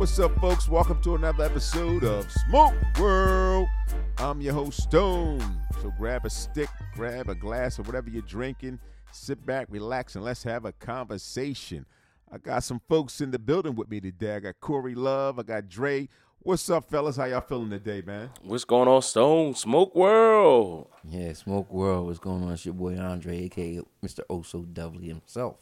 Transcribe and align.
What's 0.00 0.18
up, 0.18 0.34
folks? 0.40 0.66
Welcome 0.66 1.02
to 1.02 1.14
another 1.14 1.44
episode 1.44 2.04
of 2.04 2.26
Smoke 2.48 2.72
World. 2.98 3.68
I'm 4.16 4.40
your 4.40 4.54
host, 4.54 4.84
Stone. 4.84 5.42
So 5.82 5.92
grab 5.98 6.24
a 6.24 6.30
stick, 6.30 6.70
grab 6.94 7.28
a 7.28 7.34
glass 7.34 7.78
of 7.78 7.86
whatever 7.86 8.08
you're 8.08 8.22
drinking, 8.22 8.80
sit 9.12 9.44
back, 9.44 9.66
relax, 9.68 10.14
and 10.14 10.24
let's 10.24 10.42
have 10.44 10.64
a 10.64 10.72
conversation. 10.72 11.84
I 12.32 12.38
got 12.38 12.64
some 12.64 12.80
folks 12.88 13.20
in 13.20 13.30
the 13.30 13.38
building 13.38 13.74
with 13.74 13.90
me 13.90 14.00
today. 14.00 14.36
I 14.36 14.40
got 14.40 14.58
Corey 14.62 14.94
Love, 14.94 15.38
I 15.38 15.42
got 15.42 15.68
Dre. 15.68 16.08
What's 16.38 16.70
up, 16.70 16.88
fellas? 16.88 17.18
How 17.18 17.26
y'all 17.26 17.42
feeling 17.42 17.68
today, 17.68 18.00
man? 18.00 18.30
What's 18.40 18.64
going 18.64 18.88
on, 18.88 19.02
Stone? 19.02 19.54
Smoke 19.56 19.94
World. 19.94 20.88
Yeah, 21.06 21.34
Smoke 21.34 21.70
World. 21.70 22.06
What's 22.06 22.18
going 22.18 22.42
on? 22.42 22.52
It's 22.52 22.64
your 22.64 22.72
boy 22.72 22.98
Andre, 22.98 23.42
aka 23.42 23.82
Mr. 24.02 24.20
Oso 24.30 24.64
Dudley 24.72 25.08
himself, 25.08 25.58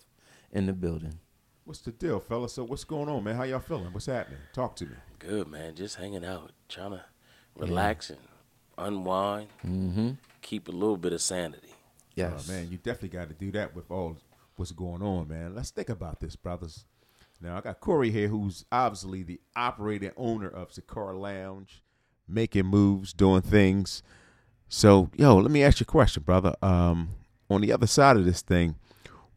in 0.53 0.67
the 0.67 0.73
building. 0.73 1.19
What's 1.69 1.81
the 1.81 1.93
deal, 1.93 2.19
fellas? 2.19 2.55
So 2.55 2.65
what's 2.65 2.85
going 2.85 3.11
on, 3.11 3.25
man? 3.25 3.37
How 3.37 3.43
y'all 3.43 3.61
feeling? 3.61 3.93
What's 3.93 4.07
happening? 4.07 4.39
Talk 4.55 4.75
to 4.77 4.87
me. 4.87 4.95
Good, 5.19 5.49
man. 5.49 5.75
Just 5.75 5.97
hanging 5.97 6.25
out, 6.25 6.53
trying 6.67 6.93
to 6.93 7.05
relax 7.57 8.09
and 8.09 8.19
unwind, 8.79 9.49
Mm-hmm. 9.67 10.13
keep 10.41 10.69
a 10.69 10.73
little 10.73 10.97
bit 10.97 11.13
of 11.13 11.21
sanity. 11.21 11.75
Yes. 12.15 12.49
Oh, 12.49 12.53
man, 12.55 12.71
you 12.71 12.79
definitely 12.79 13.11
got 13.11 13.29
to 13.29 13.35
do 13.35 13.53
that 13.53 13.77
with 13.77 13.91
all 13.91 14.17
what's 14.57 14.73
going 14.73 15.03
on, 15.03 15.29
man. 15.29 15.55
Let's 15.55 15.71
think 15.71 15.91
about 15.91 16.21
this, 16.21 16.37
brothers. 16.37 16.87
Now, 17.39 17.59
I 17.59 17.61
got 17.61 17.81
Corey 17.81 18.11
here, 18.11 18.29
who's 18.29 18.65
obviously 18.73 19.23
the 19.23 19.39
operating 19.55 20.13
owner 20.17 20.49
of 20.49 20.73
Cigar 20.73 21.15
Lounge, 21.15 21.83
making 22.27 22.65
moves, 22.65 23.13
doing 23.13 23.43
things. 23.43 24.03
So, 24.71 25.11
yo, 25.17 25.37
let 25.37 25.51
me 25.51 25.63
ask 25.63 25.81
you 25.81 25.85
a 25.85 25.87
question, 25.87 26.23
brother. 26.23 26.55
Um, 26.63 27.11
on 27.51 27.61
the 27.61 27.73
other 27.73 27.87
side 27.87 28.17
of 28.17 28.25
this 28.25 28.41
thing, 28.41 28.77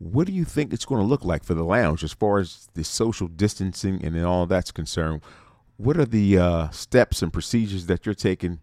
what 0.01 0.25
do 0.25 0.33
you 0.33 0.45
think 0.45 0.73
it's 0.73 0.85
going 0.85 0.99
to 0.99 1.07
look 1.07 1.23
like 1.23 1.43
for 1.43 1.53
the 1.53 1.63
lounge 1.63 2.03
as 2.03 2.11
far 2.11 2.39
as 2.39 2.67
the 2.73 2.83
social 2.83 3.27
distancing 3.27 4.03
and 4.03 4.19
all 4.25 4.47
that's 4.47 4.71
concerned? 4.71 5.21
What 5.77 5.95
are 5.97 6.05
the 6.05 6.39
uh, 6.39 6.69
steps 6.69 7.21
and 7.21 7.31
procedures 7.31 7.85
that 7.85 8.05
you're 8.05 8.15
taking 8.15 8.61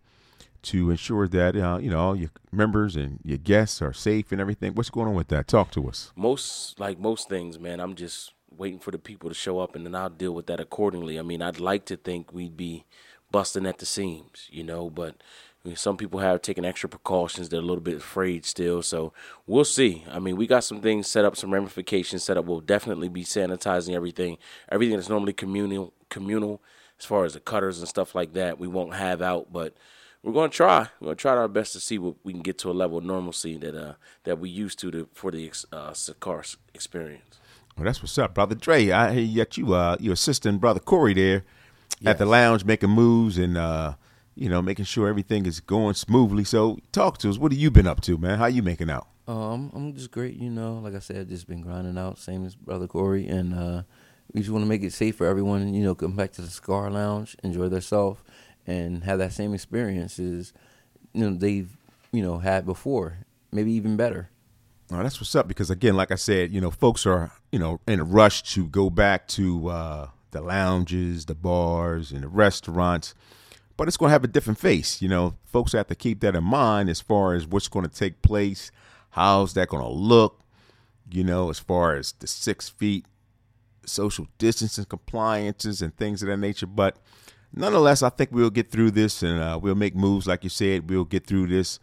to 0.63 0.91
ensure 0.91 1.29
that 1.29 1.55
uh, 1.55 1.79
you 1.81 1.91
know 1.91 2.01
all 2.01 2.17
your 2.17 2.31
members 2.51 2.97
and 2.97 3.21
your 3.23 3.39
guests 3.39 3.81
are 3.81 3.93
safe 3.93 4.33
and 4.33 4.41
everything? 4.41 4.75
What's 4.75 4.91
going 4.91 5.07
on 5.07 5.15
with 5.15 5.29
that? 5.29 5.47
Talk 5.47 5.71
to 5.73 5.89
us. 5.89 6.13
Most, 6.17 6.81
like 6.81 6.99
most 6.99 7.29
things, 7.29 7.57
man, 7.59 7.79
I'm 7.79 7.95
just 7.95 8.33
waiting 8.51 8.81
for 8.81 8.91
the 8.91 8.99
people 8.99 9.29
to 9.29 9.35
show 9.35 9.61
up 9.61 9.77
and 9.77 9.87
then 9.87 9.95
I'll 9.95 10.11
deal 10.11 10.35
with 10.35 10.49
that 10.49 10.59
accordingly. 10.59 11.21
I 11.21 11.23
mean, 11.23 11.41
I'd 11.41 11.61
like 11.61 11.85
to 11.87 11.97
think 11.97 12.33
we'd 12.33 12.57
be 12.57 12.85
busting 13.31 13.67
at 13.67 13.79
the 13.79 13.87
seams, 13.87 14.49
you 14.51 14.65
know, 14.65 14.91
but 14.91 15.23
I 15.65 15.69
mean, 15.69 15.77
some 15.77 15.97
people 15.97 16.21
have 16.21 16.41
taken 16.41 16.65
extra 16.65 16.89
precautions. 16.89 17.49
They're 17.49 17.59
a 17.59 17.63
little 17.63 17.83
bit 17.83 17.97
afraid 17.97 18.45
still. 18.45 18.83
So 18.83 19.13
we'll 19.47 19.65
see. 19.65 20.05
I 20.11 20.19
mean, 20.19 20.37
we 20.37 20.47
got 20.47 20.65
some 20.65 20.81
things 20.81 21.09
set 21.09 21.25
up, 21.25 21.37
some 21.37 21.53
ramifications 21.53 22.23
set 22.23 22.37
up. 22.37 22.45
We'll 22.45 22.61
definitely 22.61 23.09
be 23.09 23.25
sanitizing 23.25 23.95
everything. 23.95 24.39
Everything 24.71 24.97
that's 24.97 25.09
normally 25.09 25.33
communal, 25.33 25.93
communal 26.11 26.63
as 26.99 27.05
far 27.05 27.25
as 27.25 27.35
the 27.35 27.41
cutters 27.41 27.79
and 27.79 27.89
stuff 27.89 28.15
like 28.15 28.33
that, 28.35 28.59
we 28.59 28.69
won't 28.69 28.95
have 28.95 29.21
out, 29.23 29.53
but 29.53 29.75
we're 30.23 30.33
going 30.33 30.51
to 30.51 30.57
try. 30.57 30.89
We're 31.01 31.07
going 31.07 31.17
to 31.17 31.21
try 31.21 31.33
our 31.33 31.49
best 31.49 31.73
to 31.75 31.81
see 31.81 31.99
what 31.99 32.17
we 32.25 32.33
can 32.33 32.43
get 32.43 32.59
to 32.59 32.71
a 32.71 32.73
level 32.73 32.99
of 32.99 33.05
normalcy 33.05 33.57
that 33.59 33.75
uh 33.75 33.95
that 34.25 34.39
we 34.39 34.51
used 34.51 34.79
to, 34.81 34.91
to 34.91 35.09
for 35.13 35.31
the 35.31 35.47
ex- 35.47 35.67
uh, 35.73 35.93
cigar 35.93 36.43
experience. 36.75 37.39
Well, 37.77 37.85
that's 37.85 38.03
what's 38.03 38.19
up, 38.19 38.35
brother 38.35 38.57
Dre. 38.57 38.91
I 38.91 39.13
hear 39.13 39.23
you 39.23 39.37
got 39.37 39.57
you, 39.57 39.73
uh, 39.75 39.97
your 40.01 40.15
assistant 40.15 40.61
brother 40.61 40.81
Corey 40.81 41.15
there 41.15 41.45
at 42.05 42.19
the 42.19 42.27
lounge 42.27 42.65
making 42.65 42.91
moves 42.91 43.39
and 43.39 43.57
uh, 43.57 43.95
you 44.39 44.49
know 44.49 44.63
making 44.63 44.85
sure 44.85 45.09
everything 45.09 45.47
is 45.47 45.61
going 45.61 45.95
smoothly. 45.95 46.45
So 46.45 46.79
talk 46.93 47.19
to 47.19 47.31
us. 47.31 47.39
What 47.39 47.53
have 47.53 47.61
you 47.61 47.71
been 47.71 47.87
up 47.87 48.01
to, 48.03 48.17
man? 48.17 48.39
How 48.39 48.47
you 48.47 48.63
making 48.63 48.91
out? 48.91 49.09
Um, 49.27 49.71
I'm 49.75 49.95
just 49.95 50.11
great, 50.11 50.37
you 50.37 50.49
know. 50.49 50.79
Like 50.83 50.95
I 50.95 51.01
said, 51.01 51.29
just 51.29 51.49
been 51.49 51.61
grinding 51.61 51.99
out, 51.99 52.19
same 52.19 52.47
as 52.47 52.55
brother 52.55 52.87
Corey, 52.87 53.27
and 53.27 53.55
uh, 53.55 53.83
we 54.33 54.41
just 54.41 54.53
want 54.53 54.65
to 54.65 54.69
make 54.69 54.83
it 54.83 54.93
safe 54.93 55.17
for 55.17 55.27
everyone. 55.27 55.75
You 55.75 55.83
know, 55.83 55.95
come 55.95 56.17
back 56.17 56.33
to 56.33 56.43
the 56.43 56.49
Scar 56.49 56.91
Lounge, 56.91 57.37
enjoy 57.43 57.69
themselves, 57.69 58.23
and 58.67 59.05
have 59.05 59.19
that 59.19 59.33
same 59.33 59.53
experience 59.53 60.19
as 60.19 60.53
you 61.13 61.29
know 61.29 61.37
they've 61.37 61.77
you 62.13 62.23
know 62.23 62.39
had 62.39 62.65
before, 62.65 63.19
maybe 63.53 63.73
even 63.73 63.97
better. 63.97 64.31
Oh, 64.91 65.03
that's 65.03 65.21
what's 65.21 65.35
up. 65.35 65.49
Because 65.49 65.69
again, 65.69 65.97
like 65.97 66.11
I 66.11 66.17
said, 66.17 66.51
you 66.53 66.61
know, 66.61 66.71
folks 66.71 67.05
are 67.05 67.33
you 67.51 67.59
know 67.59 67.81
in 67.89 68.01
a 68.01 68.05
rush 68.05 68.43
to 68.55 68.67
go 68.67 68.89
back 68.89 69.27
to 69.29 69.69
uh, 69.69 70.09
the 70.31 70.41
lounges, 70.41 71.27
the 71.27 71.35
bars, 71.35 72.13
and 72.13 72.23
the 72.23 72.29
restaurants. 72.29 73.15
But 73.79 73.87
it's 73.87 73.97
going 73.97 74.09
to 74.09 74.13
have 74.13 74.25
a 74.25 74.29
different 74.29 74.59
face. 74.59 75.01
You 75.01 75.09
know, 75.09 75.37
folks 75.47 75.73
have 75.73 75.87
to 75.87 75.95
keep 75.95 76.21
that 76.21 76.35
in 76.35 76.43
mind 76.43 76.91
as 76.91 77.01
far 77.01 77.35
as 77.35 77.47
what's 77.47 77.69
going 77.69 77.89
to 77.89 77.95
take 77.95 78.21
place, 78.21 78.71
how's 79.11 79.55
that 79.55 79.69
going 79.69 79.83
to 79.83 79.89
look. 79.89 80.41
You 81.11 81.25
know, 81.25 81.49
as 81.49 81.59
far 81.59 81.95
as 81.97 82.13
the 82.19 82.27
six 82.27 82.69
feet, 82.69 83.07
social 83.87 84.27
distancing 84.37 84.85
compliances, 84.85 85.81
and 85.81 85.97
things 85.97 86.23
of 86.23 86.29
that 86.29 86.37
nature. 86.37 86.67
But 86.67 86.99
nonetheless, 87.55 88.03
I 88.03 88.11
think 88.11 88.31
we'll 88.33 88.51
get 88.51 88.71
through 88.71 88.91
this, 88.91 89.23
and 89.23 89.41
uh, 89.41 89.59
we'll 89.63 89.75
make 89.75 89.95
moves, 89.95 90.27
like 90.27 90.45
you 90.45 90.51
said. 90.51 90.91
We'll 90.91 91.07
get 91.07 91.27
through 91.27 91.47
this. 91.47 91.79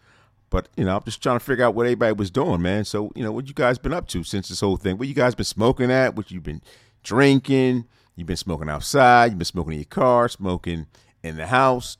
But 0.49 0.67
you 0.75 0.83
know, 0.83 0.97
I'm 0.97 1.03
just 1.03 1.23
trying 1.23 1.39
to 1.39 1.45
figure 1.45 1.65
out 1.65 1.75
what 1.75 1.85
everybody 1.85 2.13
was 2.13 2.29
doing, 2.29 2.61
man. 2.61 2.83
So 2.85 3.11
you 3.15 3.23
know, 3.23 3.31
what 3.31 3.47
you 3.47 3.53
guys 3.53 3.77
been 3.77 3.93
up 3.93 4.07
to 4.09 4.23
since 4.23 4.49
this 4.49 4.59
whole 4.59 4.77
thing? 4.77 4.97
What 4.97 5.07
you 5.07 5.13
guys 5.13 5.33
been 5.33 5.45
smoking 5.45 5.91
at? 5.91 6.15
What 6.15 6.29
you've 6.29 6.43
been 6.43 6.61
drinking? 7.03 7.85
You've 8.15 8.27
been 8.27 8.35
smoking 8.35 8.69
outside? 8.69 9.31
You've 9.31 9.37
been 9.37 9.45
smoking 9.45 9.73
in 9.73 9.79
your 9.79 9.85
car? 9.85 10.29
Smoking 10.29 10.87
in 11.25 11.37
the 11.37 11.47
house? 11.47 11.97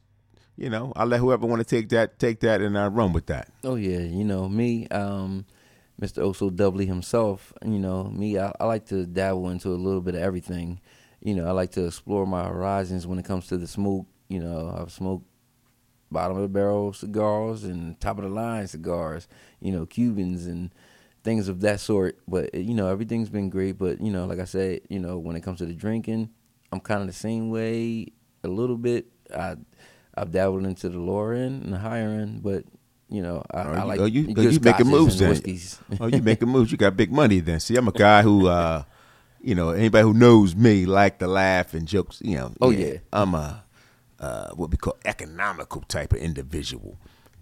You 0.56 0.69
know, 0.69 0.94
I'll 0.96 1.08
let 1.08 1.19
whoever 1.19 1.46
want 1.46 1.59
to 1.59 1.66
take 1.66 1.90
that 1.90 2.18
take 2.18 2.40
that 2.41 2.62
and 2.62 2.78
I 2.78 2.88
run 2.88 3.12
with 3.12 3.25
that. 3.25 3.50
Oh 3.63 3.75
yeah, 3.75 4.00
you 4.00 4.24
know 4.24 4.47
me, 4.47 4.88
um, 4.88 5.46
Mr. 6.02 6.24
Oso 6.24 6.56
Dudley 6.56 6.86
himself. 6.86 7.52
You 7.64 7.80
know 7.80 8.06
me, 8.06 8.40
I, 8.40 8.53
I 8.59 8.66
like 8.66 8.85
to 8.88 9.06
dabble 9.06 9.50
into 9.50 9.69
a 9.69 9.75
little 9.75 10.02
bit 10.02 10.16
of 10.16 10.22
everything. 10.22 10.80
You 11.22 11.35
know, 11.35 11.47
I 11.47 11.52
like 11.52 11.72
to 11.72 11.88
explore 11.88 12.25
my 12.25 12.47
horizons 12.47 13.06
when 13.06 13.19
it 13.19 13.25
comes 13.25 13.47
to 13.47 13.58
the 13.58 13.68
smoke. 13.68 14.06
You 14.30 14.40
know, 14.40 14.78
I've 14.80 14.91
smoked 14.91 15.25
bottom 16.12 16.38
of 16.38 16.44
the 16.44 16.50
barrel 16.50 16.94
cigars 16.94 17.64
and 17.64 18.00
top 18.00 18.18
of 18.18 18.24
the 18.24 18.30
line 18.30 18.68
cigars. 18.68 19.28
You 19.59 19.74
know, 19.74 19.85
Cubans 19.85 20.46
and 20.46 20.74
things 21.24 21.50
of 21.50 21.59
that 21.62 21.81
sort. 21.81 22.19
But 22.28 22.53
you 22.53 22.74
know, 22.74 22.88
everything's 22.88 23.30
been 23.30 23.50
great. 23.50 23.78
But 23.78 24.00
you 24.00 24.12
know, 24.12 24.25
like 24.25 24.40
I 24.40 24.46
said, 24.46 24.81
you 24.88 25.00
know, 25.00 25.18
when 25.18 25.35
it 25.35 25.41
comes 25.41 25.58
to 25.58 25.66
the 25.66 25.74
drinking, 25.74 26.30
I'm 26.72 26.80
kind 26.80 27.02
of 27.02 27.08
the 27.08 27.14
same 27.14 27.50
way 27.50 28.08
a 28.44 28.47
little 28.47 28.78
bit. 28.78 29.08
I 29.35 29.56
I've 30.18 30.31
dabbled 30.31 30.66
into 30.66 30.90
the 30.90 31.00
lower 31.00 31.34
end 31.34 31.63
and 31.63 31.73
the 31.73 31.78
higher 31.79 32.09
end, 32.09 32.41
but 32.44 32.63
you 33.09 33.22
know, 33.22 33.44
I, 33.53 33.57
Oh, 33.63 33.72
I 33.72 33.81
you- 33.81 33.85
like 33.88 34.00
oh, 34.00 34.06
you, 34.06 34.28
oh, 34.29 34.34
good 34.34 34.53
you 34.53 34.59
making 34.59 34.88
moves 34.88 35.19
then? 35.19 35.41
oh, 36.00 36.07
you 36.07 36.22
making 36.22 36.47
moves? 36.50 36.72
You 36.72 36.78
got 36.78 36.96
big 36.97 37.12
money 37.12 37.40
then. 37.40 37.59
See, 37.59 37.75
I'm 37.75 37.88
a 37.88 37.91
guy 37.91 38.22
who, 38.23 38.47
uh, 38.47 38.84
you 39.41 39.53
know, 39.53 39.69
anybody 39.69 40.03
who 40.03 40.13
knows 40.13 40.56
me 40.56 40.85
like 40.88 41.19
to 41.19 41.28
laugh 41.28 41.73
and 41.75 41.88
jokes. 41.88 42.19
You 42.23 42.35
know, 42.38 42.53
Oh, 42.62 42.72
yeah. 42.72 42.97
I'm 43.13 43.35
a 43.35 43.63
uh, 44.19 44.50
what 44.56 44.72
we 44.72 44.78
call 44.78 44.96
economical 45.06 45.81
type 45.81 46.13
of 46.13 46.19
individual. 46.19 46.97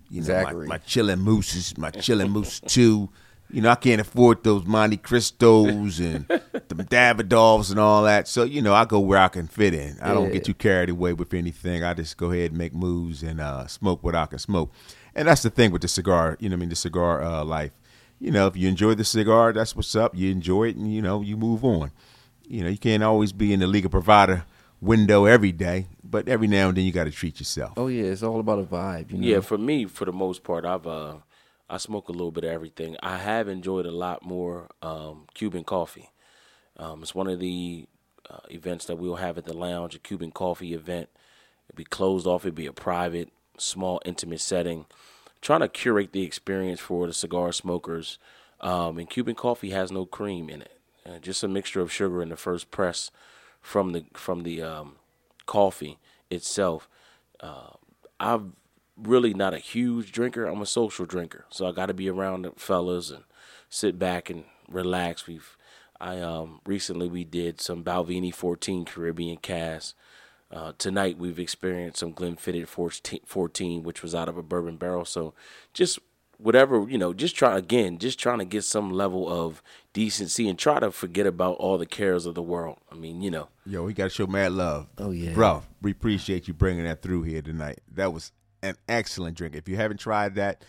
You 0.10 0.22
know, 0.22 0.28
my, 0.34 0.40
Exactly. 0.42 0.68
my 0.68 0.78
chilling 0.80 1.20
mooses, 1.20 1.78
my 1.78 1.92
chilling 1.92 2.32
moose 2.32 2.60
too. 2.60 3.10
You 3.52 3.62
know, 3.62 3.70
I 3.70 3.76
can't 3.76 4.02
afford 4.02 4.44
those 4.44 4.64
Montecristos 4.64 6.00
and 6.00 6.26
the 6.68 6.76
Davidoffs 6.84 7.70
and 7.70 7.80
all 7.80 8.04
that. 8.04 8.28
So, 8.28 8.44
you 8.44 8.62
know, 8.62 8.74
I 8.74 8.86
go 8.86 9.00
where 9.00 9.20
I 9.20 9.28
can 9.28 9.48
fit 9.48 9.74
in. 9.74 9.98
I 10.02 10.14
don't 10.14 10.26
Yeah. 10.28 10.34
get 10.34 10.46
too 10.46 10.54
carried 10.54 10.90
away 10.90 11.14
with 11.14 11.34
anything. 11.34 11.84
I 11.84 11.94
just 11.94 12.18
go 12.18 12.32
ahead 12.32 12.50
and 12.52 12.58
make 12.58 12.74
moves 12.74 13.22
and 13.24 13.40
uh, 13.40 13.68
smoke 13.68 14.04
what 14.04 14.16
I 14.16 14.26
can 14.26 14.40
smoke. 14.40 14.72
And 15.16 15.28
that's 15.28 15.44
the 15.44 15.50
thing 15.52 15.72
with 15.72 15.84
the 15.84 15.88
cigar, 15.88 16.38
you 16.40 16.50
know, 16.50 16.56
what 16.56 16.58
I 16.58 16.62
mean, 16.62 16.70
the 16.70 16.76
cigar 16.76 17.22
uh, 17.22 17.44
life. 17.44 17.72
You 18.20 18.32
know, 18.32 18.48
if 18.48 18.56
you 18.58 18.68
enjoy 18.70 18.96
the 18.96 19.04
cigar, 19.04 19.54
that's 19.54 19.76
what's 19.76 19.96
up. 19.96 20.16
You 20.16 20.32
enjoy 20.32 20.70
it 20.70 20.76
and, 20.76 20.92
you 20.92 21.02
know, 21.02 21.22
you 21.22 21.38
move 21.38 21.64
on. 21.64 21.92
You 22.48 22.64
know, 22.64 22.70
you 22.70 22.78
can't 22.78 23.04
always 23.04 23.34
be 23.34 23.54
in 23.54 23.60
the 23.60 23.68
legal 23.68 23.92
provider 23.92 24.46
window 24.82 25.26
every 25.26 25.52
day, 25.52 25.88
but 26.04 26.28
every 26.28 26.48
now 26.48 26.70
and 26.70 26.78
then 26.78 26.86
you 26.86 26.92
got 26.92 27.06
to 27.06 27.12
treat 27.12 27.40
yourself. 27.40 27.74
oh 27.78 27.88
yeah, 27.88 28.04
it's 28.06 28.24
all 28.24 28.40
about 28.40 28.60
a 28.60 28.64
vibe. 28.64 29.12
You 29.12 29.18
know? 29.18 29.28
Yeah, 29.28 29.40
for 29.42 29.58
me, 29.58 29.86
for 29.86 30.04
the 30.06 30.12
most 30.12 30.44
part, 30.44 30.66
I've 30.66 30.86
uh, 30.88 31.16
I 31.70 31.78
smoke 31.78 32.10
a 32.10 32.14
little 32.14 32.32
bit 32.32 32.44
of 32.44 32.52
everything. 32.52 32.98
I 33.02 33.18
have 33.18 33.48
enjoyed 33.48 33.86
a 33.86 33.92
lot 33.92 34.24
more 34.24 34.70
um, 34.82 35.26
Cuban 35.34 35.64
coffee. 35.64 36.12
Um, 36.78 37.02
it's 37.02 37.16
one 37.16 37.28
of 37.28 37.40
the 37.40 37.88
uh, 38.30 38.40
events 38.50 38.86
that 38.86 38.98
we'll 38.98 39.16
have 39.16 39.38
at 39.38 39.46
the 39.46 39.56
lounge, 39.56 39.96
a 39.96 40.00
Cuban 40.00 40.32
coffee 40.32 40.74
event. 40.74 41.10
It'd 41.68 41.78
be 41.78 41.84
closed 41.84 42.28
off. 42.28 42.44
It'd 42.44 42.56
be 42.56 42.66
a 42.66 42.74
private, 42.74 43.30
small, 43.58 44.02
intimate 44.06 44.42
setting. 44.42 44.86
Trying 45.42 45.62
to 45.62 45.68
curate 45.68 46.14
the 46.14 46.24
experience 46.24 46.80
for 46.80 47.08
the 47.08 47.14
cigar 47.14 47.52
smokers. 47.52 48.18
Um, 48.62 48.98
and 48.98 49.10
Cuban 49.10 49.36
coffee 49.36 49.72
has 49.72 49.92
no 49.92 50.06
cream 50.06 50.50
in 50.50 50.62
it. 50.62 50.80
Uh, 51.06 51.20
just 51.20 51.44
a 51.44 51.48
mixture 51.48 51.82
of 51.82 51.92
sugar 51.92 52.22
in 52.22 52.30
the 52.30 52.38
first 52.38 52.72
press 52.72 53.12
from 53.60 53.92
the 53.92 54.06
from 54.14 54.44
the 54.44 54.62
um, 54.62 54.96
coffee 55.46 55.98
itself. 56.30 56.88
Uh, 57.42 57.72
I'm 58.20 58.54
really 58.98 59.34
not 59.34 59.54
a 59.54 59.60
huge 59.60 60.12
drinker. 60.12 60.46
I'm 60.46 60.62
a 60.62 60.66
social 60.66 61.06
drinker, 61.06 61.46
so 61.50 61.68
I 61.68 61.72
got 61.72 61.88
to 61.88 61.94
be 61.94 62.10
around 62.10 62.44
the 62.44 62.52
fellas 62.52 63.10
and 63.10 63.24
sit 63.70 63.98
back 63.98 64.30
and 64.30 64.46
relax. 64.70 65.28
We've 65.28 65.58
I 66.00 66.20
um 66.20 66.62
recently 66.66 67.08
we 67.08 67.24
did 67.24 67.62
some 67.62 67.84
Balvenie 67.84 68.34
14 68.34 68.86
Caribbean 68.86 69.38
Cask. 69.38 69.96
Uh, 70.52 70.74
tonight 70.78 71.18
we've 71.18 71.40
experienced 71.40 72.00
some 72.00 72.14
Glenfiddich 72.14 72.68
14, 72.68 73.22
14, 73.26 73.82
which 73.82 74.04
was 74.04 74.14
out 74.14 74.30
of 74.30 74.38
a 74.38 74.44
bourbon 74.44 74.78
barrel. 74.78 75.04
So 75.04 75.34
just 75.74 75.98
whatever 76.38 76.88
you 76.88 76.98
know, 76.98 77.14
just 77.14 77.36
try 77.36 77.58
again, 77.58 77.98
just 77.98 78.20
trying 78.20 78.40
to 78.40 78.46
get 78.46 78.64
some 78.64 78.92
level 78.92 79.28
of 79.28 79.64
decency 79.94 80.48
and 80.48 80.60
try 80.60 80.80
to 80.80 80.92
forget 80.92 81.26
about 81.26 81.56
all 81.58 81.78
the 81.78 81.86
cares 81.86 82.26
of 82.26 82.36
the 82.36 82.42
world. 82.42 82.78
I 82.92 82.96
mean, 82.96 83.22
you 83.22 83.32
know. 83.32 83.50
Yo, 83.66 83.84
we 83.84 83.94
got 83.94 84.06
to 84.06 84.10
show 84.10 84.28
mad 84.28 84.52
love. 84.52 84.88
Oh, 84.98 85.12
yeah. 85.12 85.34
bro. 85.34 85.64
We 85.82 85.92
appreciate 85.92 86.48
you 86.48 86.54
bringing 86.54 86.84
that 86.84 87.02
through 87.02 87.24
here 87.24 87.42
tonight. 87.42 87.80
That 87.94 88.14
was 88.14 88.32
an 88.64 88.76
excellent 88.88 89.38
drink. 89.38 89.56
If 89.56 89.68
you 89.68 89.76
haven't 89.76 90.00
tried 90.00 90.36
that, 90.36 90.64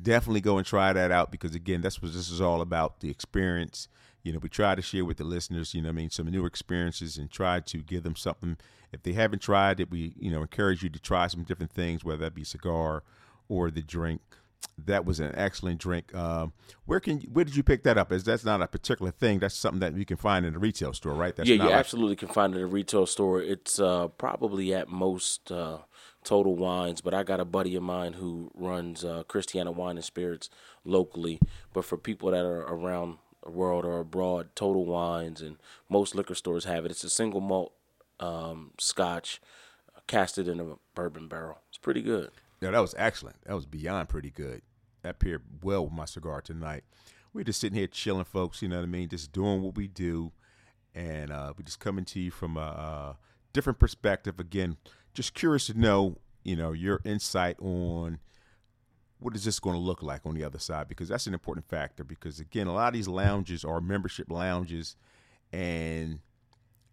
definitely 0.00 0.40
go 0.40 0.58
and 0.58 0.66
try 0.66 0.92
that 0.92 1.10
out 1.10 1.32
because 1.32 1.54
again, 1.54 1.80
that's 1.80 2.00
what 2.00 2.12
this 2.12 2.30
is 2.30 2.40
all 2.40 2.60
about. 2.60 3.00
The 3.00 3.10
experience. 3.10 3.88
You 4.22 4.32
know, 4.32 4.40
we 4.40 4.48
try 4.48 4.74
to 4.74 4.82
share 4.82 5.04
with 5.04 5.16
the 5.16 5.24
listeners. 5.24 5.74
You 5.74 5.82
know, 5.82 5.88
I 5.88 5.92
mean, 5.92 6.10
some 6.10 6.30
new 6.30 6.44
experiences 6.44 7.16
and 7.16 7.30
try 7.30 7.60
to 7.60 7.78
give 7.78 8.02
them 8.02 8.16
something. 8.16 8.56
If 8.92 9.02
they 9.02 9.12
haven't 9.12 9.40
tried 9.40 9.80
it, 9.80 9.90
we 9.90 10.14
you 10.18 10.30
know 10.30 10.42
encourage 10.42 10.82
you 10.82 10.90
to 10.90 11.00
try 11.00 11.26
some 11.28 11.44
different 11.44 11.72
things, 11.72 12.04
whether 12.04 12.24
that 12.24 12.34
be 12.34 12.44
cigar 12.44 13.02
or 13.48 13.70
the 13.70 13.82
drink 13.82 14.20
that 14.86 15.04
was 15.04 15.20
an 15.20 15.32
excellent 15.34 15.80
drink. 15.80 16.14
Um, 16.14 16.52
where 16.86 17.00
can 17.00 17.20
where 17.32 17.44
did 17.44 17.56
you 17.56 17.62
pick 17.62 17.82
that 17.84 17.98
up? 17.98 18.12
Is 18.12 18.24
that's 18.24 18.44
not 18.44 18.62
a 18.62 18.66
particular 18.66 19.10
thing? 19.10 19.38
That's 19.38 19.54
something 19.54 19.80
that 19.80 19.96
you 19.96 20.04
can 20.04 20.16
find 20.16 20.46
in 20.46 20.54
a 20.54 20.58
retail 20.58 20.92
store, 20.92 21.14
right? 21.14 21.34
That's 21.34 21.48
yeah, 21.48 21.56
you 21.56 21.62
like- 21.62 21.72
absolutely 21.72 22.16
can 22.16 22.28
find 22.28 22.54
it 22.54 22.58
in 22.58 22.64
a 22.64 22.68
retail 22.68 23.06
store. 23.06 23.42
It's 23.42 23.80
uh, 23.80 24.08
probably 24.08 24.74
at 24.74 24.88
most 24.88 25.50
uh, 25.50 25.78
Total 26.28 26.54
Wines, 26.54 27.00
but 27.00 27.14
I 27.14 27.22
got 27.22 27.40
a 27.40 27.44
buddy 27.46 27.74
of 27.74 27.82
mine 27.82 28.12
who 28.12 28.50
runs 28.54 29.02
uh, 29.02 29.22
Christiana 29.28 29.72
Wine 29.72 29.96
and 29.96 30.04
Spirits 30.04 30.50
locally. 30.84 31.40
But 31.72 31.86
for 31.86 31.96
people 31.96 32.30
that 32.32 32.44
are 32.44 32.64
around 32.64 33.16
the 33.42 33.50
world 33.50 33.86
or 33.86 33.98
abroad, 34.00 34.50
Total 34.54 34.84
Wines 34.84 35.40
and 35.40 35.56
most 35.88 36.14
liquor 36.14 36.34
stores 36.34 36.66
have 36.66 36.84
it. 36.84 36.90
It's 36.90 37.02
a 37.02 37.08
single 37.08 37.40
malt 37.40 37.72
um, 38.20 38.72
Scotch, 38.78 39.40
uh, 39.96 40.00
casted 40.06 40.48
in 40.48 40.60
a 40.60 40.74
bourbon 40.94 41.28
barrel. 41.28 41.60
It's 41.70 41.78
pretty 41.78 42.02
good. 42.02 42.30
Yeah, 42.60 42.72
that 42.72 42.80
was 42.80 42.94
excellent. 42.98 43.36
That 43.46 43.54
was 43.54 43.64
beyond 43.64 44.10
pretty 44.10 44.30
good. 44.30 44.60
That 45.00 45.20
paired 45.20 45.40
well 45.62 45.84
with 45.84 45.94
my 45.94 46.04
cigar 46.04 46.42
tonight. 46.42 46.84
We're 47.32 47.44
just 47.44 47.58
sitting 47.58 47.78
here 47.78 47.86
chilling, 47.86 48.24
folks. 48.24 48.60
You 48.60 48.68
know 48.68 48.76
what 48.76 48.82
I 48.82 48.86
mean? 48.86 49.08
Just 49.08 49.32
doing 49.32 49.62
what 49.62 49.76
we 49.76 49.88
do, 49.88 50.32
and 50.94 51.32
uh, 51.32 51.54
we 51.56 51.64
just 51.64 51.80
coming 51.80 52.04
to 52.04 52.20
you 52.20 52.30
from 52.30 52.58
a, 52.58 52.60
a 52.60 53.16
different 53.54 53.78
perspective. 53.78 54.38
Again, 54.38 54.76
just 55.18 55.34
curious 55.34 55.66
to 55.66 55.74
know, 55.76 56.16
you 56.44 56.54
know, 56.54 56.70
your 56.70 57.00
insight 57.04 57.56
on 57.60 58.20
what 59.18 59.34
is 59.34 59.44
this 59.44 59.58
going 59.58 59.74
to 59.74 59.82
look 59.82 60.00
like 60.00 60.24
on 60.24 60.32
the 60.32 60.44
other 60.44 60.60
side 60.60 60.86
because 60.86 61.08
that's 61.08 61.26
an 61.26 61.34
important 61.34 61.66
factor. 61.66 62.04
Because 62.04 62.38
again, 62.38 62.68
a 62.68 62.72
lot 62.72 62.86
of 62.86 62.94
these 62.94 63.08
lounges 63.08 63.64
are 63.64 63.80
membership 63.80 64.30
lounges, 64.30 64.94
and 65.52 66.20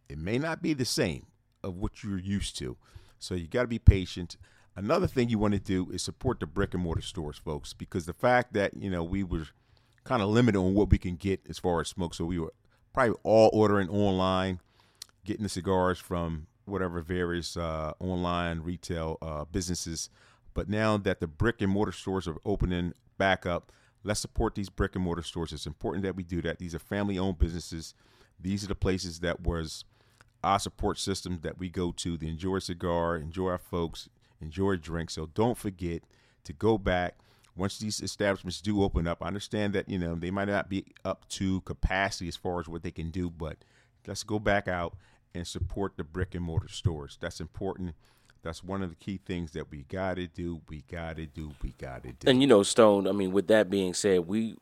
it 0.09 0.17
may 0.17 0.39
not 0.39 0.63
be 0.63 0.73
the 0.73 0.85
same 0.85 1.27
of 1.63 1.75
what 1.75 2.03
you're 2.03 2.17
used 2.17 2.57
to. 2.57 2.75
So 3.19 3.35
you 3.35 3.47
got 3.47 3.61
to 3.61 3.67
be 3.67 3.77
patient. 3.77 4.37
Another 4.75 5.05
thing 5.05 5.29
you 5.29 5.37
want 5.37 5.53
to 5.53 5.59
do 5.59 5.91
is 5.91 6.01
support 6.01 6.39
the 6.39 6.47
brick 6.47 6.73
and 6.73 6.81
mortar 6.81 7.03
stores, 7.03 7.37
folks, 7.37 7.73
because 7.73 8.07
the 8.07 8.13
fact 8.13 8.53
that 8.53 8.73
you 8.75 8.89
know 8.89 9.03
we 9.03 9.23
were 9.23 9.45
kind 10.03 10.23
of 10.23 10.29
limited 10.29 10.57
on 10.57 10.73
what 10.73 10.89
we 10.89 10.97
can 10.97 11.15
get 11.15 11.41
as 11.47 11.59
far 11.59 11.79
as 11.79 11.89
smoke, 11.89 12.15
so 12.15 12.25
we 12.25 12.39
were 12.39 12.53
probably 12.91 13.15
all 13.21 13.51
ordering 13.53 13.87
online, 13.87 14.61
getting 15.23 15.43
the 15.43 15.49
cigars 15.49 15.99
from 15.99 16.47
whatever 16.65 17.01
various 17.01 17.57
uh, 17.57 17.93
online 17.99 18.59
retail 18.61 19.17
uh, 19.21 19.45
businesses. 19.45 20.09
But 20.53 20.69
now 20.69 20.97
that 20.97 21.19
the 21.19 21.27
brick 21.27 21.61
and 21.61 21.71
mortar 21.71 21.91
stores 21.91 22.27
are 22.27 22.37
opening 22.45 22.93
back 23.17 23.45
up, 23.45 23.71
let's 24.03 24.19
support 24.19 24.55
these 24.55 24.69
brick 24.69 24.95
and 24.95 25.03
mortar 25.03 25.23
stores. 25.23 25.51
It's 25.51 25.65
important 25.65 26.03
that 26.03 26.15
we 26.15 26.23
do 26.23 26.41
that. 26.43 26.59
These 26.59 26.75
are 26.75 26.79
family 26.79 27.17
owned 27.17 27.39
businesses. 27.39 27.93
These 28.39 28.63
are 28.63 28.67
the 28.67 28.75
places 28.75 29.19
that 29.19 29.41
was 29.41 29.85
our 30.43 30.59
support 30.59 30.99
system 30.99 31.39
that 31.41 31.57
we 31.57 31.69
go 31.69 31.91
to 31.91 32.17
to 32.17 32.27
enjoy 32.27 32.57
a 32.57 32.61
cigar, 32.61 33.17
enjoy 33.17 33.49
our 33.49 33.57
folks, 33.57 34.09
enjoy 34.39 34.71
a 34.71 34.77
drink. 34.77 35.09
So 35.09 35.27
don't 35.33 35.57
forget 35.57 36.03
to 36.43 36.53
go 36.53 36.77
back 36.77 37.17
once 37.55 37.77
these 37.77 38.01
establishments 38.01 38.61
do 38.61 38.83
open 38.83 39.07
up. 39.07 39.23
I 39.23 39.27
understand 39.27 39.73
that 39.73 39.89
you 39.89 39.97
know 39.97 40.15
they 40.15 40.31
might 40.31 40.47
not 40.47 40.69
be 40.69 40.85
up 41.03 41.27
to 41.29 41.61
capacity 41.61 42.27
as 42.27 42.35
far 42.35 42.59
as 42.59 42.67
what 42.67 42.83
they 42.83 42.91
can 42.91 43.09
do, 43.09 43.29
but 43.29 43.57
let's 44.07 44.23
go 44.23 44.39
back 44.39 44.67
out 44.67 44.95
and 45.35 45.45
support 45.45 45.97
the 45.97 46.03
brick 46.03 46.33
and 46.33 46.43
mortar 46.43 46.69
stores. 46.69 47.17
That's 47.19 47.39
important. 47.39 47.93
That's 48.41 48.63
one 48.63 48.81
of 48.81 48.89
the 48.89 48.95
key 48.95 49.19
things 49.23 49.51
that 49.51 49.69
we 49.69 49.83
got 49.83 50.15
to 50.15 50.27
do. 50.27 50.61
We 50.69 50.83
got 50.89 51.17
to 51.17 51.25
do. 51.25 51.51
We 51.61 51.73
got 51.77 52.03
to 52.03 52.13
do. 52.13 52.29
And 52.29 52.41
you 52.41 52.47
know, 52.47 52.63
Stone. 52.63 53.07
I 53.07 53.11
mean, 53.11 53.31
with 53.31 53.47
that 53.47 53.69
being 53.69 53.93
said, 53.93 54.27
we 54.27 54.55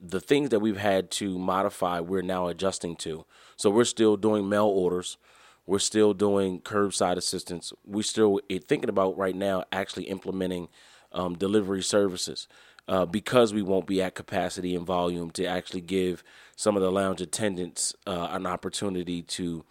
the 0.00 0.20
things 0.20 0.50
that 0.50 0.60
we've 0.60 0.78
had 0.78 1.10
to 1.10 1.38
modify, 1.38 2.00
we're 2.00 2.22
now 2.22 2.48
adjusting 2.48 2.96
to. 2.96 3.26
So 3.56 3.70
we're 3.70 3.84
still 3.84 4.16
doing 4.16 4.48
mail 4.48 4.66
orders. 4.66 5.18
We're 5.66 5.78
still 5.78 6.14
doing 6.14 6.60
curbside 6.60 7.16
assistance. 7.16 7.72
We're 7.84 8.02
still 8.02 8.40
eh, 8.48 8.58
thinking 8.66 8.88
about 8.88 9.16
right 9.18 9.36
now 9.36 9.64
actually 9.70 10.04
implementing 10.04 10.68
um, 11.12 11.36
delivery 11.36 11.82
services 11.82 12.48
uh, 12.88 13.04
because 13.04 13.52
we 13.52 13.62
won't 13.62 13.86
be 13.86 14.02
at 14.02 14.14
capacity 14.14 14.74
and 14.74 14.86
volume 14.86 15.30
to 15.32 15.44
actually 15.44 15.82
give 15.82 16.24
some 16.56 16.76
of 16.76 16.82
the 16.82 16.90
lounge 16.90 17.20
attendants 17.20 17.94
uh, 18.06 18.28
an 18.30 18.46
opportunity 18.46 19.22
to 19.22 19.64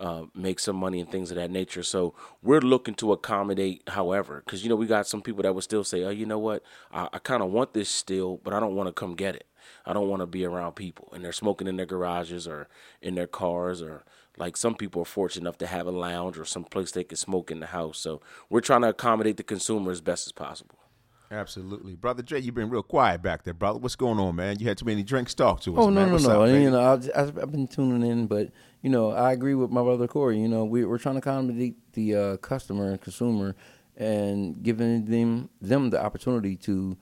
uh, 0.00 0.24
make 0.34 0.58
some 0.58 0.76
money 0.76 1.00
and 1.00 1.10
things 1.10 1.30
of 1.30 1.36
that 1.36 1.50
nature. 1.50 1.82
So 1.82 2.14
we're 2.42 2.60
looking 2.60 2.94
to 2.96 3.12
accommodate, 3.12 3.82
however, 3.88 4.42
because 4.44 4.62
you 4.62 4.68
know 4.68 4.76
we 4.76 4.86
got 4.86 5.06
some 5.06 5.22
people 5.22 5.42
that 5.42 5.54
would 5.54 5.64
still 5.64 5.84
say, 5.84 6.02
"Oh, 6.04 6.10
you 6.10 6.26
know 6.26 6.38
what? 6.38 6.62
I, 6.92 7.08
I 7.12 7.18
kind 7.18 7.42
of 7.42 7.50
want 7.50 7.72
this 7.74 7.88
still, 7.88 8.40
but 8.42 8.52
I 8.52 8.60
don't 8.60 8.74
want 8.74 8.88
to 8.88 8.92
come 8.92 9.14
get 9.14 9.36
it. 9.36 9.46
I 9.86 9.92
don't 9.92 10.08
want 10.08 10.20
to 10.20 10.26
be 10.26 10.44
around 10.44 10.72
people." 10.72 11.08
And 11.12 11.24
they're 11.24 11.32
smoking 11.32 11.68
in 11.68 11.76
their 11.76 11.86
garages 11.86 12.48
or 12.48 12.68
in 13.00 13.14
their 13.14 13.26
cars, 13.26 13.82
or 13.82 14.04
like 14.36 14.56
some 14.56 14.74
people 14.74 15.02
are 15.02 15.06
fortunate 15.06 15.42
enough 15.42 15.58
to 15.58 15.66
have 15.66 15.86
a 15.86 15.92
lounge 15.92 16.38
or 16.38 16.44
some 16.44 16.64
place 16.64 16.90
they 16.90 17.04
can 17.04 17.16
smoke 17.16 17.50
in 17.50 17.60
the 17.60 17.66
house. 17.66 17.98
So 17.98 18.20
we're 18.50 18.60
trying 18.60 18.82
to 18.82 18.88
accommodate 18.88 19.36
the 19.36 19.44
consumer 19.44 19.92
as 19.92 20.00
best 20.00 20.26
as 20.26 20.32
possible. 20.32 20.78
Absolutely, 21.30 21.94
brother 21.94 22.22
Jay. 22.22 22.38
You've 22.38 22.54
been 22.54 22.68
real 22.68 22.82
quiet 22.82 23.22
back 23.22 23.44
there, 23.44 23.54
brother. 23.54 23.78
What's 23.78 23.96
going 23.96 24.18
on, 24.18 24.36
man? 24.36 24.58
You 24.58 24.68
had 24.68 24.78
too 24.78 24.84
many 24.84 25.02
drinks. 25.02 25.34
Talk 25.34 25.60
to 25.62 25.74
us. 25.74 25.78
Oh 25.78 25.90
no 25.90 26.00
man. 26.00 26.08
no 26.08 26.12
What's 26.12 26.26
no! 26.26 26.42
Up, 26.42 26.50
you 26.50 26.70
know, 26.70 26.92
I've, 26.92 27.10
I've 27.14 27.38
I've 27.38 27.52
been 27.52 27.66
tuning 27.66 28.08
in, 28.08 28.26
but 28.26 28.50
you 28.82 28.90
know, 28.90 29.10
I 29.10 29.32
agree 29.32 29.54
with 29.54 29.70
my 29.70 29.82
brother 29.82 30.06
Corey. 30.06 30.38
You 30.38 30.48
know, 30.48 30.64
we, 30.64 30.84
we're 30.84 30.98
trying 30.98 31.14
to 31.14 31.20
accommodate 31.20 31.76
the 31.94 32.14
uh, 32.14 32.36
customer 32.36 32.90
and 32.90 33.00
consumer, 33.00 33.56
and 33.96 34.62
giving 34.62 35.06
them 35.06 35.48
them 35.60 35.90
the 35.90 36.02
opportunity 36.02 36.56
to, 36.56 36.96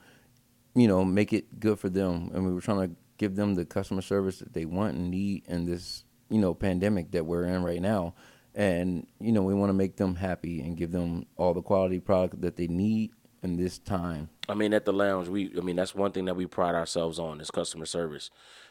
you 0.74 0.88
know, 0.88 1.04
make 1.04 1.32
it 1.32 1.58
good 1.58 1.78
for 1.78 1.88
them. 1.88 2.30
And 2.32 2.46
we 2.46 2.54
were 2.54 2.60
trying 2.60 2.88
to 2.88 2.96
give 3.18 3.34
them 3.34 3.54
the 3.56 3.64
customer 3.64 4.02
service 4.02 4.38
that 4.38 4.52
they 4.52 4.64
want 4.64 4.94
and 4.94 5.10
need 5.10 5.44
in 5.46 5.66
this 5.66 6.04
you 6.30 6.38
know 6.38 6.54
pandemic 6.54 7.10
that 7.10 7.26
we're 7.26 7.44
in 7.44 7.62
right 7.62 7.82
now. 7.82 8.14
And 8.54 9.06
you 9.18 9.32
know, 9.32 9.42
we 9.42 9.54
want 9.54 9.70
to 9.70 9.74
make 9.74 9.96
them 9.96 10.14
happy 10.14 10.60
and 10.60 10.76
give 10.76 10.92
them 10.92 11.26
all 11.36 11.54
the 11.54 11.62
quality 11.62 11.98
product 11.98 12.40
that 12.42 12.56
they 12.56 12.68
need 12.68 13.10
in 13.42 13.56
this 13.56 13.78
time. 13.78 14.28
I 14.48 14.54
mean, 14.54 14.72
at 14.72 14.84
the 14.84 14.92
lounge, 14.92 15.28
we 15.28 15.52
I 15.56 15.60
mean 15.60 15.76
that's 15.76 15.94
one 15.94 16.12
thing 16.12 16.24
that 16.26 16.36
we 16.36 16.46
pride 16.46 16.74
ourselves 16.74 17.18
on 17.18 17.40
is 17.40 17.50
customer 17.50 17.86
service, 17.86 18.30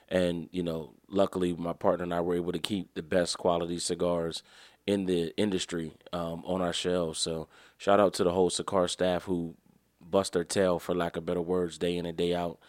and 0.09 0.49
you 0.51 0.63
know, 0.63 0.93
luckily 1.07 1.53
my 1.53 1.73
partner 1.73 2.03
and 2.03 2.13
I 2.13 2.21
were 2.21 2.35
able 2.35 2.51
to 2.51 2.59
keep 2.59 2.93
the 2.93 3.03
best 3.03 3.37
quality 3.37 3.79
cigars 3.79 4.43
in 4.87 5.05
the 5.05 5.33
industry 5.37 5.93
um, 6.11 6.43
on 6.45 6.61
our 6.61 6.73
shelves. 6.73 7.19
So 7.19 7.47
shout 7.77 7.99
out 7.99 8.13
to 8.15 8.23
the 8.23 8.31
whole 8.31 8.49
cigar 8.49 8.87
staff 8.87 9.23
who 9.25 9.55
bust 10.01 10.33
their 10.33 10.43
tail, 10.43 10.79
for 10.79 10.95
lack 10.95 11.15
of 11.17 11.25
better 11.25 11.41
words, 11.41 11.77
day 11.77 11.95
in 11.95 12.05
and 12.05 12.17
day 12.17 12.33
out, 12.33 12.59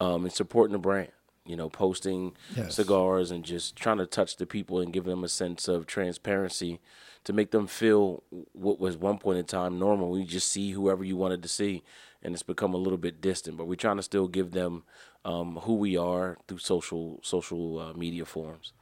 um, 0.00 0.24
and 0.24 0.32
supporting 0.32 0.72
the 0.72 0.78
brand. 0.78 1.12
You 1.46 1.56
know, 1.56 1.70
posting 1.70 2.36
Yes. 2.54 2.76
cigars 2.76 3.30
and 3.30 3.44
just 3.44 3.74
trying 3.74 3.96
to 3.98 4.06
touch 4.06 4.36
the 4.36 4.46
people 4.46 4.78
and 4.78 4.92
give 4.92 5.04
them 5.04 5.24
a 5.24 5.28
sense 5.28 5.66
of 5.68 5.86
transparency 5.86 6.80
to 7.24 7.32
make 7.32 7.50
them 7.50 7.66
feel 7.66 8.22
what 8.52 8.80
was 8.80 8.96
one 8.96 9.18
point 9.18 9.38
in 9.38 9.44
time 9.44 9.78
normal. 9.78 10.10
We 10.10 10.24
just 10.24 10.50
see 10.50 10.72
whoever 10.72 11.04
you 11.04 11.16
wanted 11.16 11.42
to 11.42 11.48
see, 11.48 11.82
and 12.22 12.34
it's 12.34 12.42
become 12.42 12.74
a 12.74 12.78
little 12.78 12.98
bit 12.98 13.20
distant. 13.20 13.56
But 13.56 13.66
we're 13.66 13.74
trying 13.74 13.96
to 13.96 14.02
still 14.02 14.28
give 14.28 14.52
them 14.52 14.84
um, 15.24 15.56
who 15.62 15.74
we 15.74 15.96
are 15.96 16.38
through 16.48 16.58
social 16.58 17.20
social 17.22 17.78
uh, 17.78 17.92
media 17.92 18.24
forums. 18.24 18.72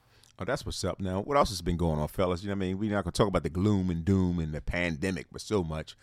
Oh, 0.40 0.44
that's 0.44 0.64
what's 0.64 0.84
up 0.84 1.00
now. 1.00 1.20
What 1.20 1.36
else 1.36 1.48
has 1.48 1.62
been 1.62 1.76
going 1.76 1.98
on, 1.98 2.06
fellas? 2.06 2.42
You 2.42 2.48
know 2.48 2.54
what 2.54 2.64
I 2.64 2.68
mean? 2.68 2.78
We're 2.78 2.92
not 2.92 3.04
to 3.04 3.10
talk 3.10 3.26
about 3.26 3.42
the 3.42 3.50
gloom 3.50 3.90
and 3.90 4.04
doom 4.04 4.38
and 4.38 4.52
the 4.52 4.60
pandemic, 4.60 5.26
but 5.32 5.40
so 5.40 5.64
much. 5.64 5.96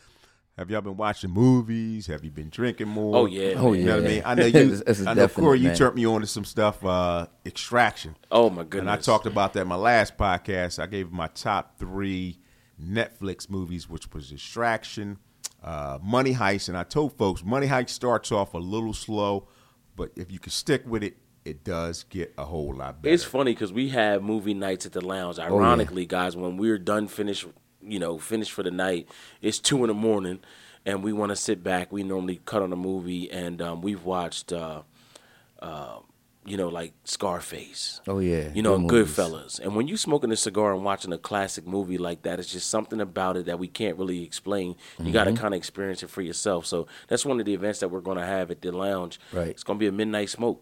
Have 0.58 0.72
y'all 0.72 0.80
been 0.82 0.96
watching 0.96 1.32
movies? 1.32 2.08
Have 2.08 2.24
you 2.24 2.32
been 2.32 2.50
drinking 2.50 2.88
more? 2.88 3.16
Oh, 3.18 3.26
yeah, 3.26 3.56
Oh, 3.58 3.74
yeah. 3.74 3.80
You 3.80 3.86
know 3.88 3.96
what 3.98 4.06
I 4.06 4.08
mean? 4.08 4.22
I 4.26 4.36
know 4.36 4.46
you. 4.46 4.52
This- 4.70 4.84
this 4.86 5.02
I 5.02 5.14
know 5.14 5.24
definite, 5.24 5.44
Corey. 5.44 5.60
You 5.60 5.68
man. 5.68 5.76
turned 5.78 5.96
me 5.96 6.06
on 6.06 6.22
to 6.22 6.28
some 6.28 6.46
stuff. 6.46 6.84
Uh, 6.86 7.28
Extraction. 7.46 8.16
Oh 8.32 8.50
my 8.50 8.64
goodness! 8.64 8.80
And! 8.82 8.90
I 8.90 8.96
talked 8.98 9.26
about 9.26 9.52
that 9.54 9.62
in 9.62 9.68
my 9.68 9.76
last 9.76 10.18
podcast. 10.18 10.82
I 10.82 10.86
gave 10.88 11.12
my 11.12 11.28
top 11.28 11.78
three 11.78 12.40
Netflix 12.82 13.50
movies, 13.50 13.90
which 13.90 14.12
was 14.14 14.32
Extraction, 14.32 15.18
uh, 15.62 16.00
Money 16.02 16.34
Heist, 16.36 16.70
and 16.70 16.78
I 16.78 16.84
told 16.84 17.18
folks 17.18 17.44
Money 17.44 17.68
Heist 17.68 17.90
starts 17.90 18.32
off 18.32 18.54
a 18.54 18.58
little 18.58 18.94
slow, 18.94 19.50
but 19.98 20.12
if 20.16 20.32
you 20.32 20.40
can 20.40 20.52
stick 20.52 20.84
with 20.88 21.04
it, 21.04 21.18
it 21.44 21.64
does 21.66 22.04
get 22.04 22.34
a 22.38 22.46
whole 22.46 22.74
lot 22.74 23.02
better. 23.02 23.14
It's 23.14 23.24
funny 23.26 23.54
because 23.54 23.74
we 23.74 23.90
have 23.90 24.24
movie 24.24 24.54
nights 24.54 24.86
at 24.86 24.94
the 24.94 25.06
lounge. 25.06 25.38
Ironically, 25.38 26.06
guys, 26.06 26.36
when 26.38 26.56
we're 26.58 26.78
done, 26.80 27.08
finished, 27.08 27.46
you 27.86 28.00
know, 28.00 28.18
finished 28.18 28.52
for 28.52 28.64
the 28.64 28.72
night, 28.72 29.08
it's 29.42 29.60
two 29.60 29.84
in 29.84 29.88
the 29.88 29.94
morning, 29.94 30.40
and 30.86 31.04
we 31.04 31.14
want 31.14 31.30
to 31.32 31.36
sit 31.36 31.64
back. 31.64 31.92
We 31.92 32.04
normally 32.04 32.42
cut 32.46 32.62
on 32.62 32.72
a 32.74 32.76
movie, 32.76 33.32
and 33.32 33.62
um, 33.62 33.82
we've 33.82 34.04
watched 34.04 34.52
uh, 34.54 34.82
uh, 35.62 36.00
you 36.48 36.58
know, 36.58 36.68
like 36.68 36.94
Scarface. 37.06 38.02
Oh 38.08 38.20
yeah, 38.20 38.50
You 38.54 38.62
know, 38.62 38.78
good. 38.88 39.08
Goodfellas. 39.08 39.60
And 39.60 39.76
when 39.76 39.88
you 39.88 39.98
smoking 39.98 40.32
a 40.32 40.36
cigar 40.36 40.74
and 40.76 40.84
watching 40.84 41.12
a 41.12 41.18
classic 41.18 41.66
movie 41.66 41.98
like 41.98 42.22
that, 42.22 42.40
it's 42.40 42.52
just 42.52 42.70
something 42.70 43.02
about 43.02 43.36
it 43.36 43.48
that 43.48 43.58
we 43.58 43.68
can't 43.68 43.98
really 43.98 44.24
explain. 44.24 44.76
You 45.00 45.12
got 45.12 45.24
to 45.24 45.32
Mm-hmm. 45.32 45.42
kind 45.42 45.54
of 45.56 45.58
experience 45.58 46.04
it 46.04 46.10
for 46.12 46.22
yourself. 46.22 46.68
So 46.68 46.86
that's 47.08 47.26
one 47.26 47.40
of 47.40 47.48
the 47.48 47.54
events 47.56 47.80
that 47.80 47.90
we're 47.90 48.00
going 48.02 48.20
to 48.20 48.26
have 48.26 48.52
at 48.52 48.62
the 48.62 48.72
lounge. 48.72 49.20
Right. 49.34 49.48
It's 49.48 49.64
going 49.64 49.80
to 49.80 49.84
be 49.84 49.88
a 49.88 49.92
midnight 49.92 50.30
smoke. 50.30 50.62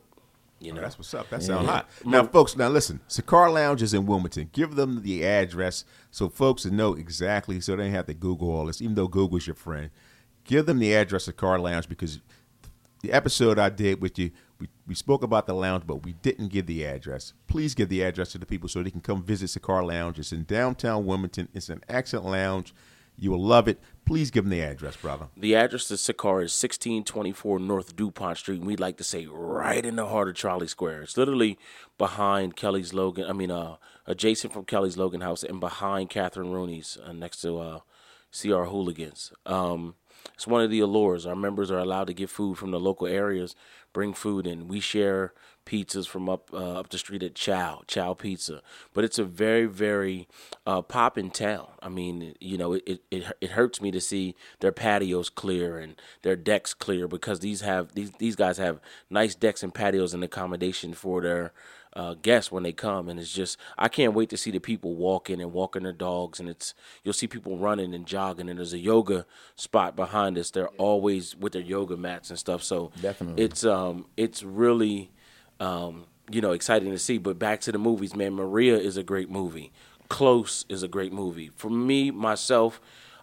You 0.63 0.71
oh, 0.71 0.75
know, 0.75 0.81
That's 0.81 0.97
what's 0.97 1.13
up. 1.13 1.29
That 1.29 1.43
sounds 1.43 1.67
hot. 1.67 1.89
Mm-hmm. 1.99 2.11
Now, 2.11 2.23
folks, 2.25 2.55
now 2.55 2.69
listen. 2.69 3.01
Cigar 3.07 3.51
Lounge 3.51 3.81
is 3.81 3.93
in 3.93 4.05
Wilmington. 4.05 4.49
Give 4.53 4.75
them 4.75 5.03
the 5.03 5.25
address 5.25 5.83
so 6.09 6.29
folks 6.29 6.65
know 6.65 6.93
exactly, 6.93 7.59
so 7.59 7.75
they 7.75 7.83
don't 7.83 7.91
have 7.91 8.05
to 8.05 8.13
Google 8.13 8.49
all 8.49 8.65
this. 8.65 8.81
Even 8.81 8.95
though 8.95 9.07
Google's 9.07 9.45
your 9.45 9.55
friend, 9.55 9.89
give 10.45 10.65
them 10.65 10.79
the 10.79 10.93
address 10.93 11.27
of 11.27 11.35
Cigar 11.35 11.59
Lounge 11.59 11.89
because 11.89 12.19
the 13.01 13.11
episode 13.11 13.59
I 13.59 13.69
did 13.69 14.01
with 14.01 14.17
you, 14.17 14.31
we, 14.59 14.69
we 14.87 14.95
spoke 14.95 15.23
about 15.23 15.45
the 15.45 15.53
lounge, 15.53 15.83
but 15.85 16.05
we 16.05 16.13
didn't 16.13 16.47
give 16.47 16.65
the 16.65 16.85
address. 16.85 17.33
Please 17.47 17.75
give 17.75 17.89
the 17.89 18.01
address 18.01 18.31
to 18.31 18.37
the 18.37 18.45
people 18.45 18.69
so 18.69 18.81
they 18.81 18.91
can 18.91 19.01
come 19.01 19.21
visit 19.21 19.49
Cigar 19.49 19.83
Lounge. 19.83 20.17
It's 20.17 20.31
in 20.31 20.45
downtown 20.45 21.05
Wilmington. 21.05 21.49
It's 21.53 21.67
an 21.67 21.81
excellent 21.89 22.27
lounge. 22.27 22.73
You 23.17 23.31
will 23.31 23.43
love 23.43 23.67
it. 23.67 23.79
Please 24.05 24.31
give 24.31 24.43
them 24.43 24.51
the 24.51 24.61
address, 24.61 24.97
brother. 24.97 25.27
The 25.37 25.55
address 25.55 25.87
to 25.87 25.97
Sicar 25.97 26.41
is 26.41 26.51
1624 26.61 27.59
North 27.59 27.95
DuPont 27.95 28.37
Street. 28.37 28.61
We'd 28.61 28.79
like 28.79 28.97
to 28.97 29.03
say 29.03 29.27
right 29.27 29.85
in 29.85 29.95
the 29.95 30.07
heart 30.07 30.27
of 30.27 30.35
Trolley 30.35 30.67
Square. 30.67 31.03
It's 31.03 31.15
literally 31.15 31.57
behind 31.97 32.57
Kelly's 32.57 32.93
Logan. 32.93 33.25
I 33.29 33.33
mean, 33.33 33.49
uh, 33.49 33.77
adjacent 34.05 34.51
from 34.51 34.65
Kelly's 34.65 34.97
Logan 34.97 35.21
House 35.21 35.43
and 35.43 35.59
behind 35.59 36.09
Catherine 36.09 36.51
Rooney's, 36.51 36.97
uh, 37.03 37.13
next 37.13 37.41
to 37.41 37.59
uh, 37.59 37.79
CR 38.37 38.63
Hooligans. 38.63 39.31
Um, 39.45 39.95
it's 40.33 40.47
one 40.47 40.61
of 40.61 40.69
the 40.69 40.79
allures. 40.81 41.25
Our 41.25 41.35
members 41.35 41.71
are 41.71 41.79
allowed 41.79 42.07
to 42.07 42.13
get 42.13 42.29
food 42.29 42.57
from 42.57 42.71
the 42.71 42.79
local 42.79 43.07
areas, 43.07 43.55
bring 43.93 44.13
food 44.13 44.45
and 44.47 44.67
We 44.67 44.79
share 44.79 45.33
pizzas 45.65 46.07
from 46.07 46.29
up 46.29 46.49
uh, 46.53 46.79
up 46.79 46.89
the 46.89 46.97
street 46.97 47.23
at 47.23 47.35
Chow, 47.35 47.83
Chow 47.87 48.13
Pizza. 48.13 48.61
But 48.93 49.03
it's 49.03 49.19
a 49.19 49.23
very, 49.23 49.65
very 49.65 50.27
uh, 50.65 50.81
poppin' 50.81 51.31
town. 51.31 51.67
I 51.81 51.89
mean, 51.89 52.35
you 52.39 52.57
know, 52.57 52.73
it, 52.73 53.01
it 53.11 53.25
it 53.41 53.51
hurts 53.51 53.81
me 53.81 53.91
to 53.91 54.01
see 54.01 54.35
their 54.59 54.71
patios 54.71 55.29
clear 55.29 55.77
and 55.79 55.95
their 56.21 56.35
decks 56.35 56.73
clear 56.73 57.07
because 57.07 57.39
these 57.39 57.61
have 57.61 57.93
these 57.93 58.11
these 58.19 58.35
guys 58.35 58.57
have 58.57 58.79
nice 59.09 59.35
decks 59.35 59.63
and 59.63 59.73
patios 59.73 60.13
and 60.13 60.23
accommodation 60.23 60.93
for 60.93 61.21
their 61.21 61.53
uh, 61.95 62.15
guests 62.15 62.51
when 62.51 62.63
they 62.63 62.71
come, 62.71 63.07
and 63.07 63.19
it's 63.19 63.31
just 63.31 63.57
I 63.77 63.87
can't 63.87 64.13
wait 64.13 64.29
to 64.29 64.37
see 64.37 64.51
the 64.51 64.59
people 64.59 64.95
walking 64.95 65.41
and 65.41 65.53
walking 65.53 65.83
their 65.83 65.93
dogs, 65.93 66.39
and 66.39 66.49
it's 66.49 66.73
you'll 67.03 67.13
see 67.13 67.27
people 67.27 67.57
running 67.57 67.93
and 67.93 68.05
jogging, 68.05 68.49
and 68.49 68.57
there's 68.59 68.73
a 68.73 68.79
yoga 68.79 69.25
spot 69.55 69.95
behind 69.95 70.37
us. 70.37 70.51
They're 70.51 70.69
always 70.69 71.35
with 71.35 71.53
their 71.53 71.61
yoga 71.61 71.95
mats 71.95 72.29
and 72.29 72.39
stuff, 72.39 72.63
so 72.63 72.91
Definitely. 73.01 73.43
it's 73.43 73.63
um 73.63 74.07
it's 74.17 74.43
really 74.43 75.11
um 75.59 76.05
you 76.31 76.41
know 76.41 76.51
exciting 76.51 76.91
to 76.91 76.99
see. 76.99 77.17
But 77.17 77.37
back 77.39 77.61
to 77.61 77.71
the 77.71 77.77
movies, 77.77 78.15
man. 78.15 78.33
Maria 78.33 78.77
is 78.77 78.97
a 78.97 79.03
great 79.03 79.29
movie. 79.29 79.71
Close 80.09 80.65
is 80.69 80.83
a 80.83 80.87
great 80.87 81.11
movie. 81.13 81.49
For 81.55 81.69
me 81.69 82.11
myself, 82.11 82.79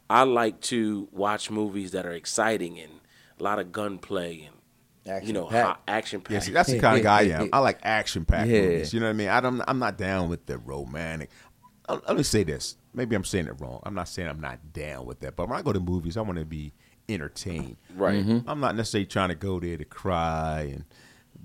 I 0.09 0.25
like 0.25 0.61
to 0.63 1.09
watch 1.13 1.51
movies 1.51 1.93
that 1.93 2.05
are 2.07 2.13
exciting 2.13 2.79
and 2.81 2.93
a 3.39 3.43
lot 3.43 3.59
of 3.59 3.73
gunplay 3.73 4.49
and 5.07 5.27
you 5.27 5.33
know 5.33 5.49
Action-packed. 5.89 6.31
Yeah, 6.33 6.39
see, 6.41 6.53
that's 6.53 6.71
the 6.71 6.79
kind 6.79 6.99
of 6.99 7.03
guy 7.03 7.21
I 7.21 7.23
am. 7.43 7.49
I 7.53 7.59
like 7.61 7.79
action 7.83 8.25
packed 8.25 8.49
Yeah. 8.49 8.61
movies. 8.63 8.93
You 8.93 9.01
know 9.01 9.07
what 9.07 9.11
I 9.11 9.15
mean? 9.15 9.29
I 9.29 9.41
don't, 9.41 9.63
I'm 9.67 9.79
not 9.79 9.97
down 9.99 10.29
with 10.29 10.47
the 10.47 10.59
romantic. 10.59 11.31
Uh, 11.89 11.99
Let 12.07 12.17
me 12.17 12.23
say 12.23 12.45
this. 12.45 12.77
Maybe 12.93 13.17
I'm 13.17 13.25
saying 13.25 13.47
it 13.47 13.55
wrong. 13.61 13.81
I'm 13.85 13.95
not 13.95 14.09
saying 14.09 14.29
I'm 14.29 14.41
not 14.41 14.73
down 14.73 15.07
with 15.07 15.21
that. 15.21 15.37
But 15.37 15.49
when 15.49 15.59
I 15.59 15.63
go 15.63 15.73
to 15.73 15.81
movies, 15.81 16.17
I 16.17 16.21
want 16.21 16.39
to 16.39 16.45
be 16.45 16.73
entertained. 17.09 17.77
Right. 17.97 18.25
I'm 18.47 18.61
not 18.61 18.77
necessarily 18.77 19.07
trying 19.07 19.31
to 19.31 19.35
go 19.35 19.59
there 19.59 19.77
to 19.77 19.85
cry 19.85 20.71
and 20.73 20.85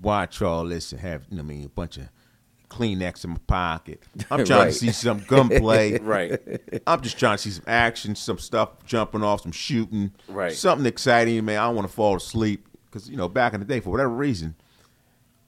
watch 0.02 0.42
all 0.42 0.64
this 0.64 0.92
and 0.92 1.00
have, 1.00 1.24
you 1.30 1.36
know 1.36 1.42
I 1.42 1.46
mean, 1.46 1.64
a 1.64 1.68
bunch 1.68 1.96
of 1.96 2.08
Kleenex 2.68 3.24
in 3.24 3.30
my 3.30 3.38
pocket. 3.46 4.02
I'm 4.30 4.44
trying 4.44 4.60
Right. 4.60 4.72
to 4.72 4.78
see 4.78 4.90
some 4.92 5.20
gunplay. 5.26 5.98
Right. 6.02 6.38
I'm 6.86 7.00
just 7.00 7.18
trying 7.18 7.36
to 7.36 7.42
see 7.42 7.50
some 7.50 7.64
action, 7.66 8.14
some 8.16 8.38
stuff 8.38 8.84
jumping 8.84 9.22
off, 9.22 9.42
some 9.42 9.52
shooting, 9.52 10.12
Right. 10.28 10.52
Something 10.52 10.86
exciting, 10.86 11.44
man. 11.44 11.58
I 11.58 11.66
don't 11.66 11.76
want 11.76 11.88
to 11.88 11.94
fall 11.94 12.16
asleep 12.16 12.66
because 12.86 13.08
you 13.08 13.16
know 13.16 13.28
back 13.28 13.54
in 13.54 13.60
the 13.60 13.66
day, 13.66 13.80
for 13.80 13.90
whatever 13.90 14.10
reason, 14.10 14.54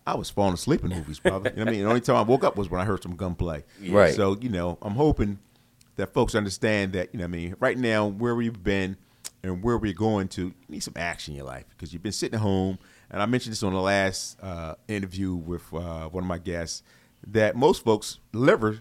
I 0.07 0.15
was 0.15 0.31
falling 0.31 0.55
asleep 0.55 0.83
in 0.85 0.91
movies, 0.91 1.19
brother. 1.19 1.51
You 1.51 1.57
know 1.57 1.63
what 1.65 1.69
I 1.69 1.73
mean? 1.73 1.83
The 1.83 1.89
only 1.89 2.01
time 2.01 2.17
I 2.17 2.23
woke 2.23 2.45
up 2.45 2.57
was 2.57 2.71
when 2.71 2.81
I 2.81 2.85
heard 2.85 3.03
some 3.03 3.17
gunplay. 3.17 3.65
Right. 3.89 4.15
So 4.15 4.37
you 4.41 4.49
know, 4.49 4.79
I'm 4.81 4.95
hoping 4.95 5.39
that 5.97 6.15
folks 6.15 6.35
understand 6.35 6.93
that 6.95 7.13
you 7.13 7.19
know 7.19 7.25
I 7.25 7.29
mean. 7.29 7.57
Right 7.61 7.77
now, 7.77 8.07
where 8.07 8.35
we've 8.35 8.63
been 8.63 8.97
and 9.43 9.63
where 9.63 9.77
we're 9.77 9.93
going 9.93 10.29
to, 10.29 10.47
you 10.47 10.55
need 10.69 10.83
some 10.83 10.95
action 10.97 11.35
in 11.35 11.39
your 11.39 11.47
life 11.47 11.65
because 11.71 11.93
you've 11.93 12.03
been 12.03 12.13
sitting 12.13 12.37
at 12.37 12.41
home. 12.41 12.79
And 13.11 13.23
I 13.23 13.27
mentioned 13.27 13.53
this 13.53 13.63
on 13.63 13.73
the 13.73 13.81
last 13.81 14.39
uh, 14.43 14.75
interview 14.87 15.35
with 15.35 15.63
uh, 15.73 16.09
one 16.09 16.25
of 16.25 16.29
my 16.29 16.39
guests 16.39 16.83
that 17.27 17.57
most 17.57 17.85
folks 17.85 18.19
liver 18.33 18.81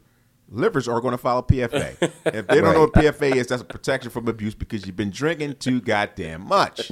livers 0.50 0.88
are 0.88 1.02
going 1.02 1.12
to 1.12 1.18
follow 1.18 1.42
PFA. 1.42 1.96
if 2.26 2.48
they 2.48 2.62
don't 2.62 2.74
know 2.74 2.82
what 2.82 2.94
PFA 2.94 3.36
is, 3.36 3.48
that's 3.48 3.62
a 3.62 3.66
protection 3.66 4.12
from 4.12 4.28
abuse 4.28 4.56
because 4.56 4.86
you've 4.86 4.96
been 4.96 5.12
drinking 5.12 5.56
too 5.56 5.82
goddamn 5.82 6.42
much. 6.42 6.90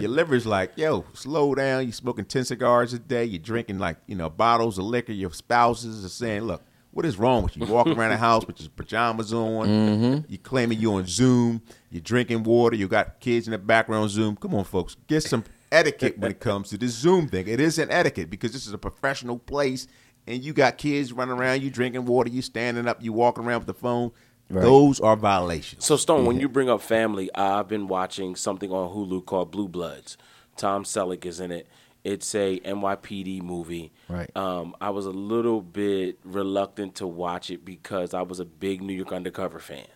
Your 0.00 0.10
liver's 0.10 0.46
like, 0.46 0.72
yo, 0.76 1.04
slow 1.14 1.54
down. 1.54 1.84
You're 1.84 1.92
smoking 1.92 2.24
ten 2.24 2.44
cigars 2.44 2.92
a 2.92 2.98
day. 2.98 3.24
You're 3.24 3.42
drinking 3.42 3.78
like 3.78 3.98
you 4.06 4.16
know 4.16 4.30
bottles 4.30 4.78
of 4.78 4.84
liquor. 4.84 5.12
Your 5.12 5.32
spouses 5.32 6.04
are 6.04 6.08
saying, 6.08 6.42
look. 6.42 6.62
What 6.90 7.04
is 7.04 7.18
wrong 7.18 7.42
with 7.44 7.54
you? 7.54 7.64
You 7.64 7.72
walk 7.72 7.86
around 7.86 8.10
the 8.10 8.16
house 8.16 8.46
with 8.46 8.60
your 8.60 8.70
pajamas 8.70 9.32
on. 9.32 10.24
You're 10.26 10.38
claiming 10.38 10.80
you're 10.80 10.94
on 10.94 11.06
Zoom. 11.06 11.60
You're 11.90 12.00
drinking 12.00 12.42
water. 12.42 12.74
You 12.76 12.88
got 12.88 13.20
kids 13.20 13.46
in 13.46 13.52
the 13.52 13.58
background 13.58 14.10
Zoom. 14.10 14.34
Come 14.36 14.54
on, 14.54 14.64
folks. 14.64 14.96
Get 15.06 15.22
some 15.22 15.44
etiquette 15.72 16.18
when 16.18 16.30
it 16.30 16.40
comes 16.40 16.70
to 16.70 16.78
this 16.78 16.92
Zoom 16.92 17.28
thing. 17.28 17.48
It 17.48 17.60
is 17.60 17.78
an 17.78 17.90
etiquette 17.90 18.30
because 18.30 18.52
this 18.52 18.66
is 18.66 18.72
a 18.72 18.78
professional 18.78 19.38
place 19.38 19.86
and 20.26 20.44
you 20.44 20.52
got 20.52 20.78
kids 20.78 21.12
running 21.12 21.36
around, 21.36 21.62
you 21.62 21.70
drinking 21.70 22.04
water, 22.04 22.28
you 22.28 22.42
standing 22.42 22.86
up, 22.86 23.02
you 23.02 23.12
walking 23.12 23.44
around 23.44 23.60
with 23.60 23.66
the 23.66 23.74
phone. 23.74 24.12
Right. 24.50 24.62
Those 24.62 25.00
are 25.00 25.16
violations. 25.16 25.84
So 25.84 25.96
Stone, 25.96 26.24
when 26.24 26.40
you 26.40 26.48
bring 26.48 26.70
up 26.70 26.80
family, 26.80 27.30
I've 27.34 27.68
been 27.68 27.86
watching 27.88 28.34
something 28.34 28.70
on 28.70 28.94
Hulu 28.94 29.24
called 29.26 29.50
Blue 29.50 29.68
Bloods. 29.68 30.16
Tom 30.56 30.84
Selleck 30.84 31.24
is 31.26 31.40
in 31.40 31.52
it. 31.52 31.66
It's 32.04 32.34
a 32.34 32.58
NYPD 32.60 33.42
movie. 33.42 33.92
Right. 34.08 34.34
Um, 34.36 34.74
I 34.80 34.90
was 34.90 35.04
a 35.04 35.10
little 35.10 35.60
bit 35.60 36.18
reluctant 36.24 36.94
to 36.96 37.06
watch 37.06 37.50
it 37.50 37.64
because 37.64 38.14
I 38.14 38.22
was 38.22 38.40
a 38.40 38.44
big 38.44 38.80
New 38.80 38.94
York 38.94 39.12
Undercover 39.12 39.58
fan. 39.58 39.86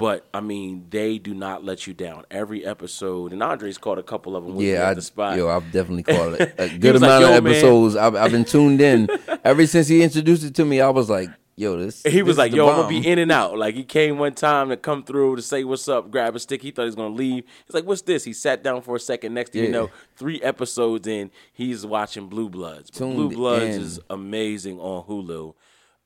But 0.00 0.26
I 0.32 0.40
mean, 0.40 0.86
they 0.88 1.18
do 1.18 1.34
not 1.34 1.62
let 1.62 1.86
you 1.86 1.92
down. 1.92 2.24
Every 2.30 2.64
episode, 2.64 3.32
and 3.34 3.42
Andre's 3.42 3.76
caught 3.76 3.98
a 3.98 4.02
couple 4.02 4.34
of 4.34 4.44
them 4.44 4.54
with 4.54 4.64
me 4.64 4.72
Yeah, 4.72 4.88
I, 4.88 4.94
the 4.94 5.02
spot. 5.02 5.36
yo, 5.36 5.48
I've 5.48 5.70
definitely 5.70 6.02
caught 6.14 6.40
it. 6.40 6.54
A 6.58 6.68
good 6.70 6.94
was 6.94 7.02
like, 7.02 7.20
amount 7.20 7.24
of 7.36 7.46
episodes. 7.46 7.96
I've, 7.96 8.16
I've 8.16 8.32
been 8.32 8.46
tuned 8.46 8.80
in 8.80 9.08
ever 9.44 9.66
since 9.66 9.88
he 9.88 10.02
introduced 10.02 10.42
it 10.42 10.54
to 10.54 10.64
me. 10.64 10.80
I 10.80 10.88
was 10.88 11.10
like, 11.10 11.28
yo, 11.54 11.76
this. 11.76 12.02
he 12.02 12.22
was 12.22 12.36
this 12.36 12.38
like, 12.38 12.52
"Yo, 12.54 12.66
I'm 12.66 12.76
gonna 12.76 12.88
be 12.88 13.06
in 13.06 13.18
and 13.18 13.30
out." 13.30 13.58
Like 13.58 13.74
he 13.74 13.84
came 13.84 14.16
one 14.16 14.32
time 14.34 14.70
to 14.70 14.78
come 14.78 15.02
through 15.04 15.36
to 15.36 15.42
say 15.42 15.64
what's 15.64 15.86
up, 15.86 16.10
grab 16.10 16.34
a 16.34 16.38
stick. 16.40 16.62
He 16.62 16.70
thought 16.70 16.82
he 16.82 16.86
was 16.86 16.94
gonna 16.96 17.14
leave. 17.14 17.44
He's 17.66 17.74
like, 17.74 17.84
"What's 17.84 18.00
this?" 18.00 18.24
He 18.24 18.32
sat 18.32 18.62
down 18.62 18.80
for 18.80 18.96
a 18.96 19.00
second. 19.00 19.34
Next 19.34 19.52
thing 19.52 19.64
you 19.64 19.70
know, 19.70 19.90
three 20.16 20.40
episodes 20.40 21.06
in, 21.06 21.30
he's 21.52 21.84
watching 21.84 22.28
Blue 22.28 22.48
Bloods. 22.48 22.88
Tuned 22.90 23.16
Blue 23.16 23.28
Bloods 23.28 23.76
in. 23.76 23.82
is 23.82 24.00
amazing 24.08 24.80
on 24.80 25.04
Hulu. 25.04 25.54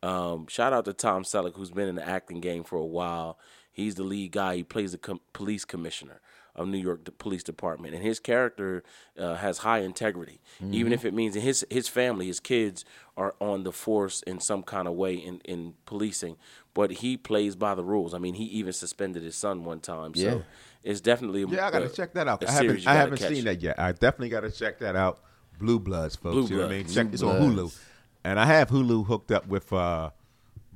Um, 0.03 0.49
shout 0.49 0.73
out 0.73 0.85
to 0.87 0.93
Tom 0.93 1.23
Selleck, 1.23 1.55
who's 1.55 1.71
been 1.71 1.89
in 1.89 1.95
the 1.95 2.07
acting 2.07 2.41
game 2.41 2.65
for 2.65 2.77
a 2.77 2.85
while. 2.85 3.39
He's 3.75 3.97
the 3.97 4.05
lead 4.05 4.33
guy. 4.33 4.57
He 4.57 4.63
plays 4.63 4.93
the 4.93 4.99
com- 4.99 5.21
police 5.35 5.67
commissioner 5.67 6.21
of 6.57 6.69
New 6.69 6.79
York 6.79 7.01
Police 7.19 7.43
Department, 7.43 7.95
and 7.95 8.03
his 8.05 8.21
character 8.21 8.85
uh, 9.19 9.35
has 9.35 9.59
high 9.59 9.81
integrity, 9.81 10.41
even 10.71 10.93
if 10.93 11.05
it 11.05 11.13
means 11.13 11.35
his 11.35 11.67
his 11.69 11.89
family, 11.89 12.27
his 12.29 12.39
kids 12.39 12.85
are 13.17 13.35
on 13.41 13.65
the 13.65 13.73
force 13.73 14.23
in 14.23 14.39
some 14.41 14.63
kind 14.63 14.87
of 14.89 14.95
way 14.95 15.15
in 15.15 15.41
in 15.45 15.75
policing. 15.85 16.37
But 16.73 16.93
he 16.93 17.17
plays 17.17 17.57
by 17.57 17.75
the 17.75 17.83
rules. 17.85 18.15
I 18.15 18.19
mean, 18.19 18.35
he 18.35 18.45
even 18.45 18.73
suspended 18.73 19.23
his 19.25 19.35
son 19.37 19.65
one 19.65 19.81
time. 19.81 20.15
So 20.15 20.23
Yeah. 20.23 20.39
it's 20.85 21.01
definitely 21.01 21.43
a- 21.43 21.47
yeah, 21.49 21.67
I 21.67 21.71
got 21.73 21.81
to 21.81 21.87
a- 21.87 21.89
check 21.89 22.15
that 22.15 22.29
out. 22.29 22.43
a 22.45 22.49
I 22.49 22.53
series 22.55 22.85
haven't, 22.85 22.89
I 22.89 22.95
haven't 23.01 23.19
catch. 23.19 23.33
seen 23.35 23.45
that 23.47 23.61
yet. 23.61 23.79
I 23.79 23.91
definitely 23.93 24.29
got 24.31 24.41
to 24.41 24.51
check 24.53 24.79
that 24.79 24.95
out. 24.97 25.21
Blue 25.59 25.79
Bloods, 25.81 26.15
folks. 26.17 26.35
Blue 26.35 26.45
you 26.47 26.57
know 26.57 26.63
what 26.63 26.67
I 26.73 26.75
mean? 26.77 26.83
Bloods. 26.83 26.95
Check 26.95 27.07
Blue 27.07 27.11
this 27.13 27.23
on 27.23 27.41
Hulu, 27.41 27.79
and 28.25 28.39
I 28.41 28.47
have 28.47 28.71
Hulu 28.71 29.07
hooked 29.07 29.31
up 29.33 29.47
with 29.49 29.73
uh, 29.73 30.11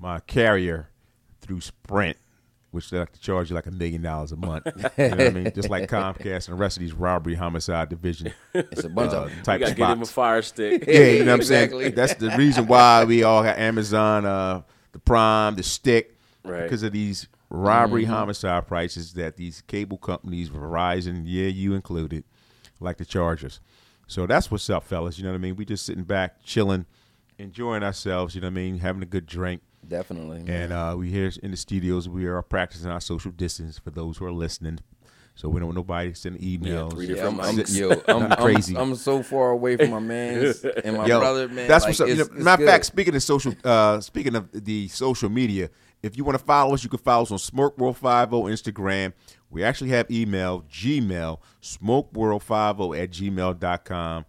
my 0.00 0.18
carrier 0.20 0.88
through 1.40 1.60
Sprint. 1.60 2.16
Which 2.78 2.90
they 2.90 2.98
like 3.00 3.10
to 3.12 3.20
charge 3.20 3.50
you 3.50 3.56
like 3.56 3.66
a 3.66 3.72
million 3.72 4.02
dollars 4.02 4.30
a 4.30 4.36
month. 4.36 4.64
you 4.96 5.08
know 5.08 5.08
what 5.16 5.20
I 5.20 5.30
mean? 5.30 5.52
Just 5.52 5.68
like 5.68 5.90
Comcast 5.90 6.46
and 6.48 6.56
the 6.56 6.60
rest 6.60 6.76
of 6.76 6.80
these 6.80 6.92
robbery 6.92 7.34
homicide 7.34 7.88
division 7.88 8.32
It's 8.54 8.84
a 8.84 8.88
bunch 8.88 9.12
uh, 9.12 9.22
of 9.24 9.32
type 9.42 9.58
You 9.58 9.66
gotta 9.66 9.74
get 9.74 9.90
him 9.90 10.02
a 10.02 10.06
fire 10.06 10.42
stick. 10.42 10.84
Yeah, 10.88 10.98
you 11.00 11.18
know 11.24 11.24
what 11.24 11.34
I'm 11.34 11.40
Exactly. 11.40 11.84
saying? 11.86 11.94
That's 11.96 12.14
the 12.14 12.30
reason 12.38 12.68
why 12.68 13.02
we 13.02 13.24
all 13.24 13.42
got 13.42 13.58
Amazon, 13.58 14.24
uh, 14.24 14.62
the 14.92 15.00
Prime, 15.00 15.56
the 15.56 15.64
Stick, 15.64 16.16
Right. 16.44 16.62
because 16.62 16.84
of 16.84 16.92
these 16.92 17.26
robbery 17.50 18.04
homicide 18.04 18.68
prices 18.68 19.14
that 19.14 19.36
these 19.36 19.60
cable 19.62 19.98
companies, 19.98 20.50
Verizon, 20.50 21.24
yeah, 21.26 21.48
you 21.48 21.74
included, 21.74 22.22
like 22.78 22.96
to 22.98 23.04
charge 23.04 23.44
us. 23.44 23.58
So 24.06 24.24
that's 24.24 24.52
what's 24.52 24.70
up, 24.70 24.84
fellas. 24.84 25.18
You 25.18 25.24
know 25.24 25.30
what 25.30 25.38
I 25.38 25.40
mean? 25.40 25.56
We 25.56 25.64
just 25.64 25.84
sitting 25.84 26.04
back, 26.04 26.44
chilling, 26.44 26.86
enjoying 27.38 27.82
ourselves. 27.82 28.36
You 28.36 28.40
know 28.40 28.46
what 28.46 28.52
I 28.52 28.54
mean? 28.54 28.78
Having 28.78 29.02
a 29.02 29.06
good 29.06 29.26
drink. 29.26 29.62
Definitely. 29.88 30.42
man. 30.42 30.62
And 30.64 30.72
uh, 30.72 30.94
we 30.98 31.10
here 31.10 31.30
in 31.42 31.50
the 31.50 31.56
studios, 31.56 32.08
we 32.08 32.26
are 32.26 32.42
practicing 32.42 32.90
our 32.90 33.00
social 33.00 33.30
distance 33.30 33.78
for 33.78 33.90
those 33.90 34.18
who 34.18 34.26
are 34.26 34.32
listening. 34.32 34.80
So 35.34 35.48
we 35.48 35.60
don't 35.60 35.68
want 35.68 35.76
nobody 35.76 36.14
sending 36.14 36.42
emails. 36.42 36.90
three 36.92 37.06
Yeah, 37.06 37.14
different 37.30 37.40
I'm, 37.40 37.58
I'm, 37.60 37.64
yo, 37.68 37.90
I'm, 38.08 38.32
I'm, 38.32 38.38
crazy. 38.38 38.76
I'm 38.76 38.94
so 38.96 39.22
far 39.22 39.50
away 39.50 39.76
from 39.76 39.90
my 39.90 40.00
man 40.00 40.52
and 40.84 40.96
my 40.96 41.06
Yo, 41.06 41.20
brother, 41.20 41.46
man. 41.48 41.68
That's 41.68 41.84
like, 41.84 41.90
what's 41.90 42.00
up. 42.00 42.08
You 42.08 42.14
know, 42.16 42.20
it's- 42.22 42.36
it's 42.36 42.44
matter 42.44 42.64
of 42.64 42.68
fact, 42.68 42.86
speaking 42.86 43.14
of 43.14 43.22
social, 43.22 43.54
uh, 43.62 44.00
speaking 44.00 44.34
of 44.34 44.48
the 44.52 44.88
social 44.88 45.28
media, 45.28 45.70
if 46.02 46.16
you 46.16 46.24
want 46.24 46.36
to 46.38 46.44
follow 46.44 46.74
us, 46.74 46.82
you 46.82 46.90
can 46.90 46.98
follow 46.98 47.22
us 47.22 47.30
on 47.30 47.38
Smoke 47.38 47.78
World 47.78 47.96
50 47.96 48.06
Instagram. 48.06 49.12
We 49.48 49.62
actually 49.62 49.90
have 49.90 50.10
email, 50.10 50.62
Gmail, 50.62 51.38
smokeworld50 51.62 53.00
at 53.00 53.10
gmail.com. 53.10 54.24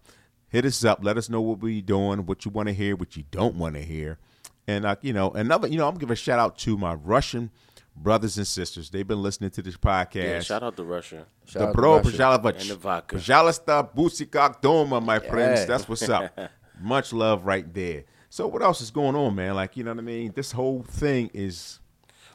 Hit 0.48 0.64
us 0.64 0.84
up. 0.84 1.00
Let 1.02 1.16
us 1.16 1.28
know 1.28 1.40
what 1.40 1.58
we're 1.60 1.82
doing, 1.82 2.26
what 2.26 2.44
you 2.44 2.50
want 2.50 2.68
to 2.68 2.72
hear, 2.74 2.96
what 2.96 3.16
you 3.16 3.24
don't 3.30 3.56
want 3.56 3.74
to 3.76 3.82
hear. 3.82 4.18
And, 4.66 4.84
uh, 4.84 4.96
you 5.00 5.12
know, 5.12 5.30
another, 5.30 5.68
you 5.68 5.78
know, 5.78 5.84
I'm 5.86 5.92
going 5.94 6.00
to 6.00 6.06
give 6.06 6.10
a 6.10 6.16
shout 6.16 6.38
out 6.38 6.56
to 6.58 6.76
my 6.76 6.94
Russian 6.94 7.50
brothers 7.96 8.36
and 8.38 8.46
sisters. 8.46 8.90
They've 8.90 9.06
been 9.06 9.22
listening 9.22 9.50
to 9.50 9.62
this 9.62 9.76
podcast. 9.76 10.14
Yeah, 10.24 10.40
shout 10.40 10.62
out 10.62 10.76
to 10.76 10.84
Russia. 10.84 11.26
Shout 11.46 11.60
The 11.60 11.68
out 11.68 11.72
to 11.72 11.76
bro, 11.78 11.96
Russia. 11.96 12.10
Pajalovic. 12.10 12.60
And 12.60 12.70
the 12.70 12.76
vodka. 12.76 13.16
Pajalosta 13.16 13.94
Busikak 13.94 14.62
Doma, 14.62 15.04
my 15.04 15.18
friends. 15.18 15.66
That's 15.66 15.88
what's 15.88 16.08
up. 16.08 16.32
Much 16.80 17.12
love 17.12 17.44
right 17.44 17.72
there. 17.74 18.04
So 18.28 18.46
what 18.46 18.62
else 18.62 18.80
is 18.80 18.90
going 18.90 19.16
on, 19.16 19.34
man? 19.34 19.54
Like, 19.56 19.76
you 19.76 19.82
know 19.84 19.90
what 19.92 19.98
I 19.98 20.02
mean? 20.02 20.32
This 20.34 20.52
whole 20.52 20.82
thing 20.82 21.30
is 21.34 21.80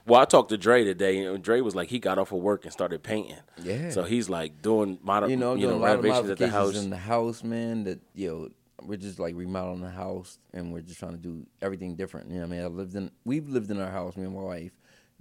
Well, 0.05 0.19
I 0.21 0.25
talked 0.25 0.49
to 0.49 0.57
Dre 0.57 0.83
today, 0.83 1.23
and 1.25 1.41
Dre 1.41 1.61
was 1.61 1.73
like, 1.73 1.87
he 1.89 1.97
got 1.99 2.19
off 2.19 2.31
of 2.33 2.39
work 2.39 2.63
and 2.65 2.71
started 2.73 3.01
painting. 3.01 3.37
Yeah. 3.63 3.89
So 3.91 4.03
he's 4.03 4.29
like 4.29 4.61
doing 4.61 4.99
mod- 5.01 5.29
you 5.29 5.37
know, 5.37 5.55
you 5.55 5.67
know 5.67 5.75
a 5.75 5.77
lot 5.77 5.97
of 5.97 6.03
renovations 6.03 6.29
at 6.31 6.37
the 6.37 6.49
house. 6.49 6.75
in 6.75 6.89
the 6.89 6.97
house, 6.97 7.43
man. 7.43 7.85
That 7.85 8.01
yo, 8.13 8.49
we're 8.87 8.97
just 8.97 9.19
like 9.19 9.35
remodeling 9.35 9.81
the 9.81 9.89
house, 9.89 10.39
and 10.53 10.71
we're 10.71 10.81
just 10.81 10.99
trying 10.99 11.13
to 11.13 11.17
do 11.17 11.45
everything 11.61 11.95
different. 11.95 12.29
You 12.29 12.35
know, 12.35 12.41
what 12.41 12.53
I 12.53 12.57
mean, 12.57 12.63
I 12.63 12.67
lived 12.67 12.95
in, 12.95 13.11
we've 13.23 13.47
lived 13.47 13.71
in 13.71 13.79
our 13.79 13.89
house. 13.91 14.15
Me 14.15 14.23
and 14.23 14.35
my 14.35 14.41
wife 14.41 14.71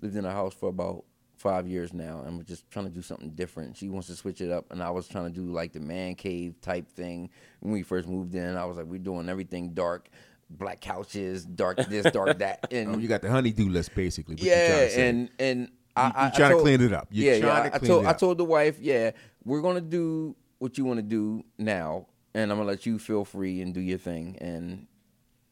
lived 0.00 0.16
in 0.16 0.24
our 0.26 0.32
house 0.32 0.54
for 0.54 0.68
about 0.68 1.04
five 1.36 1.66
years 1.66 1.92
now, 1.92 2.22
and 2.26 2.36
we're 2.36 2.44
just 2.44 2.70
trying 2.70 2.86
to 2.86 2.90
do 2.90 3.02
something 3.02 3.30
different. 3.30 3.76
She 3.76 3.88
wants 3.88 4.06
to 4.08 4.16
switch 4.16 4.40
it 4.40 4.50
up, 4.50 4.70
and 4.70 4.82
I 4.82 4.90
was 4.90 5.08
trying 5.08 5.26
to 5.26 5.30
do 5.30 5.46
like 5.52 5.72
the 5.72 5.80
man 5.80 6.14
cave 6.14 6.60
type 6.60 6.88
thing 6.90 7.30
when 7.60 7.72
we 7.72 7.82
first 7.82 8.08
moved 8.08 8.34
in. 8.34 8.56
I 8.56 8.64
was 8.64 8.76
like, 8.76 8.86
we're 8.86 8.98
doing 8.98 9.28
everything 9.28 9.74
dark. 9.74 10.08
Black 10.50 10.80
couches, 10.80 11.44
dark 11.44 11.78
this, 11.88 12.04
dark 12.12 12.38
that, 12.38 12.66
and 12.70 12.96
oh, 12.96 12.98
you 12.98 13.08
got 13.08 13.22
the 13.22 13.30
honeydew 13.30 13.68
list 13.70 13.94
basically. 13.94 14.34
What 14.34 14.42
you 14.42 14.50
trying 14.50 14.68
yeah, 14.68 15.00
and 15.00 15.30
and 15.38 15.68
I, 15.96 16.06
You- 16.06 16.12
I, 16.14 16.26
you 16.26 16.32
trying 16.36 16.52
I 16.52 16.54
to 16.54 16.60
clean 16.60 16.80
it 16.82 16.92
up. 16.92 17.08
You're 17.10 17.34
yeah, 17.34 17.40
trying 17.40 17.64
yeah. 17.64 17.70
to 17.70 17.76
I 17.76 17.78
told 17.78 18.06
I 18.06 18.12
told 18.12 18.38
the 18.38 18.44
wife, 18.44 18.78
yeah, 18.78 19.12
we're 19.44 19.62
gonna 19.62 19.80
do 19.80 20.36
what 20.58 20.76
you 20.78 20.84
want 20.84 20.98
to 20.98 21.02
do 21.02 21.42
now, 21.58 22.06
and 22.34 22.50
I'm 22.50 22.58
gonna 22.58 22.68
let 22.68 22.86
you 22.86 22.98
feel 22.98 23.24
free 23.24 23.60
and 23.60 23.72
do 23.72 23.80
your 23.80 23.98
thing. 23.98 24.36
And 24.40 24.86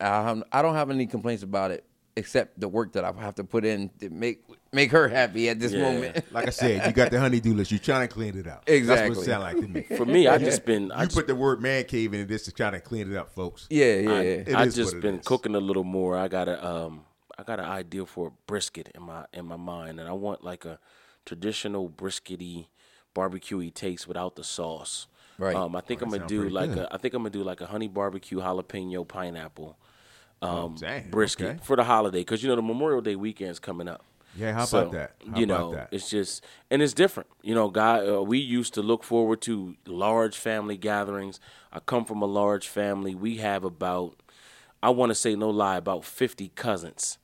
I 0.00 0.42
I 0.52 0.62
don't 0.62 0.74
have 0.74 0.90
any 0.90 1.06
complaints 1.06 1.42
about 1.42 1.70
it, 1.70 1.84
except 2.16 2.58
the 2.60 2.68
work 2.68 2.92
that 2.92 3.04
I 3.04 3.12
have 3.20 3.36
to 3.36 3.44
put 3.44 3.64
in 3.64 3.90
to 4.00 4.10
make 4.10 4.44
make 4.72 4.90
her 4.90 5.08
happy 5.08 5.48
at 5.48 5.60
this 5.60 5.72
Yeah. 5.72 5.82
moment. 5.82 6.24
like 6.32 6.46
I 6.46 6.50
said, 6.50 6.86
you 6.86 6.92
got 6.92 7.10
the 7.10 7.20
honeydew 7.20 7.54
list. 7.54 7.70
You're 7.70 7.78
trying 7.78 8.08
to 8.08 8.12
clean 8.12 8.36
it 8.38 8.46
up. 8.46 8.64
Exactly. 8.66 9.08
That's 9.08 9.18
what 9.18 9.22
it 9.22 9.30
sound 9.30 9.42
like 9.42 9.58
to 9.60 9.68
me. 9.68 9.82
For 9.96 10.06
me, 10.06 10.26
I 10.28 10.38
just 10.38 10.64
been 10.64 10.90
I 10.90 11.02
you 11.02 11.06
just, 11.06 11.16
put 11.16 11.26
the 11.26 11.34
word 11.34 11.60
man 11.60 11.84
cave 11.84 12.14
in 12.14 12.26
this 12.26 12.44
to 12.44 12.52
try 12.52 12.70
to 12.70 12.80
clean 12.80 13.10
it 13.12 13.16
up, 13.16 13.34
folks. 13.34 13.66
yeah, 13.70 13.94
yeah, 13.96 14.10
I, 14.10 14.20
yeah. 14.22 14.30
It 14.46 14.54
I 14.54 14.64
is 14.64 14.74
just 14.74 14.94
what 14.94 14.98
it 14.98 15.02
been 15.02 15.18
is. 15.20 15.26
cooking 15.26 15.54
a 15.54 15.60
little 15.60 15.84
more. 15.84 16.16
I 16.16 16.28
got 16.28 16.48
a 16.48 16.66
um 16.66 17.04
I 17.38 17.44
got 17.44 17.60
an 17.60 17.66
idea 17.66 18.04
for 18.06 18.28
a 18.28 18.30
brisket 18.46 18.90
in 18.94 19.02
my 19.02 19.26
in 19.32 19.46
my 19.46 19.56
mind, 19.56 20.00
and 20.00 20.08
I 20.08 20.12
want 20.12 20.42
like 20.42 20.64
a 20.64 20.78
traditional 21.24 21.88
briskety 21.88 22.66
barbecuey 23.14 23.72
taste 23.72 24.08
without 24.08 24.36
the 24.36 24.42
sauce. 24.44 25.06
Right. 25.42 25.56
Um, 25.56 25.74
I 25.74 25.80
think 25.80 26.02
Oh, 26.02 26.06
I'm 26.06 26.10
gonna 26.10 26.26
do 26.26 26.48
like 26.48 26.70
good. 26.74 26.78
a 26.84 26.94
I 26.94 26.98
think 26.98 27.14
I'm 27.14 27.22
gonna 27.22 27.30
do 27.30 27.42
like 27.42 27.60
a 27.60 27.66
honey 27.66 27.88
barbecue 27.88 28.38
jalapeno 28.38 29.06
pineapple 29.06 29.76
um, 30.40 30.76
dang, 30.78 31.10
brisket 31.10 31.46
okay. 31.46 31.58
for 31.62 31.76
the 31.76 31.84
holiday 31.84 32.20
because 32.20 32.42
you 32.42 32.48
know 32.48 32.56
the 32.56 32.62
Memorial 32.62 33.00
Day 33.00 33.16
weekend's 33.16 33.58
coming 33.58 33.88
up. 33.88 34.04
Yeah, 34.34 34.52
how 34.52 34.64
So, 34.64 34.78
about 34.80 34.92
that? 34.92 35.12
How 35.30 35.38
you 35.38 35.44
about 35.44 35.58
know, 35.60 35.74
that? 35.74 35.88
it's 35.90 36.08
just 36.08 36.44
and 36.70 36.80
it's 36.80 36.94
different. 36.94 37.28
You 37.42 37.54
know, 37.54 37.68
guy, 37.70 38.06
uh, 38.06 38.20
we 38.22 38.38
used 38.38 38.72
to 38.74 38.82
look 38.82 39.04
forward 39.04 39.40
to 39.42 39.76
large 39.86 40.36
family 40.38 40.76
gatherings. 40.76 41.40
I 41.72 41.80
come 41.80 42.04
from 42.04 42.22
a 42.22 42.26
large 42.26 42.68
family. 42.68 43.14
We 43.14 43.38
have 43.38 43.64
about, 43.64 44.16
I 44.82 44.90
want 44.90 45.10
to 45.10 45.14
say 45.14 45.34
no 45.36 45.50
lie, 45.50 45.76
about 45.76 46.04
fifty 46.04 46.48
cousins. 46.54 47.18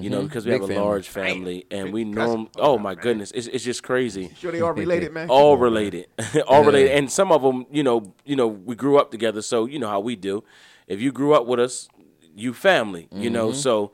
You 0.00 0.10
know, 0.10 0.22
because 0.22 0.44
we 0.46 0.52
Big 0.52 0.60
have 0.60 0.70
a 0.70 0.74
family. 0.74 0.82
large 0.82 1.08
family, 1.08 1.66
and 1.70 1.92
we 1.92 2.04
50 2.04 2.14
norm. 2.14 2.48
Oh 2.56 2.74
Oh, 2.74 2.78
my 2.78 2.94
man. 2.94 3.02
goodness, 3.02 3.30
it's 3.32 3.46
it's 3.46 3.64
just 3.64 3.82
crazy 3.82 4.30
Sure, 4.36 4.52
they 4.52 4.60
all 4.60 4.72
related, 4.72 5.12
man. 5.12 5.28
all 5.28 5.56
Come 5.56 5.62
on, 5.64 5.72
man. 5.74 5.88
related, 5.90 6.06
all 6.46 6.64
related, 6.64 6.92
and 6.92 7.10
some 7.10 7.32
of 7.32 7.42
them, 7.42 7.66
you 7.70 7.82
know, 7.82 8.12
you 8.24 8.36
know, 8.36 8.46
we 8.48 8.74
grew 8.76 8.98
up 8.98 9.10
together, 9.10 9.42
so 9.42 9.66
you 9.66 9.78
know 9.78 9.88
how 9.88 10.00
we 10.00 10.16
do. 10.16 10.44
If 10.86 11.00
you 11.00 11.12
grew 11.12 11.34
up 11.34 11.46
with 11.46 11.60
us, 11.60 11.88
you 12.34 12.52
family, 12.52 13.08
you 13.12 13.30
know. 13.30 13.52
So, 13.52 13.92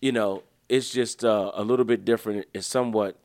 you 0.00 0.12
know, 0.12 0.42
it's 0.68 0.90
just 0.90 1.24
uh, 1.24 1.52
a 1.54 1.62
little 1.64 1.84
bit 1.84 2.04
different. 2.04 2.46
It's 2.52 2.66
somewhat, 2.66 3.16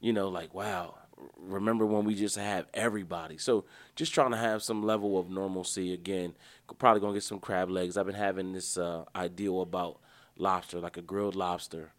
you 0.00 0.12
know, 0.12 0.28
like 0.28 0.54
wow. 0.54 0.94
Remember 1.38 1.84
when 1.86 2.04
we 2.04 2.14
just 2.14 2.36
have 2.36 2.66
everybody? 2.72 3.36
So 3.38 3.64
just 3.96 4.14
trying 4.14 4.30
to 4.30 4.36
have 4.38 4.62
some 4.62 4.82
level 4.82 5.18
of 5.18 5.28
normalcy 5.30 5.92
again. 5.92 6.34
Probably 6.78 7.00
gonna 7.00 7.14
get 7.14 7.22
some 7.24 7.40
crab 7.40 7.68
legs. 7.70 7.96
I've 7.96 8.06
been 8.06 8.14
having 8.14 8.52
this 8.52 8.78
uh, 8.78 9.04
ideal 9.14 9.60
about 9.62 9.98
lobster, 10.40 10.80
like 10.80 10.96
a 10.96 11.02
grilled 11.02 11.36
lobster. 11.36 11.92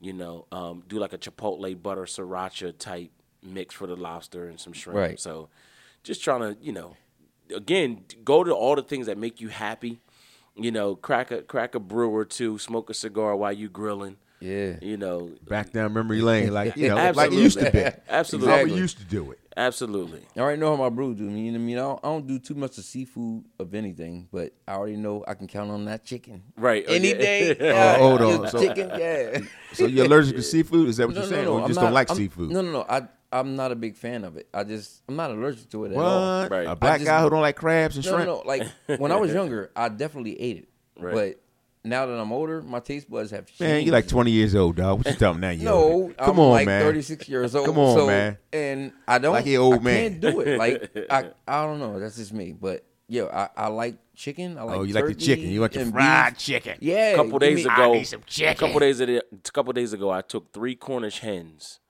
You 0.00 0.12
know, 0.12 0.46
um, 0.52 0.84
do 0.86 0.98
like 0.98 1.12
a 1.12 1.18
chipotle 1.18 1.80
butter 1.82 2.02
sriracha 2.02 2.78
type 2.78 3.10
mix 3.42 3.74
for 3.74 3.86
the 3.86 3.96
lobster 3.96 4.48
and 4.48 4.58
some 4.60 4.72
shrimp. 4.72 4.96
Right. 4.98 5.20
So 5.20 5.48
just 6.04 6.22
trying 6.22 6.40
to, 6.40 6.56
you 6.62 6.72
know, 6.72 6.96
again, 7.54 8.04
go 8.24 8.44
to 8.44 8.52
all 8.52 8.76
the 8.76 8.82
things 8.82 9.06
that 9.06 9.18
make 9.18 9.40
you 9.40 9.48
happy. 9.48 10.00
You 10.54 10.72
know, 10.72 10.96
crack 10.96 11.30
a 11.30 11.42
crack 11.42 11.74
a 11.74 11.80
brew 11.80 12.10
or 12.10 12.24
two, 12.24 12.58
smoke 12.58 12.90
a 12.90 12.94
cigar 12.94 13.36
while 13.36 13.52
you 13.52 13.68
grilling. 13.68 14.16
Yeah. 14.40 14.76
You 14.82 14.96
know, 14.96 15.30
Back 15.48 15.72
down 15.72 15.92
memory 15.92 16.20
lane, 16.20 16.52
like 16.52 16.76
you 16.76 16.88
know, 16.94 17.12
like 17.12 17.32
it 17.32 17.38
used 17.38 17.58
to 17.58 17.70
be. 17.70 17.84
Absolutely. 18.08 18.52
How 18.52 18.64
we 18.64 18.74
used 18.74 18.98
to 18.98 19.04
do 19.04 19.30
it. 19.32 19.40
Absolutely. 19.58 20.22
I 20.36 20.40
already 20.40 20.60
know 20.60 20.74
how 20.76 20.82
my 20.82 20.88
brew 20.88 21.14
do. 21.14 21.26
I 21.26 21.30
mean, 21.32 21.54
I 21.54 21.58
mean, 21.58 21.76
I 21.76 21.82
don't, 21.82 22.00
I 22.02 22.08
don't 22.08 22.26
do 22.26 22.38
too 22.38 22.54
much 22.54 22.78
of 22.78 22.84
seafood 22.84 23.44
of 23.58 23.74
anything, 23.74 24.28
but 24.32 24.52
I 24.66 24.72
already 24.74 24.96
know 24.96 25.24
I 25.28 25.34
can 25.34 25.46
count 25.48 25.70
on 25.70 25.84
that 25.86 26.04
chicken. 26.04 26.42
Right. 26.56 26.84
Oh, 26.88 26.92
Any 26.94 27.14
okay. 27.14 27.54
day. 27.54 27.56
Oh, 27.60 27.64
yeah, 27.74 27.98
hold 27.98 28.22
on. 28.22 28.40
just 28.42 28.52
So- 28.52 28.62
chicken, 28.62 28.90
yeah. 28.98 29.38
So 29.74 29.86
you're 29.86 30.06
allergic 30.06 30.36
to 30.36 30.42
seafood? 30.42 30.88
Is 30.88 30.96
that 30.96 31.06
what 31.08 31.14
No, 31.16 31.20
you're 31.22 31.30
saying? 31.30 31.44
no. 31.44 31.52
or 31.52 31.56
you 31.58 31.62
I'm 31.64 31.68
just 31.68 31.76
not- 31.80 31.86
don't 31.86 31.94
like 31.94 32.08
I'm- 32.10 32.16
seafood? 32.16 32.50
No, 32.50 32.62
no, 32.62 32.72
no. 32.72 32.86
I 32.88 33.02
I'm 33.30 33.56
not 33.56 33.72
a 33.72 33.76
big 33.76 33.94
fan 33.96 34.24
of 34.24 34.38
it. 34.38 34.48
I 34.54 34.64
just 34.64 35.02
I'm 35.08 35.16
not 35.16 35.30
allergic 35.30 35.68
to 35.70 35.84
it 35.84 35.92
at 35.92 35.98
all. 35.98 36.40
What? 36.42 36.50
Right. 36.50 36.66
A 36.66 36.70
I 36.70 36.74
black 36.74 37.00
just- 37.00 37.06
guy 37.10 37.20
who 37.22 37.28
don't 37.28 37.42
like 37.42 37.56
crabs 37.56 37.96
and 37.96 38.06
No, 38.06 38.12
shrimp? 38.12 38.26
no, 38.26 38.36
no. 38.36 38.42
Like 38.46 38.66
when 38.98 39.12
I 39.12 39.16
was 39.16 39.32
younger, 39.34 39.70
I 39.76 39.88
definitely 39.90 40.40
ate 40.40 40.56
it. 40.58 40.68
Right. 40.98 41.14
But 41.14 41.40
now 41.84 42.06
that 42.06 42.18
I'm 42.18 42.32
older, 42.32 42.60
my 42.62 42.80
taste 42.80 43.10
buds 43.10 43.30
have 43.30 43.46
changed. 43.46 43.60
Man, 43.60 43.82
you're 43.84 43.92
like 43.92 44.08
20 44.08 44.30
years 44.30 44.54
old, 44.54 44.76
dog. 44.76 44.98
What 44.98 45.06
you 45.06 45.14
talking 45.14 45.40
now? 45.40 45.50
You 45.50 45.64
No, 45.64 45.74
old? 45.74 46.16
come 46.16 46.30
I'm 46.36 46.40
on, 46.40 46.50
like 46.52 46.66
man. 46.66 46.82
36 46.82 47.28
years 47.28 47.54
old. 47.54 47.66
Come 47.66 47.78
on, 47.78 47.96
so, 47.96 48.06
man. 48.06 48.38
And 48.52 48.92
I 49.06 49.18
don't. 49.18 49.32
Like 49.34 49.44
he 49.44 49.56
old 49.56 49.76
I 49.76 49.78
man. 49.78 50.10
can't 50.10 50.20
do 50.20 50.40
it. 50.40 50.58
Like 50.58 51.06
I, 51.10 51.30
I 51.46 51.64
don't 51.64 51.78
know. 51.78 51.98
That's 51.98 52.16
just 52.16 52.32
me. 52.32 52.52
But 52.52 52.84
yeah, 53.08 53.24
I, 53.56 53.64
I 53.64 53.66
like 53.68 53.96
chicken. 54.14 54.58
I 54.58 54.62
like. 54.62 54.76
oh, 54.78 54.82
you 54.82 54.92
like 54.94 55.06
the 55.06 55.14
chicken? 55.14 55.48
You 55.48 55.60
like 55.60 55.74
your 55.74 55.84
and 55.84 55.92
fried 55.92 56.34
beef. 56.34 56.38
chicken? 56.38 56.76
Yeah. 56.80 57.10
A 57.12 57.16
couple 57.16 57.38
days 57.38 57.64
me- 57.64 57.72
ago, 57.72 57.92
need 57.94 58.04
some 58.04 58.22
chicken. 58.26 58.52
a 58.52 58.56
couple 58.56 58.80
days 58.80 59.00
ago, 59.00 59.20
a 59.32 59.50
couple 59.50 59.72
days 59.72 59.92
ago, 59.92 60.10
I 60.10 60.20
took 60.20 60.52
three 60.52 60.74
Cornish 60.74 61.20
hens, 61.20 61.80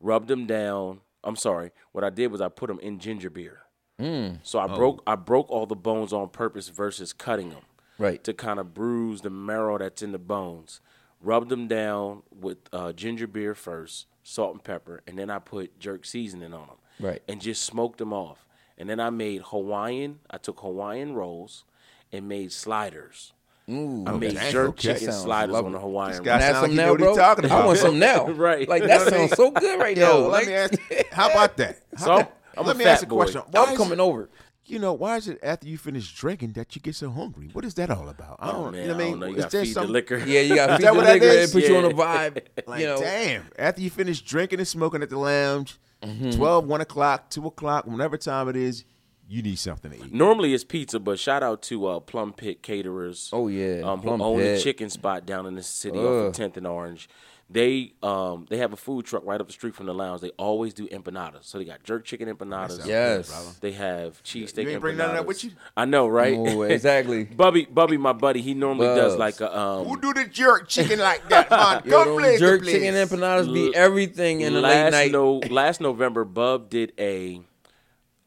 rubbed 0.00 0.28
them 0.28 0.46
down. 0.46 1.00
I'm 1.22 1.36
sorry. 1.36 1.70
What 1.92 2.02
I 2.04 2.10
did 2.10 2.32
was 2.32 2.40
I 2.40 2.48
put 2.48 2.68
them 2.68 2.80
in 2.80 2.98
ginger 2.98 3.30
beer. 3.30 3.58
Mm. 4.00 4.38
So 4.42 4.58
Oh. 4.58 4.62
I 4.62 4.66
broke 4.74 5.02
I 5.06 5.14
broke 5.14 5.50
all 5.50 5.66
the 5.66 5.76
bones 5.76 6.12
on 6.14 6.30
purpose 6.30 6.68
versus 6.70 7.12
cutting 7.12 7.50
them 7.50 7.60
Right. 8.00 8.22
to 8.24 8.32
kind 8.34 8.58
of 8.58 8.74
bruise 8.74 9.20
the 9.20 9.30
marrow 9.30 9.78
that's 9.78 10.02
in 10.02 10.12
the 10.12 10.18
bones. 10.18 10.80
Rub 11.22 11.48
them 11.50 11.68
down 11.68 12.22
with 12.34 12.56
uh, 12.72 12.92
ginger 12.92 13.26
beer 13.26 13.54
first, 13.54 14.06
salt 14.22 14.54
and 14.54 14.64
pepper, 14.64 15.02
and 15.06 15.18
then 15.18 15.28
I 15.30 15.38
put 15.38 15.78
jerk 15.78 16.04
seasoning 16.06 16.54
on 16.54 16.66
them. 16.66 16.76
Right. 16.98 17.22
And 17.28 17.40
just 17.40 17.62
smoked 17.62 17.98
them 17.98 18.12
off. 18.12 18.46
And 18.78 18.88
then 18.88 18.98
I 19.00 19.10
made 19.10 19.42
Hawaiian. 19.46 20.20
I 20.30 20.38
took 20.38 20.60
Hawaiian 20.60 21.14
rolls 21.14 21.64
and 22.10 22.26
made 22.26 22.52
sliders. 22.52 23.34
Ooh, 23.70 24.04
I 24.06 24.12
made 24.16 24.34
dang, 24.34 24.50
jerk 24.50 24.68
okay. 24.70 24.80
chicken 24.94 25.12
Sounds 25.12 25.22
sliders 25.22 25.52
lovely. 25.52 25.66
on 25.68 25.72
the 25.72 25.78
Hawaiian 25.80 26.10
This 26.12 26.20
guy 26.20 26.30
roll. 26.32 26.38
Can 26.38 26.42
I 26.42 26.46
have 26.46 26.62
like 26.62 26.68
some 26.70 26.76
now, 26.76 26.84
know 26.86 26.90
what 26.92 27.00
he 27.00 27.04
bro? 27.06 27.16
talking 27.16 27.50
I 27.50 27.66
want 27.66 27.78
some 27.78 27.98
now. 27.98 28.26
Right. 28.30 28.68
Like 28.68 28.82
that 28.84 28.88
know 28.88 29.04
what 29.04 29.12
I 29.14 29.16
sounds 29.18 29.36
so 29.36 29.50
good 29.50 29.78
right 29.78 29.96
now. 29.96 30.10
Yo, 30.18 30.28
Like, 30.28 30.46
let 30.46 30.48
me 30.48 30.54
ask. 30.54 31.06
How 31.12 31.30
about 31.30 31.56
that? 31.58 31.80
How 31.96 32.04
So 32.04 32.12
I'm- 32.12 32.24
come- 32.24 32.32
I'm 32.56 32.64
a 32.64 32.68
let 32.68 32.76
me 32.78 32.84
fat 32.84 32.90
ask 32.94 33.02
a 33.04 33.06
question. 33.06 33.42
Why 33.50 33.62
I'm 33.64 33.72
is- 33.72 33.78
coming 33.78 34.00
over. 34.00 34.28
You 34.70 34.78
know, 34.78 34.92
why 34.92 35.16
is 35.16 35.26
it 35.28 35.38
after 35.42 35.66
you 35.68 35.76
finish 35.76 36.12
drinking 36.14 36.52
that 36.52 36.74
you 36.76 36.80
get 36.82 36.94
so 36.94 37.10
hungry? 37.10 37.48
What 37.52 37.64
is 37.64 37.74
that 37.74 37.90
all 37.90 38.08
about? 38.08 38.36
I 38.38 38.52
don't, 38.52 38.68
Oh, 38.68 38.70
man, 38.70 38.80
you 38.82 38.86
know 38.88 38.94
what 38.94 39.02
I 39.02 39.10
mean? 39.10 39.18
know. 39.20 39.26
You 39.26 39.36
Is 39.36 39.46
there 39.46 39.50
to 39.62 39.66
feed 39.66 39.70
the 39.76 39.80
some- 39.80 39.90
liquor. 39.90 40.16
Yeah, 40.26 40.40
you 40.42 40.54
got 40.54 40.66
to 40.68 40.76
feed 40.76 40.86
the 40.86 40.92
liquor 40.92 41.24
is? 41.26 41.54
and 41.54 41.62
put 41.62 41.68
you 41.70 41.76
on 41.76 41.84
a 41.86 41.90
vibe. 41.90 42.42
Like, 42.66 42.80
you 42.80 42.86
know, 42.86 43.00
damn. 43.00 43.44
After 43.58 43.80
you 43.80 43.90
finish 43.90 44.20
drinking 44.22 44.60
and 44.60 44.68
smoking 44.68 45.02
at 45.02 45.10
the 45.10 45.18
lounge, 45.18 45.78
Mm-hmm. 46.02 46.30
twelve, 46.30 46.64
one 46.64 46.68
12, 46.68 46.68
1 46.68 46.80
o'clock, 46.80 47.28
2 47.28 47.46
o'clock, 47.46 47.86
whatever 47.86 48.16
time 48.16 48.48
it 48.48 48.56
is, 48.56 48.84
you 49.28 49.42
need 49.42 49.58
something 49.58 49.90
to 49.90 49.98
eat. 49.98 50.14
Normally 50.14 50.54
it's 50.54 50.64
pizza, 50.64 50.98
but 50.98 51.18
shout 51.18 51.42
out 51.42 51.60
to 51.64 51.86
uh, 51.86 52.00
Plum 52.00 52.32
Pit 52.32 52.62
Caterers. 52.62 53.28
Oh, 53.34 53.48
yeah, 53.48 53.82
um, 53.84 53.98
who 54.00 54.04
Plum 54.08 54.22
own 54.22 54.38
the 54.38 54.58
chicken 54.58 54.88
spot 54.88 55.26
down 55.26 55.44
in 55.46 55.56
the 55.56 55.62
city 55.62 55.98
off 55.98 56.28
of 56.28 56.32
Tenth 56.32 56.56
and 56.56 56.66
Orange. 56.66 57.06
They 57.52 57.94
um 58.00 58.46
they 58.48 58.58
have 58.58 58.72
a 58.72 58.76
food 58.76 59.06
truck 59.06 59.24
right 59.26 59.40
up 59.40 59.48
the 59.48 59.52
street 59.52 59.74
from 59.74 59.86
the 59.86 59.92
lounge. 59.92 60.20
They 60.20 60.30
always 60.36 60.72
do 60.72 60.86
empanadas. 60.86 61.44
So 61.46 61.58
they 61.58 61.64
got 61.64 61.82
jerk 61.82 62.04
chicken 62.04 62.28
empanadas. 62.32 62.86
Yes. 62.86 63.28
good. 63.28 63.60
They 63.60 63.72
have 63.72 64.22
cheesesteak 64.22 64.62
You 64.62 64.68
ain't 64.70 64.80
bring 64.80 64.96
none 64.96 65.10
of 65.10 65.16
that 65.16 65.22
empanadas. 65.24 65.26
with 65.26 65.44
you? 65.44 65.50
I 65.76 65.84
know, 65.84 66.06
right? 66.06 66.38
Exactly. 66.70 67.24
Bubby, 67.24 67.64
Bubby, 67.64 67.96
my 67.96 68.12
buddy, 68.12 68.40
he 68.40 68.54
normally 68.54 68.86
does 68.86 69.16
like 69.16 69.40
a 69.40 69.58
um. 69.58 69.84
Who 69.88 70.00
do 70.00 70.12
the 70.14 70.26
jerk 70.26 70.68
chicken 70.68 71.00
like 71.00 71.28
that, 71.28 71.50
man? 71.50 71.82
Yo, 71.84 71.90
Come 71.90 72.08
them 72.10 72.16
blaze 72.18 72.38
the 72.38 72.46
jerk 72.46 72.62
place. 72.62 72.74
chicken 72.76 72.94
empanadas 72.94 73.52
be 73.52 73.74
everything 73.74 74.42
in 74.42 74.52
the 74.54 74.60
late 74.60 74.68
last 74.84 74.92
night. 74.92 75.10
no 75.10 75.38
last 75.50 75.80
November, 75.80 76.24
Bub 76.24 76.70
did 76.70 76.92
a 77.00 77.40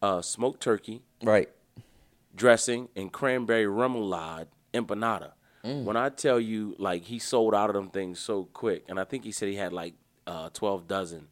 uh, 0.01 0.21
smoked 0.21 0.59
turkey 0.61 1.01
Right. 1.23 1.47
dressing 2.35 2.89
and 2.95 3.09
cranberry 3.11 3.65
remoulade 3.67 4.47
empanada. 4.73 5.31
Mm. 5.65 5.83
When 5.83 5.95
I 5.95 6.09
tell 6.09 6.39
you, 6.39 6.75
like 6.77 7.03
he 7.03 7.19
sold 7.19 7.55
out 7.55 7.69
of 7.69 7.73
them 7.75 7.89
things 7.89 8.19
so 8.19 8.45
quick, 8.53 8.83
and 8.89 8.99
I 8.99 9.05
think 9.05 9.23
he 9.23 9.31
said 9.31 9.47
he 9.49 9.55
had 9.55 9.71
like 9.73 9.93
uh, 10.27 10.49
twelve 10.53 10.87
dozen 10.87 11.27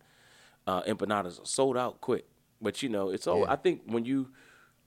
uh, 0.68 0.84
empanadas 0.84 1.46
sold 1.46 1.76
out 1.78 2.00
quick. 2.02 2.26
But 2.62 2.82
you 2.82 2.90
know, 2.90 3.10
it's 3.10 3.28
all. 3.28 3.46
I 3.48 3.56
think 3.58 3.82
when 3.88 4.06
you, 4.06 4.30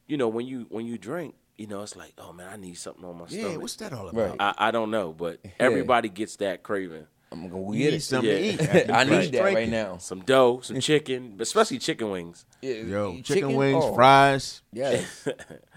you 0.07 0.17
know, 0.17 0.29
when 0.29 0.47
you 0.47 0.67
when 0.71 0.87
you 0.87 0.97
drink, 0.97 1.35
you 1.59 1.67
know, 1.67 1.83
it's 1.83 1.95
like, 1.97 2.13
oh 2.19 2.33
man, 2.33 2.49
I 2.51 2.57
need 2.57 2.75
something 2.79 3.05
on 3.05 3.17
my 3.19 3.25
Yeah, 3.29 3.39
stomach. 3.41 3.51
Yeah, 3.53 3.57
what's 3.59 3.77
that 3.77 3.93
all 3.93 4.09
about? 4.09 4.31
Right. 4.31 4.37
I, 4.41 4.69
I 4.69 4.71
don't 4.71 4.91
know, 4.91 5.13
but 5.13 5.41
everybody 5.61 6.09
gets 6.09 6.37
that 6.37 6.63
craving. 6.63 7.07
I'm 7.33 7.49
gonna 7.49 7.65
go 7.65 7.71
get 7.73 7.79
need 7.79 7.95
it. 7.95 8.03
something 8.03 8.31
Yeah. 8.31 8.57
to 8.57 8.85
eat. 8.85 8.91
I 8.91 9.05
finish 9.05 9.25
need 9.27 9.33
that 9.35 9.43
right 9.43 9.69
now. 9.69 9.99
Some 9.99 10.21
dough, 10.21 10.61
some 10.63 10.79
chicken, 10.89 11.37
especially 11.41 11.79
chicken 11.81 12.11
wings. 12.11 12.47
Yeah, 12.63 12.75
Yo, 12.77 13.13
eat 13.19 13.25
chicken, 13.25 13.55
wings, 13.55 13.85
Oh, 13.85 13.95
fries. 13.95 14.63
Yes. 14.73 15.29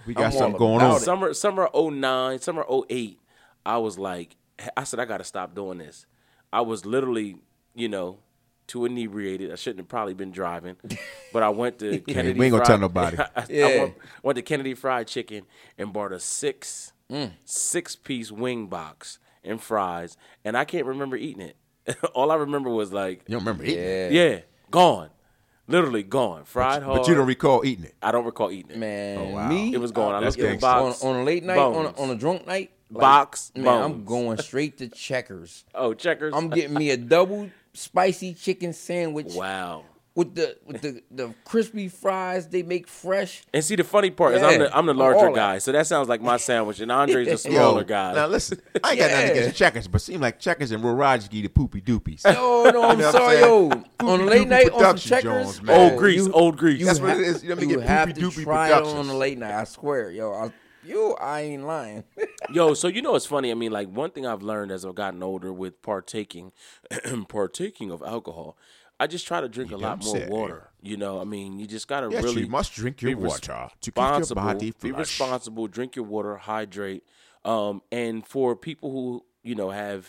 We 0.05 0.13
got 0.13 0.27
I'm 0.27 0.31
something 0.31 0.57
going 0.59 0.81
on. 0.81 0.97
it. 0.97 0.99
Summer 1.01 1.33
summer 1.33 1.67
09, 1.73 2.39
summer 2.39 2.63
08, 2.89 3.19
I 3.67 3.77
was 3.77 3.99
like 3.99 4.35
I 4.75 4.83
said 4.85 4.99
I 4.99 5.05
got 5.05 5.17
to 5.17 5.23
stop 5.23 5.53
doing 5.53 5.77
this. 5.77 6.05
I 6.51 6.61
was 6.61 6.85
literally, 6.85 7.37
you 7.75 7.89
know, 7.89 8.19
too 8.65 8.85
inebriated. 8.85 9.51
I 9.51 9.55
shouldn't 9.55 9.79
have 9.79 9.87
probably 9.89 10.13
been 10.15 10.31
driving. 10.31 10.77
But 11.33 11.43
I 11.43 11.49
went 11.49 11.77
to 11.79 11.99
Kennedy 11.99 12.39
we 12.39 12.45
ain't 12.45 12.53
gonna 12.53 12.63
Fried- 12.65 12.67
tell 12.67 12.77
nobody. 12.79 13.17
I, 13.19 13.23
I 13.35 13.45
Yeah. 13.49 13.79
went, 13.79 13.95
went 14.23 14.35
to 14.37 14.41
Kennedy 14.41 14.73
Fried 14.73 15.07
Chicken 15.07 15.43
and 15.77 15.91
bought 15.93 16.11
a 16.13 16.19
6 16.19 16.93
Mm. 17.11 17.31
six 17.45 17.95
piece 17.95 18.31
wing 18.33 18.67
box 18.67 19.19
and 19.43 19.61
fries 19.61 20.17
and 20.43 20.57
I 20.57 20.65
can't 20.65 20.85
remember 20.85 21.15
eating 21.17 21.41
it. 21.41 21.55
All 22.15 22.31
I 22.31 22.35
remember 22.35 22.69
was 22.69 22.91
like 22.91 23.23
You 23.27 23.33
don't 23.33 23.41
remember 23.45 23.63
eating 23.65 23.79
it, 23.83 24.11
Yeah. 24.13 24.23
yeah, 24.29 24.39
gone. 24.71 25.09
Literally 25.67 26.03
gone. 26.03 26.43
Fried 26.45 26.81
hard. 26.83 26.99
but 26.99 27.07
you 27.09 27.15
don't 27.15 27.27
recall 27.27 27.63
eating 27.65 27.85
it. 27.85 27.95
I 28.01 28.11
don't 28.11 28.25
recall 28.25 28.51
eating 28.51 28.71
it. 28.71 28.77
Man, 28.77 29.17
Oh, 29.19 29.29
wow. 29.35 29.47
me. 29.49 29.73
It 29.73 29.79
was 29.79 29.91
gone. 29.91 30.15
I 30.15 30.21
That's 30.21 30.37
looked 30.37 30.49
at 30.49 30.55
the 30.55 30.61
box. 30.61 31.03
on, 31.03 31.15
on 31.15 31.21
a 31.21 31.23
late 31.25 31.43
night, 31.43 31.57
on 31.57 31.85
a, 31.87 31.91
on 32.01 32.09
a 32.09 32.15
drunk 32.15 32.47
night. 32.47 32.71
Like, 32.89 33.01
Box, 33.01 33.51
Man, 33.55 33.67
I'm 33.67 34.05
going 34.05 34.37
straight 34.37 34.77
to 34.77 34.87
Checkers. 34.87 35.65
Oh, 35.75 35.93
checkers. 35.93 36.33
I'm 36.35 36.49
getting 36.49 36.73
me 36.73 36.89
a 36.91 36.97
double 36.97 37.49
spicy 37.73 38.33
chicken 38.33 38.73
sandwich 38.73 39.33
wow. 39.35 39.83
with 40.15 40.33
the 40.33 40.57
with 40.65 40.81
the, 40.81 41.03
the 41.11 41.33
crispy 41.45 41.87
fries 41.87 42.47
they 42.47 42.63
make 42.63 42.87
fresh. 42.87 43.43
And 43.53 43.63
see, 43.63 43.75
the 43.75 43.83
funny 43.83 44.09
part 44.09 44.33
is, 44.35 44.41
I'm 44.41 44.59
the 44.59 44.75
I'm 44.75 44.85
the 44.87 44.93
larger 44.95 45.31
guy, 45.31 45.59
so 45.59 45.71
that 45.73 45.85
sounds 45.85 46.09
like 46.09 46.21
my 46.21 46.37
sandwich, 46.49 46.79
and 46.79 46.91
Andre's 46.91 47.27
the 47.43 47.49
Yo, 47.51 47.57
smaller 47.57 47.81
Yo, 47.81 47.87
guy. 47.87 48.13
Now 48.15 48.25
listen, 48.27 48.59
I 48.83 48.91
ain't 48.91 48.99
got 48.99 49.11
nothing 49.11 49.31
against 49.31 49.57
checkers, 49.57 49.87
but 49.87 50.01
seem 50.01 50.21
like 50.21 50.39
checkers 50.39 50.71
and 50.71 50.83
Rorajki 50.83 51.43
the 51.43 51.49
poopy 51.49 51.81
doopies. 51.81 52.21
Oh 52.25 52.71
no, 52.73 52.83
I'm 52.83 52.97
You 52.97 53.03
know 53.03 53.05
what 53.05 53.05
I'm 53.05 53.11
sorry, 53.11 53.35
saying? 53.35 53.45
yo. 53.45 53.83
On 54.07 54.19
Poopy 54.19 54.23
late 54.29 54.47
night 54.47 54.71
on 54.71 54.79
some 54.79 54.97
Checkers, 54.97 55.23
Jones, 55.23 55.61
man. 55.61 55.91
Old 55.91 55.99
grease, 55.99 56.27
old 56.29 56.57
grease. 56.57 56.85
That's 56.85 56.99
what 56.99 57.11
it 57.11 57.19
is. 57.19 57.43
You 57.43 57.49
know 57.49 57.55
what 57.55 57.59
I 57.59 57.61
mean? 57.61 57.69
You 57.69 57.77
Get 57.77 57.87
have 57.87 58.13
to 58.13 58.21
doopy 58.21 58.43
try 58.43 58.69
it 58.69 58.73
on 58.73 58.81
productions. 58.81 59.09
a 59.09 59.13
late 59.13 59.37
night. 59.37 59.53
I 59.53 59.63
swear, 59.65 60.09
yo. 60.09 60.31
I, 60.33 60.51
you, 60.83 61.13
I 61.19 61.41
ain't 61.41 61.65
lying. 61.65 62.03
Yo, 62.53 62.73
so 62.73 62.87
you 62.87 63.01
know 63.01 63.15
it's 63.15 63.25
funny. 63.25 63.51
I 63.51 63.53
mean, 63.53 63.71
like 63.71 63.89
one 63.89 64.11
thing 64.11 64.25
I've 64.25 64.41
learned 64.41 64.71
as 64.71 64.85
I've 64.85 64.95
gotten 64.95 65.21
older 65.23 65.51
with 65.51 65.81
partaking, 65.81 66.51
partaking 67.27 67.91
of 67.91 68.01
alcohol, 68.01 68.57
I 68.99 69.07
just 69.07 69.27
try 69.27 69.41
to 69.41 69.49
drink 69.49 69.71
a 69.71 69.77
lot 69.77 70.03
more 70.03 70.15
say. 70.15 70.27
water. 70.27 70.69
You 70.81 70.97
know, 70.97 71.19
I 71.21 71.23
mean, 71.23 71.59
you 71.59 71.67
just 71.67 71.87
gotta 71.87 72.09
Yes, 72.09 72.23
really 72.23 72.41
you 72.43 72.47
must 72.47 72.73
drink 72.73 73.01
your 73.01 73.17
water 73.17 73.69
to 73.81 73.91
keep 73.91 73.95
your 73.95 74.07
responsible. 74.09 74.41
body 74.41 74.73
be 74.81 74.91
responsible. 74.91 75.67
Drink 75.67 75.95
your 75.95 76.05
water. 76.05 76.37
Hydrate. 76.37 77.03
Um, 77.45 77.81
and 77.91 78.25
for 78.25 78.55
people 78.55 78.91
who 78.91 79.25
you 79.43 79.55
know 79.55 79.69
have, 79.69 80.07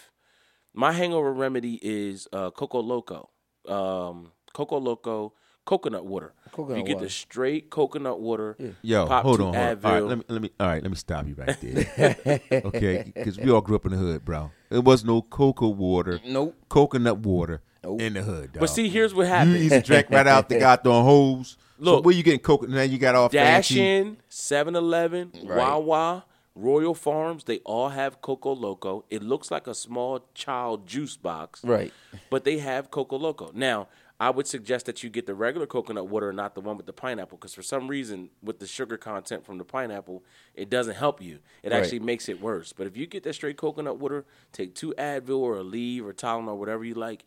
my 0.73 0.93
hangover 0.93 1.33
remedy 1.33 1.79
is 1.83 2.29
uh, 2.33 2.51
Coco 2.51 2.81
Loco. 2.81 3.31
Um, 3.67 4.33
Coco 4.55 4.79
Loco 4.79 5.35
coconut 5.69 6.07
water. 6.07 6.33
Coconut 6.53 6.79
you 6.79 6.85
get 6.85 6.95
water. 6.97 7.07
the 7.07 7.11
straight 7.11 7.69
coconut 7.69 8.19
water. 8.21 8.57
Yo, 8.81 9.07
pop 9.07 9.23
hold 9.23 9.41
on, 9.43 9.55
hold 9.55 9.57
on. 9.57 9.85
All 9.85 9.93
right, 9.93 10.03
let 10.03 10.19
me, 10.19 10.25
let 10.29 10.43
me, 10.43 10.51
all 10.59 10.67
right, 10.67 10.83
let 10.83 10.91
me 10.91 10.97
stop 10.97 11.27
you 11.29 11.35
right 11.35 11.57
there. 11.61 12.41
okay, 12.65 13.13
because 13.15 13.39
we 13.39 13.51
all 13.51 13.61
grew 13.61 13.77
up 13.77 13.85
in 13.85 13.93
the 13.93 13.99
hood, 13.99 14.25
bro. 14.25 14.51
There 14.71 14.81
was 14.81 15.05
no 15.05 15.21
cocoa 15.21 15.69
water, 15.69 16.21
Nope. 16.27 16.57
coconut 16.71 17.19
water 17.19 17.61
Nope. 17.85 18.01
in 18.01 18.15
the 18.15 18.23
hood. 18.23 18.53
Dog. 18.55 18.61
But 18.61 18.71
see, 18.71 18.89
here's 18.89 19.15
what 19.15 19.27
happened. 19.27 19.53
you 19.59 19.65
happens. 19.65 19.73
either 19.75 19.83
drink 19.87 20.07
right 20.11 20.27
out 20.27 20.49
the 20.49 20.59
goddamn 20.67 21.05
hose. 21.05 21.57
so 21.79 21.85
Look. 21.85 22.05
where 22.07 22.15
you 22.15 22.23
getting 22.23 22.41
coconut? 22.41 22.75
Now 22.75 22.83
you 22.83 22.97
got 22.99 23.15
all 23.15 23.29
Dash 23.29 23.69
fancy. 23.69 23.81
in, 23.87 24.17
7 24.31 24.75
Eleven, 24.75 25.33
Right. 25.45 25.59
Wawa, 25.59 26.25
Royal 26.55 26.95
Farms, 26.95 27.45
they 27.45 27.59
all 27.59 27.91
have 27.91 28.21
Coco 28.23 28.53
Loco. 28.55 29.05
It 29.11 29.23
looks 29.23 29.51
like 29.51 29.67
a 29.67 29.75
small 29.75 30.25
child 30.35 30.87
juice 30.89 31.17
box. 31.19 31.63
Right. 31.63 31.93
But 32.31 32.45
they 32.45 32.59
have 32.59 32.91
Coco 32.91 33.17
Loco. 33.17 33.51
Now, 33.55 33.87
I 34.21 34.31
would 34.31 34.49
suggest 34.49 34.87
that 34.87 35.05
you 35.05 35.11
get 35.11 35.27
the 35.27 35.35
regular 35.35 35.67
coconut 35.67 36.09
water, 36.09 36.33
not 36.33 36.55
the 36.57 36.61
one 36.61 36.77
with 36.77 36.87
the 36.87 36.93
pineapple, 36.93 37.39
because 37.39 37.55
for 37.55 37.63
some 37.63 37.87
reason, 37.87 38.31
with 38.43 38.59
the 38.59 38.67
sugar 38.67 38.97
content 38.97 39.47
from 39.47 39.59
the 39.59 39.65
pineapple, 39.65 40.25
it 40.57 40.69
doesn't 40.69 40.97
help 40.97 41.23
you. 41.23 41.39
It 41.63 41.71
Right. 41.71 41.81
actually 41.83 42.01
makes 42.01 42.29
it 42.29 42.41
worse. 42.41 42.73
But 42.73 42.89
if 42.89 42.97
you 42.97 43.07
get 43.07 43.23
that 43.23 43.35
straight 43.35 43.57
coconut 43.57 43.99
water, 43.99 44.25
take 44.53 44.75
two 44.75 44.93
Advil 44.99 45.39
or 45.39 45.55
Aleve 45.57 46.03
or 46.05 46.13
Tylenol, 46.13 46.49
or 46.49 46.55
whatever 46.57 46.85
you 46.85 46.95
like, 46.95 47.25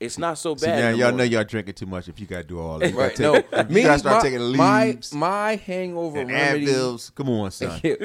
it's 0.00 0.18
not 0.18 0.36
so 0.36 0.56
See, 0.56 0.66
bad. 0.66 0.80
now 0.80 0.90
y'all 1.06 1.16
know 1.16 1.22
y'all 1.22 1.44
drinking 1.44 1.74
too 1.74 1.86
much 1.86 2.08
if 2.08 2.18
you 2.18 2.26
gotta 2.26 2.42
do 2.42 2.58
all 2.58 2.80
that. 2.80 2.90
You 2.90 2.98
Right. 2.98 3.16
gotta 3.16 3.22
No. 3.22 3.40
take, 3.62 3.68
you 3.68 3.74
Me, 3.76 3.82
gotta 3.84 3.98
start 4.00 4.16
my, 4.16 4.22
taking 4.28 4.56
my, 4.56 4.84
leaves 4.86 5.14
my 5.14 5.54
hangover 5.54 6.18
and 6.18 6.28
remedy. 6.30 6.66
Advils. 6.66 7.14
Come 7.14 7.30
on, 7.30 7.50
son. 7.52 7.80
Yo, 7.84 7.96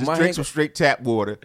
Just 0.00 0.04
my 0.04 0.14
drink 0.16 0.18
hang- 0.18 0.32
some 0.32 0.42
straight 0.44 0.74
tap 0.74 1.00
water. 1.02 1.38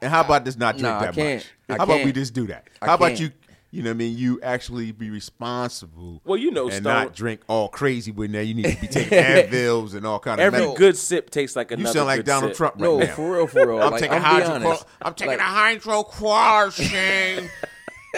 And 0.00 0.10
how 0.10 0.22
about 0.22 0.46
just 0.46 0.58
not 0.58 0.76
drink 0.78 0.82
Nah, 0.84 0.98
I 0.98 1.04
that 1.06 1.14
can't. 1.14 1.40
much? 1.40 1.50
I 1.68 1.76
How 1.76 1.84
about 1.84 2.04
we 2.06 2.12
just 2.12 2.32
do 2.32 2.46
that? 2.46 2.68
I 2.80 2.86
How 2.86 2.94
about 2.94 3.08
can't. 3.08 3.20
you? 3.20 3.30
You 3.70 3.82
know 3.82 3.90
what 3.90 3.96
I 3.96 3.98
mean? 3.98 4.16
You 4.16 4.40
actually 4.42 4.92
be 4.92 5.10
responsible. 5.10 6.22
Well, 6.24 6.38
you 6.38 6.50
know, 6.50 6.64
and 6.68 6.76
Stone- 6.76 6.84
not 6.84 7.14
drink 7.14 7.42
all 7.48 7.68
crazy 7.68 8.10
when 8.10 8.32
there 8.32 8.42
you 8.42 8.54
need 8.54 8.64
to 8.64 8.80
be 8.80 8.86
taking 8.86 9.18
Advils 9.18 9.94
and 9.94 10.06
all 10.06 10.18
kind 10.18 10.40
of. 10.40 10.44
Every 10.46 10.60
medical- 10.60 10.76
good 10.76 10.96
sip 10.96 11.28
tastes 11.28 11.54
like 11.54 11.70
another. 11.70 11.88
you 11.88 11.92
sound 11.92 12.06
like 12.06 12.18
good 12.20 12.26
Donald 12.26 12.50
sip. 12.52 12.56
Trump 12.56 12.74
right 12.76 12.82
no, 12.82 12.98
now. 12.98 13.14
for 13.14 13.34
real, 13.34 13.46
for 13.46 13.66
real. 13.66 13.82
I'm 13.82 13.90
like, 13.90 14.00
taking 14.00 14.16
I'm 14.16 14.22
hydro. 14.22 14.78
I'm 15.02 15.14
taking 15.14 15.38
Like, 15.38 15.40
a 15.40 15.80
hydrochloroquine 15.80 17.50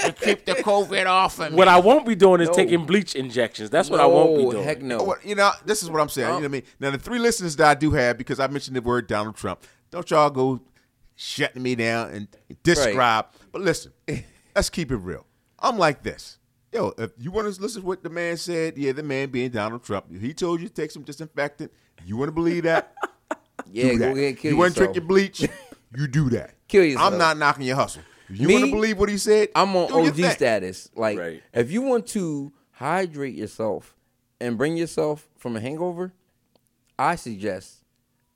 to 0.02 0.12
keep 0.12 0.44
the 0.44 0.54
COVID 0.54 1.06
off 1.06 1.40
of 1.40 1.50
me. 1.50 1.58
What 1.58 1.66
I 1.66 1.80
won't 1.80 2.06
be 2.06 2.14
doing 2.14 2.40
is 2.40 2.48
No. 2.48 2.54
taking 2.54 2.86
bleach 2.86 3.16
injections. 3.16 3.70
That's 3.70 3.90
what 3.90 3.98
I 4.00 4.06
won't 4.06 4.36
be 4.36 4.50
doing. 4.50 4.62
Heck 4.62 4.82
no. 4.82 5.16
You 5.24 5.34
know, 5.34 5.50
this 5.64 5.82
is 5.82 5.90
what 5.90 6.00
I'm 6.00 6.08
saying. 6.08 6.28
you 6.28 6.32
know 6.32 6.34
what 6.34 6.42
I 6.42 6.46
uh-huh. 6.46 6.52
mean? 6.52 6.62
Now, 6.78 6.90
the 6.92 6.98
three 6.98 7.18
listeners 7.18 7.56
that 7.56 7.68
I 7.68 7.74
do 7.74 7.90
have, 7.90 8.16
because 8.16 8.38
I 8.38 8.46
mentioned 8.46 8.76
the 8.76 8.82
word 8.82 9.08
Donald 9.08 9.34
Trump, 9.34 9.64
don't 9.90 10.08
y'all 10.10 10.30
go 10.30 10.60
shutting 11.16 11.62
me 11.62 11.74
down 11.74 12.10
and 12.10 12.28
describe. 12.62 13.26
But 13.50 13.62
listen, 13.62 13.92
let's 14.54 14.70
keep 14.70 14.92
it 14.92 14.96
real. 14.96 15.26
I'm 15.60 15.78
like 15.78 16.02
this. 16.02 16.38
Yo, 16.72 16.94
if 16.98 17.10
you 17.18 17.30
want 17.32 17.52
to 17.52 17.60
listen 17.60 17.82
to 17.82 17.86
what 17.86 18.02
the 18.02 18.10
man 18.10 18.36
said, 18.36 18.78
yeah, 18.78 18.92
the 18.92 19.02
man 19.02 19.28
being 19.30 19.50
Donald 19.50 19.82
Trump, 19.82 20.06
he 20.20 20.32
told 20.32 20.60
you 20.60 20.68
to 20.68 20.74
take 20.74 20.90
some 20.90 21.02
disinfectant. 21.02 21.72
You 22.04 22.16
want 22.16 22.28
to 22.28 22.32
believe 22.32 22.62
that? 22.62 22.94
yeah, 23.72 23.90
do 23.90 23.98
go 23.98 24.04
that. 24.06 24.16
ahead, 24.16 24.38
kill 24.38 24.52
yourself. 24.52 24.52
you 24.52 24.56
want 24.56 24.74
to 24.74 24.80
drink 24.80 24.94
your 24.96 25.04
bleach? 25.04 25.48
You 25.96 26.06
do 26.06 26.30
that. 26.30 26.54
Kill 26.68 26.84
yourself. 26.84 27.12
I'm 27.14 27.18
not 27.18 27.36
knocking 27.36 27.64
your 27.66 27.74
hustle. 27.74 28.02
If 28.28 28.38
you 28.38 28.48
want 28.48 28.64
to 28.66 28.70
believe 28.70 28.96
what 28.96 29.08
he 29.08 29.18
said? 29.18 29.48
I'm 29.56 29.74
on 29.74 29.90
OG 29.92 30.22
status. 30.30 30.88
Like, 30.94 31.18
Right. 31.18 31.42
if 31.52 31.72
you 31.72 31.82
want 31.82 32.06
to 32.10 32.52
hydrate 32.70 33.34
yourself 33.34 33.96
and 34.40 34.56
bring 34.56 34.76
yourself 34.76 35.28
from 35.36 35.56
a 35.56 35.60
hangover, 35.60 36.12
I 36.96 37.16
suggest 37.16 37.82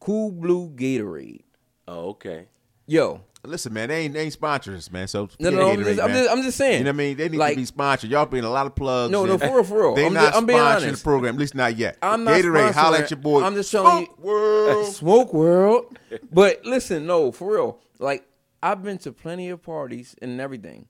Cool 0.01 0.33
Blue 0.33 0.69
Gatorade. 0.71 1.43
Oh, 1.87 2.09
okay. 2.09 2.47
Yo, 2.89 3.21
Listen, 3.45 3.73
man, 3.75 3.89
they 3.89 4.03
ain't, 4.03 4.15
they 4.15 4.23
ain't 4.23 4.33
sponsors, 4.33 4.91
man. 4.91 5.07
So 5.07 5.29
no, 5.39 5.51
no, 5.51 5.71
I'm 5.71 5.85
just, 5.85 6.01
I'm 6.01 6.11
just, 6.11 6.31
I'm 6.31 6.43
just 6.43 6.57
saying. 6.57 6.79
You 6.79 6.85
know 6.85 6.91
what 6.91 6.95
I 6.95 6.99
mean? 6.99 7.17
They 7.17 7.29
need 7.29 7.39
like, 7.39 7.55
to 7.55 7.61
be 7.61 7.65
sponsored. 7.67 8.11
Y'all 8.11 8.27
bring 8.27 8.45
a 8.45 8.51
lot 8.51 8.67
of 8.67 8.75
plugs. 8.75 9.13
No, 9.13 9.25
no, 9.25 9.37
for 9.37 9.47
real, 9.57 9.65
for 9.65 9.79
real. 9.81 9.95
They 9.95 10.07
I'm 10.07 10.15
not 10.15 10.25
just- 10.27 10.37
I'm 10.37 10.47
being 10.47 10.59
sponsoring 10.59 10.77
honest. 10.77 11.03
the 11.03 11.05
program, 11.05 11.35
at 11.35 11.41
least 11.41 11.55
not 11.55 11.77
yet. 11.77 11.99
I'm 12.03 12.25
not 12.25 12.35
Gatorade, 12.41 12.73
holla 12.73 12.99
at 13.01 13.11
your 13.11 13.21
boy. 13.21 13.43
I'm 13.43 13.55
just 13.55 13.71
telling 13.71 14.07
Smoke 14.07 14.19
you- 14.19 14.25
World. 14.25 14.87
Smoke 14.95 15.35
World. 15.35 15.99
But 16.33 16.65
listen, 16.65 17.07
no, 17.07 17.33
for 17.33 17.53
real. 17.55 17.81
Like 17.99 18.27
I've 18.63 18.83
been 18.83 18.99
to 18.99 19.13
plenty 19.13 19.51
of 19.51 19.63
parties 19.63 20.17
and 20.23 20.41
everything, 20.41 20.87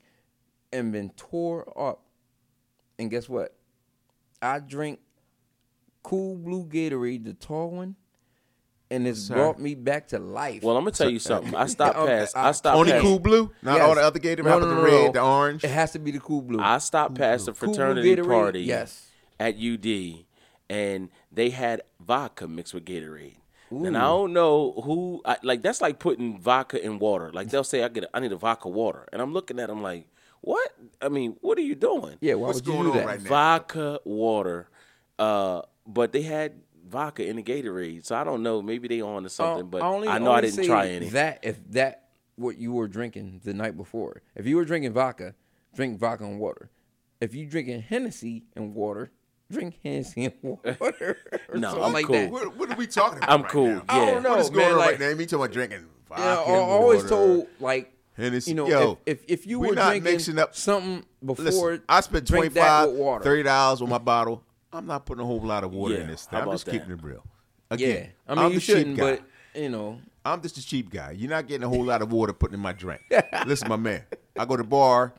and 0.73 0.93
been 0.93 1.11
tore 1.11 1.67
up. 1.77 2.03
And 2.99 3.11
guess 3.11 3.29
what? 3.29 3.57
I 4.41 4.61
drink 4.61 5.01
Cool 6.05 6.37
Blue 6.37 6.67
Gatorade, 6.67 7.25
the 7.25 7.35
tall 7.35 7.71
one, 7.71 7.97
and 8.91 9.07
it's 9.07 9.21
Sir. 9.23 9.35
brought 9.35 9.59
me 9.59 9.75
back 9.75 10.09
to 10.09 10.19
life. 10.19 10.63
Well, 10.63 10.77
I'm 10.77 10.83
gonna 10.85 10.93
tell 10.93 11.11
you 11.11 11.19
something. 11.31 11.55
I 11.55 11.67
stopped 11.67 11.97
past. 11.97 12.37
I- 12.37 12.49
I 12.49 12.53
stopped 12.53 12.77
Only 12.79 12.93
past. 12.93 13.03
Cool 13.03 13.19
Blue, 13.19 13.51
not 13.63 13.77
Yes. 13.79 13.89
all 13.89 13.95
the 13.95 14.03
other 14.03 14.21
Gatorade. 14.21 14.45
No, 14.45 14.59
no, 14.59 14.67
no, 14.67 14.69
the 14.69 14.75
no. 14.77 14.83
red, 15.05 15.13
the 15.15 15.21
orange? 15.23 15.65
it 15.65 15.71
has 15.71 15.93
to 15.93 15.99
be 15.99 16.11
the 16.11 16.21
Cool 16.21 16.43
Blue. 16.43 16.61
I 16.61 16.79
stopped 16.79 17.15
past 17.17 17.47
the 17.47 17.55
fraternity 17.55 18.15
Gatorade, 18.17 18.27
party. 18.29 18.61
yes. 18.63 19.09
At 19.41 19.57
UD, 19.57 20.25
and 20.71 21.09
they 21.33 21.51
had 21.51 21.83
vodka 22.01 22.47
mixed 22.47 22.73
with 22.75 22.85
Gatorade. 22.85 23.37
And 23.71 23.97
I 23.97 24.03
don't 24.03 24.33
know 24.33 24.73
who. 24.85 25.21
I, 25.25 25.37
like 25.43 25.61
that's 25.63 25.81
like 25.81 25.99
putting 25.99 26.39
vodka 26.39 26.81
in 26.85 27.01
water. 27.01 27.33
Like 27.33 27.49
they'll 27.51 27.65
say, 27.65 27.83
"I 27.83 27.89
get, 27.89 28.05
a, 28.05 28.09
I 28.17 28.21
need 28.21 28.31
a 28.31 28.37
vodka 28.37 28.69
water," 28.69 29.09
and 29.13 29.21
I'm 29.21 29.33
looking 29.33 29.59
at 29.59 29.69
them 29.69 29.83
like, 29.83 30.07
what? 30.43 30.71
I 31.03 31.09
mean, 31.09 31.37
what 31.41 31.59
are 31.59 31.63
you 31.63 31.75
doing? 31.75 32.17
Yeah, 32.21 32.35
why 32.35 32.49
What's 32.49 32.59
would 32.59 32.67
you 32.69 32.73
going 32.73 32.85
do 32.85 32.91
on 32.93 32.97
that? 32.99 33.07
right 33.07 33.23
now? 33.23 33.29
vodka 33.29 33.99
water. 34.05 34.69
Uh, 35.19 35.63
but 35.89 36.13
they 36.13 36.23
had 36.23 36.53
vodka 36.87 37.27
in 37.27 37.37
the 37.37 37.43
Gatorade, 37.43 38.05
so 38.05 38.17
I 38.17 38.25
don't 38.25 38.43
know. 38.43 38.61
Maybe 38.63 38.89
they 38.89 39.01
on 39.01 39.23
to 39.25 39.29
something, 39.29 39.65
Uh, 39.65 39.69
but 39.69 39.83
only- 39.83 40.09
I 40.09 40.19
know 40.19 40.33
I 40.33 40.41
didn't 40.41 40.65
try 40.65 40.89
any. 40.89 41.09
That 41.11 41.41
if 41.43 41.59
that 41.73 42.09
what 42.37 42.59
you 42.59 42.73
were 42.73 42.89
drinking 42.89 43.41
the 43.45 43.55
night 43.55 43.77
before. 43.77 44.23
If 44.35 44.47
you 44.47 44.57
were 44.57 44.65
drinking 44.65 44.93
vodka, 44.93 45.35
drink 45.75 45.99
vodka 45.99 46.25
and 46.25 46.39
water. 46.41 46.71
If 47.21 47.35
you 47.35 47.47
drinking 47.47 47.83
Hennessy 47.83 48.45
and 48.57 48.75
water, 48.75 49.13
drink 49.51 49.79
Hennessy 49.85 50.25
and 50.27 50.35
water. 50.43 51.17
or 51.49 51.57
No, 51.59 51.69
something 51.71 51.85
I'm 51.85 51.93
like 51.93 52.07
cool. 52.07 52.15
that. 52.17 52.31
What, 52.31 52.57
what 52.57 52.71
are 52.73 52.77
we 52.77 52.87
talking 52.89 53.19
about? 53.19 53.31
I'm 53.31 53.43
right 53.43 53.51
cool. 53.51 53.69
now? 53.69 53.83
I 53.89 54.07
don't 54.07 54.23
know, 54.23 54.31
What 54.31 54.39
is 54.41 54.51
going 54.51 54.65
man. 54.67 54.73
on 54.73 54.79
like, 54.79 54.91
right 54.91 55.01
now? 55.01 55.15
Me 55.15 55.25
talking 55.27 55.39
about 55.45 55.53
drinking 55.53 55.87
vodka. 56.09 56.23
Yeah, 56.25 56.39
I, 56.39 56.57
I 56.57 56.59
always 56.59 57.03
water. 57.05 57.09
told 57.09 57.47
like 57.61 57.93
Hennessy. 58.17 58.51
you 58.51 58.57
know 58.57 58.69
Yo, 58.69 58.99
if, 59.07 59.23
if 59.23 59.41
if 59.43 59.47
you 59.47 59.59
we 59.61 59.69
were 59.69 59.75
not 59.77 59.91
drinking 59.91 60.13
mixing 60.13 60.39
up- 60.39 60.55
something 60.57 61.05
before, 61.25 61.45
Listen, 61.45 61.83
I 61.89 62.01
spent 62.01 62.27
drink 62.27 62.53
25 62.53 62.55
that 62.55 62.91
with 62.91 62.99
water. 63.01 63.25
30 63.25 63.43
dollars 63.45 63.81
on 63.83 63.89
my 63.89 63.99
bottle. 63.99 64.43
I'm 64.75 64.87
not 64.87 65.07
putting 65.07 65.23
a 65.23 65.27
whole 65.27 65.41
lot 65.41 65.65
of 65.65 65.73
water 65.73 65.95
Yeah, 65.95 66.01
in 66.01 66.07
this. 66.09 66.27
how 66.31 66.41
I'm 66.41 66.51
just 66.51 66.65
that? 66.67 66.71
keeping 66.73 66.91
it 66.93 67.03
real. 67.03 67.25
Yeah, 67.71 67.75
Again, 67.75 68.11
I 68.29 68.35
mean 68.35 68.45
I'm 68.45 68.53
you 68.53 68.59
the 68.59 68.61
cheap 68.67 68.77
shouldn't, 68.77 68.97
guy. 68.97 69.11
but 69.17 69.61
you 69.61 69.69
know, 69.69 70.01
I'm 70.25 70.41
just 70.43 70.57
a 70.59 70.67
cheap 70.67 70.91
guy. 70.91 71.13
You're 71.13 71.31
not 71.31 71.47
getting 71.47 71.65
a 71.65 71.69
whole 71.69 71.85
lot 71.85 72.03
of 72.03 72.13
water 72.13 72.33
putting 72.33 72.55
in 72.55 72.61
my 72.61 72.73
drink. 72.73 73.01
Listen, 73.47 73.69
my 73.69 73.77
man. 73.77 74.03
I 74.39 74.45
go 74.45 74.57
to 74.57 74.63
the 74.63 74.69
bar. 74.69 75.15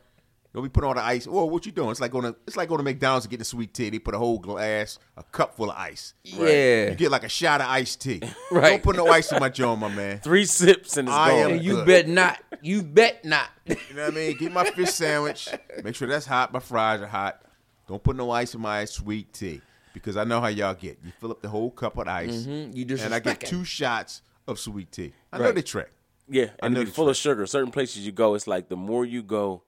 Don't 0.54 0.62
be 0.62 0.70
putting 0.70 0.88
all 0.88 0.94
the 0.94 1.02
ice. 1.02 1.26
Whoa, 1.26 1.44
what 1.44 1.66
you 1.66 1.72
doing? 1.72 1.90
It's 1.90 2.00
like 2.00 2.10
going 2.10 2.24
to 2.24 2.36
it's 2.46 2.56
like 2.56 2.68
going 2.70 2.78
to 2.78 2.82
McDonald's 2.84 3.26
and 3.26 3.30
getting 3.30 3.42
a 3.42 3.44
sweet 3.44 3.74
tea. 3.74 3.90
They 3.90 3.98
put 3.98 4.14
a 4.14 4.18
whole 4.18 4.38
glass, 4.38 4.98
a 5.16 5.22
cup 5.22 5.54
full 5.54 5.70
of 5.70 5.76
ice. 5.76 6.14
yeah, 6.24 6.88
You 6.90 6.94
get 6.94 7.10
like 7.10 7.24
a 7.24 7.28
shot 7.28 7.60
of 7.60 7.66
iced 7.68 8.00
tea. 8.00 8.22
Right. 8.50 8.70
Don't 8.70 8.82
put 8.82 8.96
no 8.96 9.06
ice 9.08 9.30
in 9.32 9.38
my 9.40 9.50
joint, 9.50 9.80
my 9.80 9.88
man. 9.94 10.20
Three 10.20 10.46
sips 10.46 10.96
and 10.96 11.08
it's 11.08 11.16
I 11.16 11.42
gone. 11.42 11.52
am- 11.52 11.60
you 11.60 11.72
good. 11.76 11.86
bet 11.86 12.08
not. 12.08 12.38
You 12.62 12.82
bet 12.82 13.22
not. 13.24 13.48
You 13.66 13.76
know 13.94 14.04
what 14.04 14.12
I 14.12 14.16
mean? 14.16 14.36
Get 14.38 14.52
my 14.52 14.64
fish 14.70 14.90
sandwich. 14.90 15.48
Make 15.84 15.94
sure 15.94 16.08
that's 16.08 16.24
hot. 16.26 16.52
My 16.54 16.60
fries 16.60 17.02
are 17.02 17.06
hot. 17.06 17.42
Don't 17.86 18.02
put 18.02 18.16
no 18.16 18.30
ice 18.30 18.54
in 18.54 18.60
my 18.60 18.84
sweet 18.84 19.32
tea 19.32 19.60
because 19.92 20.16
I 20.16 20.24
know 20.24 20.40
how 20.40 20.48
y'all 20.48 20.74
get. 20.74 20.98
You 21.04 21.12
fill 21.20 21.30
up 21.30 21.40
the 21.40 21.48
whole 21.48 21.70
cup 21.70 21.96
with 21.96 22.08
ice, 22.08 22.46
Mhm, 22.46 22.74
you 22.74 22.96
and 22.98 23.14
I 23.14 23.20
get 23.20 23.40
two 23.40 23.64
shots 23.64 24.22
of 24.46 24.58
sweet 24.58 24.90
tea. 24.90 25.12
I 25.32 25.38
know 25.38 25.52
the 25.52 25.62
trick. 25.62 25.90
Yeah, 26.28 26.50
and 26.60 26.74
know 26.74 26.80
it's 26.80 26.90
full 26.92 27.08
of 27.08 27.16
sugar. 27.16 27.46
Certain 27.46 27.70
places 27.70 28.04
you 28.04 28.12
go, 28.12 28.34
it's 28.34 28.46
like 28.48 28.68
the 28.68 28.76
more 28.76 29.04
you 29.04 29.22
go 29.22 29.62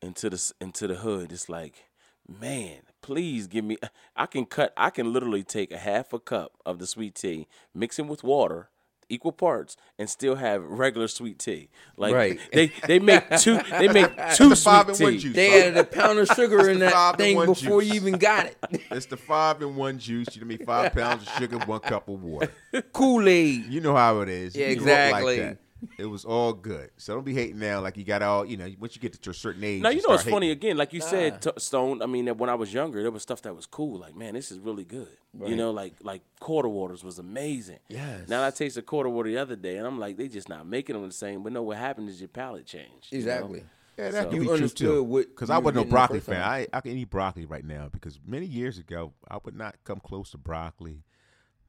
into 0.00 0.30
the 0.30 0.52
into 0.60 0.86
the 0.86 0.94
hood, 0.94 1.32
it's 1.32 1.48
like, 1.48 1.84
man, 2.28 2.82
please 3.02 3.48
give 3.48 3.64
me. 3.64 3.78
I 4.14 4.26
can 4.26 4.46
cut. 4.46 4.72
I 4.76 4.90
can 4.90 5.12
literally 5.12 5.42
take 5.42 5.72
a 5.72 5.78
half 5.78 6.12
a 6.12 6.20
cup 6.20 6.52
of 6.64 6.78
the 6.78 6.86
sweet 6.86 7.16
tea, 7.16 7.48
mix 7.74 7.98
it 7.98 8.06
with 8.06 8.22
water, 8.22 8.70
equal 9.08 9.32
parts, 9.32 9.76
and 9.98 10.08
still 10.08 10.36
have 10.36 10.62
regular 10.64 11.08
sweet 11.08 11.38
tea. 11.38 11.68
Like 11.96 12.14
Right. 12.14 12.38
they 12.52 12.72
they 12.86 12.98
make 12.98 13.28
two. 13.38 13.58
They 13.70 13.88
make 13.92 14.10
two 14.34 14.50
the 14.50 14.56
sweet 14.56 14.94
tea. 14.94 15.18
juice. 15.18 15.34
They 15.34 15.62
added 15.62 15.76
a 15.76 15.84
pound 15.84 16.18
of 16.18 16.28
sugar 16.28 16.68
in 16.68 16.78
the 16.78 16.86
that 16.86 16.92
five 16.92 17.14
in 17.14 17.18
thing 17.18 17.36
before 17.46 17.80
juice. 17.82 17.88
you 17.90 17.94
even 17.94 18.18
got 18.18 18.46
it. 18.46 18.56
It's 18.90 19.06
the 19.06 19.16
five 19.16 19.62
in 19.62 19.76
one 19.76 19.98
juice. 19.98 20.34
You 20.36 20.44
know 20.44 20.54
what 20.54 20.68
I? 20.68 20.88
Five 20.88 20.92
pounds 20.94 21.22
of 21.26 21.32
sugar, 21.34 21.58
one 21.58 21.80
cup 21.80 22.08
of 22.08 22.22
water. 22.22 22.52
Kool 22.92 23.28
Aid. 23.28 23.66
You 23.66 23.80
know 23.80 23.94
how 23.96 24.20
it 24.20 24.28
is. 24.28 24.54
Yeah, 24.56 24.68
You 24.68 24.76
grew 24.76 24.92
up 24.92 24.98
exactly. 24.98 25.56
Like 25.80 25.96
that. 25.96 26.02
It 26.02 26.06
was 26.06 26.24
all 26.24 26.52
good. 26.52 26.90
So 26.96 27.14
don't 27.14 27.24
be 27.24 27.34
hating 27.34 27.58
now 27.58 27.80
like 27.80 27.96
you 27.96 28.04
got 28.04 28.22
all, 28.22 28.44
you 28.44 28.56
know, 28.56 28.68
once 28.78 28.94
you 28.96 29.00
get 29.02 29.20
to 29.20 29.30
a 29.30 29.34
certain 29.34 29.62
age. 29.64 29.82
Now 29.82 29.90
you 29.90 29.96
know 29.96 30.02
start 30.02 30.20
it's 30.22 30.30
funny 30.30 30.50
again, 30.50 30.76
like 30.76 30.92
you 30.92 31.00
said, 31.00 31.40
T- 31.42 31.50
Stone. 31.58 32.02
I 32.02 32.06
mean, 32.06 32.24
that 32.26 32.36
when 32.36 32.50
I 32.50 32.54
was 32.54 32.72
younger, 32.74 33.00
there 33.02 33.10
was 33.10 33.22
stuff 33.22 33.42
that 33.42 33.54
was 33.54 33.66
cool. 33.66 33.98
Like, 33.98 34.16
man, 34.16 34.34
this 34.34 34.50
is 34.50 34.58
really 34.58 34.84
good. 34.84 35.16
You 35.44 35.54
know, 35.56 35.70
like 35.70 35.94
like 36.02 36.22
quarter 36.40 36.68
waters 36.68 37.04
was 37.04 37.18
amazing. 37.18 37.78
Yes. 37.88 38.28
Now 38.28 38.44
I 38.44 38.50
tasted 38.50 38.86
quarter 38.86 39.08
water 39.08 39.28
the 39.30 39.38
other 39.38 39.56
day, 39.56 39.76
and 39.76 39.86
I'm 39.86 39.98
like, 39.98 40.16
they 40.16 40.26
just 40.28 40.48
not 40.48 40.66
making 40.66 40.94
them 40.94 41.06
the 41.06 41.12
same. 41.14 41.42
But 41.42 41.52
no, 41.52 41.62
what 41.62 41.76
happened 41.76 42.08
is 42.08 42.20
your 42.20 42.28
palate 42.28 42.66
changed. 42.66 43.08
you 43.12 43.18
know? 43.24 43.32
Exactly. 43.32 43.64
Yeah, 43.98 44.10
that 44.10 44.12
So- 44.12 44.24
could 44.30 44.34
You 44.34 44.40
be 44.40 44.46
true 44.46 44.54
understood 44.54 44.86
too. 44.88 45.02
what 45.04 45.28
Because 45.28 45.50
I 45.50 45.58
wasn't 45.58 45.86
no 45.86 45.90
broccoli 45.90 46.20
fan. 46.20 46.40
I 46.42 46.66
I 46.72 46.80
can 46.80 46.92
eat 46.92 47.10
broccoli 47.10 47.46
right 47.46 47.64
now 47.64 47.88
because 47.92 48.18
many 48.26 48.46
years 48.46 48.78
ago 48.78 49.12
I 49.28 49.38
would 49.44 49.56
not 49.56 49.76
come 49.84 50.00
close 50.00 50.30
to 50.30 50.38
broccoli, 50.38 51.04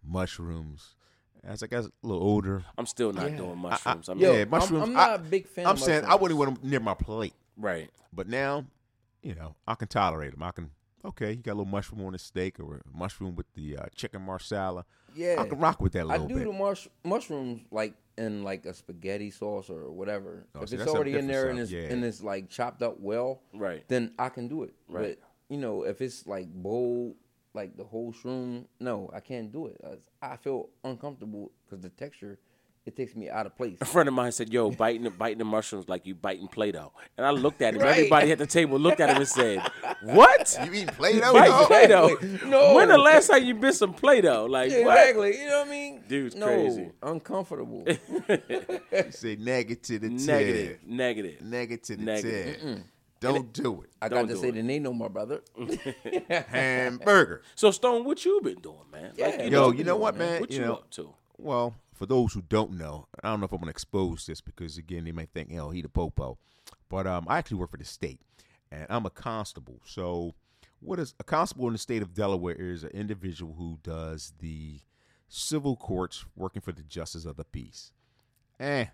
mushrooms. 0.04 0.96
As 1.44 1.64
I 1.64 1.68
got 1.68 1.86
a 1.86 1.92
little 2.04 2.22
older, 2.22 2.64
I'm 2.78 2.86
still 2.86 3.14
not 3.14 3.32
Yeah. 3.32 3.38
doing 3.38 3.52
I- 3.52 3.56
mushrooms. 3.56 4.10
I, 4.10 4.12
I, 4.12 4.16
mean, 4.16 4.24
Yo, 4.24 4.32
yeah, 4.34 4.40
I'm- 4.40 4.50
mushrooms. 4.50 4.84
I'm 4.88 4.94
not 4.94 5.10
I- 5.12 5.16
a 5.16 5.20
big 5.20 5.48
fan 5.48 5.66
I'm 5.66 5.74
of 5.74 5.80
saying 5.80 6.06
I 6.06 6.16
wouldn't 6.16 6.38
want 6.40 6.60
them 6.62 6.70
near 6.70 6.80
my 6.80 6.94
plate. 6.94 7.34
right. 7.58 7.90
But 8.12 8.28
now, 8.28 8.66
you 9.22 9.36
know, 9.36 9.56
I 9.68 9.76
can 9.76 9.88
tolerate 9.88 10.32
them. 10.32 10.42
I 10.44 10.52
can. 10.52 10.72
Okay, 11.06 11.32
you 11.32 11.38
got 11.38 11.52
a 11.52 11.60
little 11.60 11.66
mushroom 11.66 12.04
on 12.06 12.12
the 12.14 12.20
steak 12.20 12.60
or 12.60 12.78
a 12.78 12.98
mushroom 12.98 13.36
with 13.36 13.46
the 13.54 13.78
uh, 13.78 13.86
chicken 13.96 14.22
marsala. 14.22 14.84
Yeah. 15.16 15.36
I 15.40 15.46
can 15.48 15.60
rock 15.60 15.80
with 15.82 15.94
that 15.94 16.06
a 16.06 16.10
I 16.10 16.14
little 16.14 16.28
bit. 16.28 16.36
I 16.36 16.40
do 16.40 16.46
bit. 16.46 16.52
the 16.54 16.60
mush- 16.60 16.88
mushrooms 17.06 17.62
like 17.72 17.94
in 18.18 18.44
like 18.44 18.66
a 18.66 18.74
spaghetti 18.74 19.32
sauce 19.32 19.70
or 19.70 19.90
whatever. 19.92 20.46
Oh, 20.56 20.62
if 20.64 20.70
see, 20.70 20.76
it's 20.76 20.88
already 20.88 21.12
in 21.12 21.20
something 21.20 21.28
there 21.28 21.50
and 21.50 21.60
it's 21.60 21.70
stuff, 21.70 21.90
and 21.90 22.04
it's 22.04 22.22
like 22.22 22.50
chopped 22.50 22.82
up 22.82 23.00
well, 23.00 23.42
Right. 23.54 23.88
then 23.88 24.12
I 24.20 24.28
can 24.30 24.48
do 24.50 24.64
it. 24.64 24.74
Right. 24.90 25.18
But 25.20 25.54
you 25.54 25.58
know, 25.62 25.84
if 25.84 26.02
it's 26.02 26.28
like 26.28 26.48
bold, 26.52 27.16
like 27.60 27.76
the 27.76 27.84
whole 27.84 28.14
shroom, 28.14 28.66
no, 28.80 29.10
I 29.14 29.20
can't 29.20 29.52
do 29.52 29.68
it. 29.68 29.78
I 30.22 30.34
I 30.34 30.38
feel 30.38 30.70
uncomfortable 30.86 31.52
because 31.66 31.82
the 31.84 31.90
texture, 31.90 32.40
it 32.86 32.96
takes 32.96 33.14
me 33.16 33.30
out 33.30 33.46
of 33.46 33.58
place. 33.58 33.78
A 33.82 33.86
friend 33.86 34.08
of 34.08 34.16
mine 34.16 34.32
said, 34.32 34.48
"Yo, 34.54 34.72
biting 34.72 35.04
the 35.04 35.10
biting 35.10 35.40
the 35.40 35.44
mushrooms 35.46 35.90
like 35.90 36.06
you 36.06 36.16
biting 36.16 36.48
Play-Doh." 36.48 36.94
And 37.18 37.28
I 37.28 37.32
looked 37.32 37.62
at 37.62 37.74
him. 37.76 37.82
Right. 37.82 37.92
Everybody 37.98 38.32
at 38.32 38.38
the 38.38 38.48
table 38.48 38.80
looked 38.80 39.02
at 39.02 39.10
him 39.10 39.18
and 39.18 39.28
said, 39.28 39.60
"What? 40.04 40.58
You 40.64 40.72
eating 40.74 40.88
Play-Doh? 40.88 41.34
Bite 41.34 41.48
dog? 41.50 41.68
Play-Doh? 41.68 42.18
No. 42.46 42.76
When 42.76 42.88
the 42.88 42.98
last 42.98 43.28
time 43.30 43.44
you 43.44 43.54
bit 43.56 43.76
some 43.76 43.94
Play-Doh? 43.94 44.46
Like 44.46 44.72
Yeah, 44.72 44.86
what?" 44.86 44.98
exactly. 44.98 45.38
You 45.40 45.48
know 45.50 45.60
what 45.60 45.68
I 45.68 45.72
mean? 45.72 46.04
Dude's 46.08 46.36
no, 46.36 46.46
crazy. 46.46 46.92
Uncomfortable. 47.04 47.84
You 47.90 49.12
say 49.12 49.36
negative 49.36 50.02
to 50.02 50.10
Negative, 50.10 50.80
negative. 50.86 51.42
Negative 51.42 51.82
to 51.88 51.96
the 51.98 52.04
Negative. 52.04 52.84
Tip. 53.20 53.34
Don't 53.34 53.54
do 53.54 53.82
it. 53.82 53.90
I 54.02 54.10
got 54.10 54.28
to 54.28 54.38
say 54.38 54.50
it. 54.50 54.56
the 54.56 54.64
name 54.64 54.84
no 54.84 54.94
more, 54.94 55.10
brother. 55.10 55.42
Hamburger. 56.30 57.42
So 57.56 57.72
Stone, 57.72 58.06
what 58.06 58.24
you 58.26 58.40
been 58.42 58.60
doing, 58.60 58.78
man? 58.92 59.14
Yeah, 59.16 59.44
Yo, 59.44 59.68
what 59.68 59.78
you 59.78 59.84
know 59.84 59.96
you 59.96 60.02
what, 60.02 60.16
doing, 60.16 60.20
man? 60.20 60.32
man? 60.34 60.42
What 60.42 60.52
you 60.52 60.60
you 60.60 60.66
know, 60.66 60.74
up 60.74 60.90
to? 60.92 61.14
Well, 61.38 61.76
for 61.94 62.06
those 62.06 62.34
who 62.34 62.42
don't 62.42 62.72
know, 62.72 63.08
I 63.24 63.30
don't 63.30 63.40
know 63.40 63.46
if 63.46 63.52
I'm 63.52 63.60
gonna 63.60 63.72
expose 63.72 64.26
this 64.26 64.42
because 64.42 64.78
again 64.78 65.06
they 65.06 65.12
might 65.12 65.30
think, 65.34 65.50
you 65.50 65.58
know, 65.58 65.70
he 65.70 65.82
the 65.82 65.90
popo. 65.90 66.38
But 66.90 67.06
um, 67.08 67.26
I 67.28 67.38
actually 67.38 67.58
work 67.58 67.72
for 67.72 67.78
the 67.78 67.86
state, 67.86 68.20
and 68.72 68.86
I'm 68.90 69.06
a 69.06 69.10
constable. 69.10 69.80
So, 69.86 70.34
what 70.80 71.00
is 71.00 71.14
a 71.20 71.24
constable 71.24 71.68
in 71.68 71.74
the 71.74 71.80
state 71.80 72.02
of 72.02 72.14
Delaware 72.14 72.56
is 72.56 72.84
an 72.84 72.92
individual 72.92 73.54
who 73.54 73.80
does 73.84 74.34
the 74.40 74.80
civil 75.28 75.76
courts, 75.76 76.26
working 76.36 76.62
for 76.62 76.72
the 76.72 76.82
justice 76.82 77.26
of 77.26 77.38
the 77.38 77.44
peace. 77.44 77.92
Eh, 78.60 78.86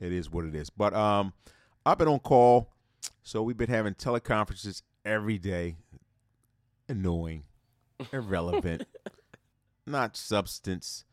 it 0.00 0.12
is 0.12 0.30
what 0.30 0.44
it 0.44 0.54
is. 0.54 0.70
But 0.70 0.94
um, 0.94 1.32
I've 1.84 1.98
been 1.98 2.08
on 2.08 2.20
call, 2.20 2.70
so 3.22 3.42
we've 3.42 3.56
been 3.56 3.70
having 3.70 3.94
teleconferences 3.94 4.82
every 5.04 5.38
day. 5.38 5.76
Annoying, 6.88 7.44
irrelevant, 8.12 8.86
not 9.86 10.16
substance. 10.16 11.04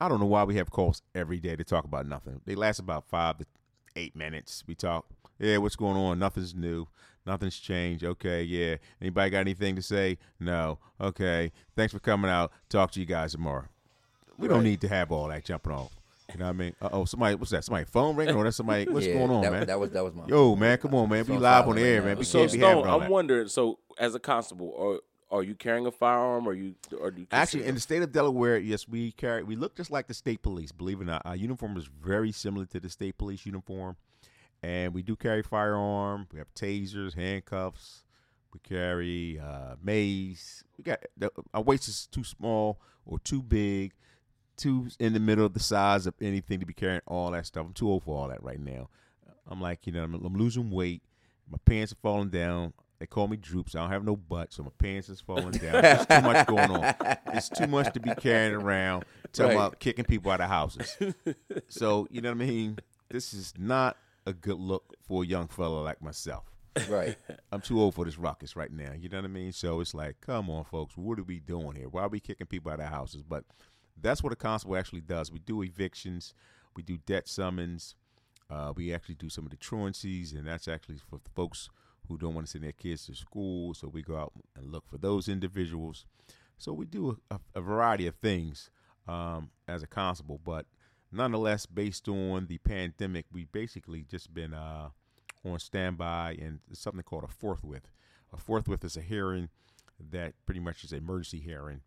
I 0.00 0.08
don't 0.08 0.18
know 0.18 0.26
why 0.26 0.44
we 0.44 0.56
have 0.56 0.70
calls 0.70 1.02
every 1.14 1.38
day 1.38 1.54
to 1.54 1.62
talk 1.62 1.84
about 1.84 2.06
nothing. 2.06 2.40
They 2.44 2.54
last 2.54 2.78
about 2.80 3.08
five 3.08 3.38
to 3.38 3.46
eight 3.94 4.16
minutes. 4.16 4.64
We 4.66 4.74
talk, 4.74 5.06
yeah, 5.38 5.58
what's 5.58 5.76
going 5.76 5.96
on? 5.96 6.18
Nothing's 6.18 6.54
new. 6.54 6.88
Nothing's 7.26 7.58
changed. 7.58 8.02
Okay, 8.02 8.42
yeah. 8.42 8.76
Anybody 9.00 9.30
got 9.30 9.40
anything 9.40 9.76
to 9.76 9.82
say? 9.82 10.18
No. 10.40 10.78
Okay. 11.00 11.52
Thanks 11.76 11.92
for 11.92 12.00
coming 12.00 12.30
out. 12.30 12.50
Talk 12.68 12.90
to 12.92 13.00
you 13.00 13.06
guys 13.06 13.32
tomorrow. 13.32 13.66
We 14.38 14.48
don't 14.48 14.64
need 14.64 14.80
to 14.80 14.88
have 14.88 15.12
all 15.12 15.28
that 15.28 15.44
jumping 15.44 15.72
off. 15.72 15.99
You 16.32 16.38
know 16.38 16.46
what 16.46 16.50
I 16.50 16.52
mean? 16.52 16.74
Uh 16.80 16.88
oh, 16.92 17.04
somebody, 17.04 17.34
what's 17.34 17.50
that? 17.50 17.64
Somebody 17.64 17.84
phone 17.86 18.16
ringing 18.16 18.34
or 18.34 18.44
that's 18.44 18.56
somebody? 18.56 18.86
What's 18.90 19.06
Yeah, 19.06 19.14
going 19.14 19.30
on, 19.30 19.42
that, 19.42 19.52
man? 19.52 19.66
That 19.66 19.78
was 19.80 19.90
that 19.90 20.04
was 20.04 20.14
my. 20.14 20.26
Yo, 20.26 20.56
man, 20.56 20.78
come 20.78 20.94
on, 20.94 21.08
man. 21.08 21.24
Be 21.24 21.36
live 21.36 21.68
on 21.68 21.76
the 21.76 21.82
air, 21.82 22.02
man. 22.02 22.14
now. 22.14 22.18
We 22.18 22.24
So 22.24 22.40
can't 22.40 22.52
be 22.52 22.58
having 22.58 22.84
Stone, 22.84 22.94
I'm 22.94 23.00
that. 23.00 23.10
wondering. 23.10 23.48
So 23.48 23.78
as 23.98 24.14
a 24.14 24.20
constable, 24.20 24.68
or 24.74 25.00
are 25.30 25.42
you 25.42 25.54
carrying 25.54 25.86
a 25.86 25.90
firearm, 25.92 26.46
or 26.48 26.54
you 26.54 26.74
or 26.98 27.10
do 27.10 27.20
you 27.22 27.26
Actually, 27.30 27.64
in 27.66 27.74
the 27.74 27.80
state 27.80 28.02
of 28.02 28.12
Delaware, 28.12 28.58
yes, 28.58 28.88
we 28.88 29.12
carry. 29.12 29.42
We 29.42 29.56
look 29.56 29.76
just 29.76 29.90
like 29.90 30.08
the 30.08 30.14
state 30.14 30.42
police. 30.42 30.72
Believe 30.72 30.98
it 31.00 31.04
or 31.04 31.06
not, 31.06 31.22
our 31.24 31.36
uniform 31.36 31.76
is 31.76 31.88
very 32.02 32.32
similar 32.32 32.66
to 32.66 32.80
the 32.80 32.88
state 32.88 33.16
police 33.18 33.46
uniform, 33.46 33.96
and 34.62 34.92
we 34.92 35.02
do 35.02 35.16
carry 35.16 35.42
firearm. 35.42 36.26
We 36.32 36.38
have 36.38 36.52
tasers, 36.54 37.14
handcuffs. 37.14 38.04
We 38.52 38.58
carry 38.60 39.38
uh, 39.38 39.76
mace. 39.80 40.64
We 40.76 40.82
got 40.82 40.98
the, 41.16 41.30
our 41.54 41.62
waist 41.62 41.86
is 41.88 42.08
too 42.10 42.24
small 42.24 42.80
or 43.06 43.20
too 43.20 43.42
big, 43.42 43.92
too 44.60 44.88
in 44.98 45.12
the 45.12 45.20
middle 45.20 45.44
of 45.46 45.54
the 45.54 45.60
size 45.60 46.06
of 46.06 46.14
anything 46.20 46.60
to 46.60 46.66
be 46.66 46.74
carrying 46.74 47.00
all 47.06 47.30
that 47.32 47.46
stuff. 47.46 47.66
I'm 47.66 47.72
too 47.72 47.88
old 47.88 48.04
for 48.04 48.16
all 48.16 48.28
that 48.28 48.42
right 48.42 48.60
now. 48.60 48.88
I'm 49.48 49.60
like, 49.60 49.86
you 49.86 49.92
know, 49.92 50.04
I'm, 50.04 50.14
I'm 50.14 50.36
losing 50.36 50.70
weight. 50.70 51.02
My 51.50 51.58
pants 51.64 51.92
are 51.92 51.96
falling 52.02 52.28
down. 52.30 52.72
They 53.00 53.06
call 53.06 53.28
me 53.28 53.36
droops. 53.38 53.74
I 53.74 53.80
don't 53.80 53.90
have 53.90 54.04
no 54.04 54.14
butt, 54.14 54.52
so 54.52 54.62
my 54.62 54.70
pants 54.78 55.08
is 55.08 55.20
falling 55.22 55.52
down. 55.52 55.80
There's 55.82 56.06
too 56.06 56.20
much 56.20 56.46
going 56.46 56.70
on. 56.70 56.94
It's 57.32 57.48
too 57.48 57.66
much 57.66 57.92
to 57.94 58.00
be 58.00 58.14
carrying 58.14 58.54
around. 58.54 59.04
Talking 59.32 59.56
Right. 59.56 59.64
about 59.64 59.78
kicking 59.80 60.04
people 60.04 60.30
out 60.30 60.40
of 60.42 60.48
houses. 60.50 60.96
so 61.68 62.06
you 62.10 62.20
know 62.20 62.28
what 62.30 62.42
I 62.42 62.46
mean. 62.46 62.78
This 63.10 63.32
is 63.34 63.54
not 63.58 63.96
a 64.26 64.32
good 64.34 64.58
look 64.60 64.94
for 65.00 65.22
a 65.22 65.26
young 65.26 65.48
fella 65.48 65.80
like 65.80 66.02
myself. 66.02 66.44
Right. 66.88 67.16
I'm 67.50 67.60
too 67.60 67.80
old 67.80 67.94
for 67.94 68.04
this 68.04 68.18
ruckus 68.18 68.54
right 68.54 68.70
now. 68.70 68.92
You 68.96 69.08
know 69.08 69.18
what 69.18 69.24
I 69.24 69.28
mean? 69.28 69.50
So 69.52 69.80
it's 69.80 69.94
like, 69.94 70.20
come 70.20 70.48
on, 70.50 70.62
folks, 70.64 70.96
what 70.96 71.18
are 71.18 71.24
we 71.24 71.40
doing 71.40 71.74
here? 71.74 71.88
Why 71.88 72.02
are 72.02 72.08
we 72.08 72.20
kicking 72.20 72.46
people 72.46 72.70
out 72.70 72.78
of 72.80 72.86
houses? 72.86 73.22
But 73.28 73.44
that's 74.02 74.22
what 74.22 74.32
a 74.32 74.36
constable 74.36 74.76
actually 74.76 75.02
does. 75.02 75.30
We 75.30 75.40
do 75.40 75.62
evictions, 75.62 76.34
we 76.76 76.82
do 76.82 76.98
debt 77.06 77.28
summons, 77.28 77.94
Uh, 78.50 78.72
we 78.74 78.92
actually 78.92 79.14
do 79.14 79.28
some 79.28 79.44
of 79.46 79.50
the 79.50 79.56
truancies, 79.56 80.34
and 80.36 80.44
that's 80.46 80.66
actually 80.66 80.98
for 80.98 81.20
the 81.22 81.30
folks 81.30 81.70
who 82.08 82.18
don't 82.18 82.34
want 82.34 82.46
to 82.46 82.50
send 82.50 82.64
their 82.64 82.72
kids 82.72 83.06
to 83.06 83.14
school. 83.14 83.74
So 83.74 83.86
we 83.88 84.02
go 84.02 84.16
out 84.16 84.32
and 84.56 84.72
look 84.72 84.88
for 84.88 84.98
those 84.98 85.28
individuals. 85.28 86.04
So 86.58 86.72
we 86.72 86.84
do 86.84 87.20
a, 87.30 87.38
a 87.54 87.60
variety 87.60 88.08
of 88.08 88.16
things 88.16 88.70
um, 89.06 89.50
as 89.68 89.82
a 89.82 89.86
constable, 89.86 90.40
but 90.44 90.66
nonetheless, 91.12 91.66
based 91.66 92.08
on 92.08 92.46
the 92.48 92.58
pandemic, 92.58 93.26
we 93.32 93.44
basically 93.44 94.02
just 94.02 94.34
been 94.34 94.52
uh, 94.52 94.88
on 95.44 95.58
standby 95.60 96.36
and 96.40 96.58
something 96.72 97.04
called 97.04 97.24
a 97.24 97.28
forthwith. 97.28 97.92
A 98.32 98.36
forthwith 98.36 98.84
is 98.84 98.96
a 98.96 99.00
hearing 99.00 99.48
that 100.10 100.34
pretty 100.44 100.60
much 100.60 100.82
is 100.82 100.92
an 100.92 100.98
emergency 100.98 101.38
hearing. 101.38 101.82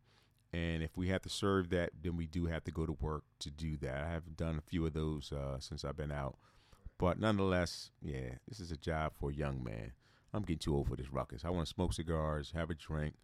And 0.54 0.84
if 0.84 0.96
we 0.96 1.08
have 1.08 1.24
to 1.24 1.30
serve 1.30 1.70
that, 1.72 1.90
then 2.02 2.16
we 2.16 2.28
do 2.28 2.46
have 2.46 2.64
to 2.66 2.72
go 2.72 2.86
to 2.86 2.92
work 2.94 3.24
to 3.40 3.50
do 3.50 3.76
that. 3.78 4.04
I 4.04 4.10
have 4.12 4.38
done 4.38 4.58
a 4.60 4.62
few 4.62 4.86
of 4.86 4.94
those 4.94 5.32
uh, 5.32 5.60
since 5.60 5.84
I've 5.84 5.98
been 5.98 6.12
out. 6.12 6.38
But 7.00 7.20
nonetheless, 7.20 7.90
yeah, 8.02 8.36
this 8.48 8.60
is 8.60 8.72
a 8.72 8.78
job 8.78 9.14
for 9.20 9.32
a 9.32 9.34
young 9.34 9.64
man. 9.64 9.94
I'm 10.32 10.44
getting 10.44 10.60
too 10.60 10.76
old 10.76 10.88
for 10.90 10.96
this 10.96 11.12
ruckus. 11.12 11.44
I 11.44 11.50
want 11.50 11.68
to 11.68 11.74
smoke 11.74 11.94
cigars, 11.94 12.52
have 12.56 12.70
a 12.70 12.76
drink, 12.76 13.16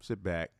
sit 0.00 0.22
back, 0.22 0.50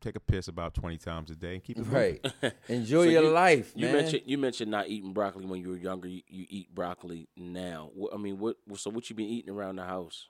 take 0.00 0.14
a 0.14 0.20
piss 0.20 0.46
about 0.46 0.74
20 0.74 0.96
times 0.96 1.30
a 1.30 1.34
day, 1.34 1.54
and 1.54 1.64
keep 1.64 1.78
it. 1.78 1.82
Right. 1.82 2.24
Enjoy 2.68 3.04
So 3.06 3.10
your 3.10 3.22
you- 3.24 3.30
life, 3.30 3.72
You 3.74 3.86
man. 3.86 3.94
mentioned 3.96 4.22
you 4.26 4.38
mentioned 4.38 4.70
not 4.70 4.88
eating 4.88 5.12
broccoli 5.12 5.44
when 5.44 5.60
you 5.60 5.70
were 5.70 5.76
younger. 5.76 6.06
You, 6.06 6.22
you 6.28 6.46
eat 6.48 6.72
broccoli 6.74 7.28
now. 7.36 7.90
What, 7.94 8.14
I 8.14 8.16
mean, 8.16 8.38
what? 8.38 8.56
So 8.76 8.90
what 8.90 9.10
you 9.10 9.16
been 9.16 9.26
eating 9.26 9.50
around 9.52 9.76
the 9.76 9.84
house? 9.84 10.28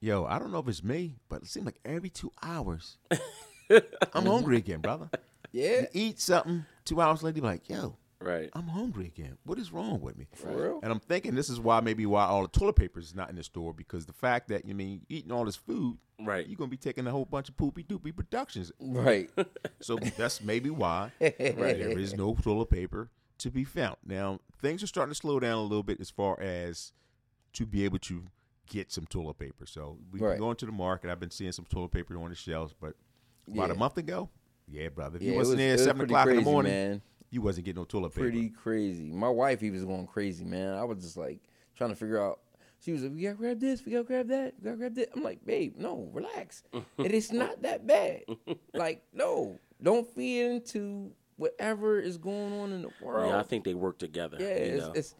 Yo, 0.00 0.24
I 0.24 0.38
don't 0.40 0.50
know 0.52 0.58
if 0.58 0.68
it's 0.68 0.82
me, 0.84 1.16
but 1.28 1.42
it 1.42 1.48
seems 1.48 1.66
like 1.66 1.80
every 1.84 2.10
two 2.10 2.32
hours, 2.42 2.98
I'm 4.12 4.26
hungry 4.26 4.56
again, 4.58 4.80
brother. 4.80 5.10
yeah. 5.52 5.80
You 5.82 5.86
eat 5.92 6.20
something, 6.20 6.64
two 6.84 7.00
hours 7.00 7.22
later, 7.22 7.36
you 7.36 7.42
be 7.42 7.48
like, 7.48 7.68
yo, 7.68 7.96
Right. 8.20 8.50
I'm 8.52 8.66
hungry 8.66 9.06
again. 9.06 9.38
What 9.44 9.60
is 9.60 9.72
wrong 9.72 10.00
with 10.00 10.18
me? 10.18 10.26
For 10.34 10.48
real? 10.48 10.80
And 10.82 10.90
I'm 10.90 10.98
thinking 10.98 11.36
this 11.36 11.48
is 11.48 11.60
why 11.60 11.78
maybe 11.78 12.04
why 12.04 12.24
all 12.24 12.42
the 12.42 12.48
toilet 12.48 12.74
paper 12.74 12.98
is 12.98 13.14
not 13.14 13.30
in 13.30 13.36
the 13.36 13.44
store 13.44 13.72
because 13.72 14.06
the 14.06 14.12
fact 14.12 14.48
that 14.48 14.64
you 14.64 14.74
mean 14.74 15.06
eating 15.08 15.30
all 15.32 15.44
this 15.44 15.56
food, 15.56 15.98
Right. 16.20 16.44
You're 16.48 16.56
gonna 16.56 16.68
be 16.68 16.76
taking 16.76 17.06
a 17.06 17.12
whole 17.12 17.24
bunch 17.26 17.48
of 17.48 17.56
poopy 17.56 17.84
doopy 17.84 18.14
productions. 18.16 18.72
Right. 18.80 19.30
So 19.80 20.00
that's 20.16 20.42
maybe 20.42 20.68
why 20.68 21.12
there 21.20 21.96
is 21.96 22.16
no 22.16 22.34
toilet 22.34 22.70
paper 22.70 23.08
to 23.38 23.50
be 23.52 23.62
found. 23.62 23.98
Now 24.04 24.40
things 24.60 24.82
are 24.82 24.88
starting 24.88 25.12
to 25.12 25.14
slow 25.14 25.38
down 25.38 25.58
a 25.58 25.62
little 25.62 25.84
bit 25.84 26.00
as 26.00 26.10
far 26.10 26.40
as 26.40 26.92
to 27.52 27.64
be 27.66 27.84
able 27.84 28.00
to 28.00 28.24
get 28.68 28.90
some 28.90 29.06
toilet 29.06 29.38
paper. 29.38 29.64
So 29.64 29.98
we've 30.10 30.20
Right. 30.20 30.30
been 30.32 30.40
going 30.40 30.56
to 30.56 30.66
the 30.66 30.72
market. 30.72 31.08
I've 31.08 31.20
been 31.20 31.30
seeing 31.30 31.52
some 31.52 31.66
toilet 31.66 31.92
paper 31.92 32.18
on 32.18 32.30
the 32.30 32.34
shelves, 32.34 32.74
but 32.80 32.96
about 33.52 33.68
Yeah. 33.68 33.74
a 33.74 33.78
month 33.78 33.96
ago, 33.98 34.28
yeah, 34.68 34.88
brother, 34.88 35.16
if 35.16 35.22
Yeah, 35.22 35.28
you 35.30 35.34
it 35.34 35.38
wasn't 35.38 35.56
was- 35.56 35.58
there 35.64 35.68
at 35.70 35.72
was 35.72 35.82
seven 35.84 35.96
pretty 35.98 36.12
o'clock 36.14 36.28
in 36.28 36.36
the 36.36 36.42
morning, 36.42 36.72
man. 36.72 37.02
you 37.30 37.42
wasn't 37.42 37.64
getting 37.66 37.80
no 37.80 37.84
toilet 37.84 38.10
paper. 38.10 38.22
Pretty 38.22 38.48
crazy. 38.50 39.10
My 39.12 39.28
wife, 39.28 39.60
he 39.60 39.70
was 39.70 39.84
going 39.84 40.06
crazy, 40.06 40.44
man. 40.44 40.74
I 40.74 40.84
was 40.84 41.02
just 41.02 41.16
like 41.16 41.40
trying 41.76 41.90
to 41.90 41.96
figure 41.96 42.22
out. 42.22 42.40
She 42.80 42.92
was 42.92 43.02
like, 43.02 43.12
"We 43.12 43.22
gotta 43.22 43.34
grab 43.34 43.58
this. 43.58 43.84
We 43.84 43.90
gotta 43.92 44.04
grab 44.04 44.28
that. 44.28 44.54
We 44.60 44.64
gotta 44.66 44.76
grab 44.76 44.94
that." 44.94 45.08
I'm 45.16 45.22
like, 45.24 45.44
"Babe, 45.44 45.74
no, 45.78 46.08
relax. 46.12 46.62
it 46.98 47.12
is 47.12 47.32
not 47.32 47.62
that 47.62 47.86
bad. 47.88 48.22
like, 48.72 49.02
no, 49.12 49.58
don't 49.82 50.06
feed 50.14 50.42
into 50.44 51.10
whatever 51.36 51.98
is 51.98 52.18
going 52.18 52.52
on 52.60 52.72
in 52.72 52.82
the 52.82 52.90
world. 53.02 53.30
Yeah, 53.30 53.38
I 53.38 53.42
think 53.42 53.64
they 53.64 53.74
work 53.74 53.98
together. 53.98 54.36
Yeah, 54.40 54.46
you 54.48 54.54
it's, 54.76 54.86
know. 54.86 54.92
it's 54.94 55.14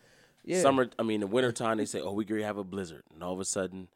yeah. 0.44 0.62
Summer. 0.62 0.88
I 0.98 1.02
mean, 1.02 1.18
the 1.20 1.26
wintertime, 1.26 1.78
they 1.78 1.84
say, 1.84 2.00
"Oh, 2.00 2.12
we 2.12 2.24
gonna 2.24 2.44
have 2.44 2.58
a 2.58 2.64
blizzard," 2.64 3.02
and 3.12 3.24
all 3.24 3.32
of 3.34 3.40
a 3.40 3.44
sudden, 3.44 3.88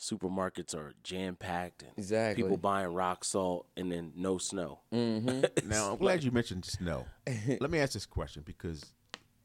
supermarkets 0.00 0.74
are 0.74 0.94
jam 1.02 1.36
packed 1.36 1.82
and 1.82 1.92
Exactly. 1.98 2.42
people 2.42 2.56
buying 2.56 2.94
rock 2.94 3.22
salt, 3.24 3.66
and 3.76 3.92
then 3.92 4.12
no 4.16 4.38
snow. 4.38 4.80
Mm-hmm. 4.92 5.44
Now, 5.68 5.92
I'm 5.92 5.98
glad 5.98 6.24
you 6.24 6.30
mentioned 6.30 6.64
snow. 6.64 7.04
Let 7.60 7.70
me 7.70 7.78
ask 7.78 7.92
this 7.92 8.06
question 8.06 8.42
because 8.46 8.82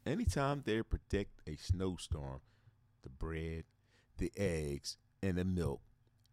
anytime 0.06 0.62
they 0.64 0.82
predict 0.82 1.40
a 1.46 1.56
snowstorm, 1.56 2.40
the 3.02 3.10
bread, 3.10 3.64
the 4.16 4.32
eggs, 4.36 4.96
and 5.22 5.36
the 5.36 5.44
milk 5.44 5.80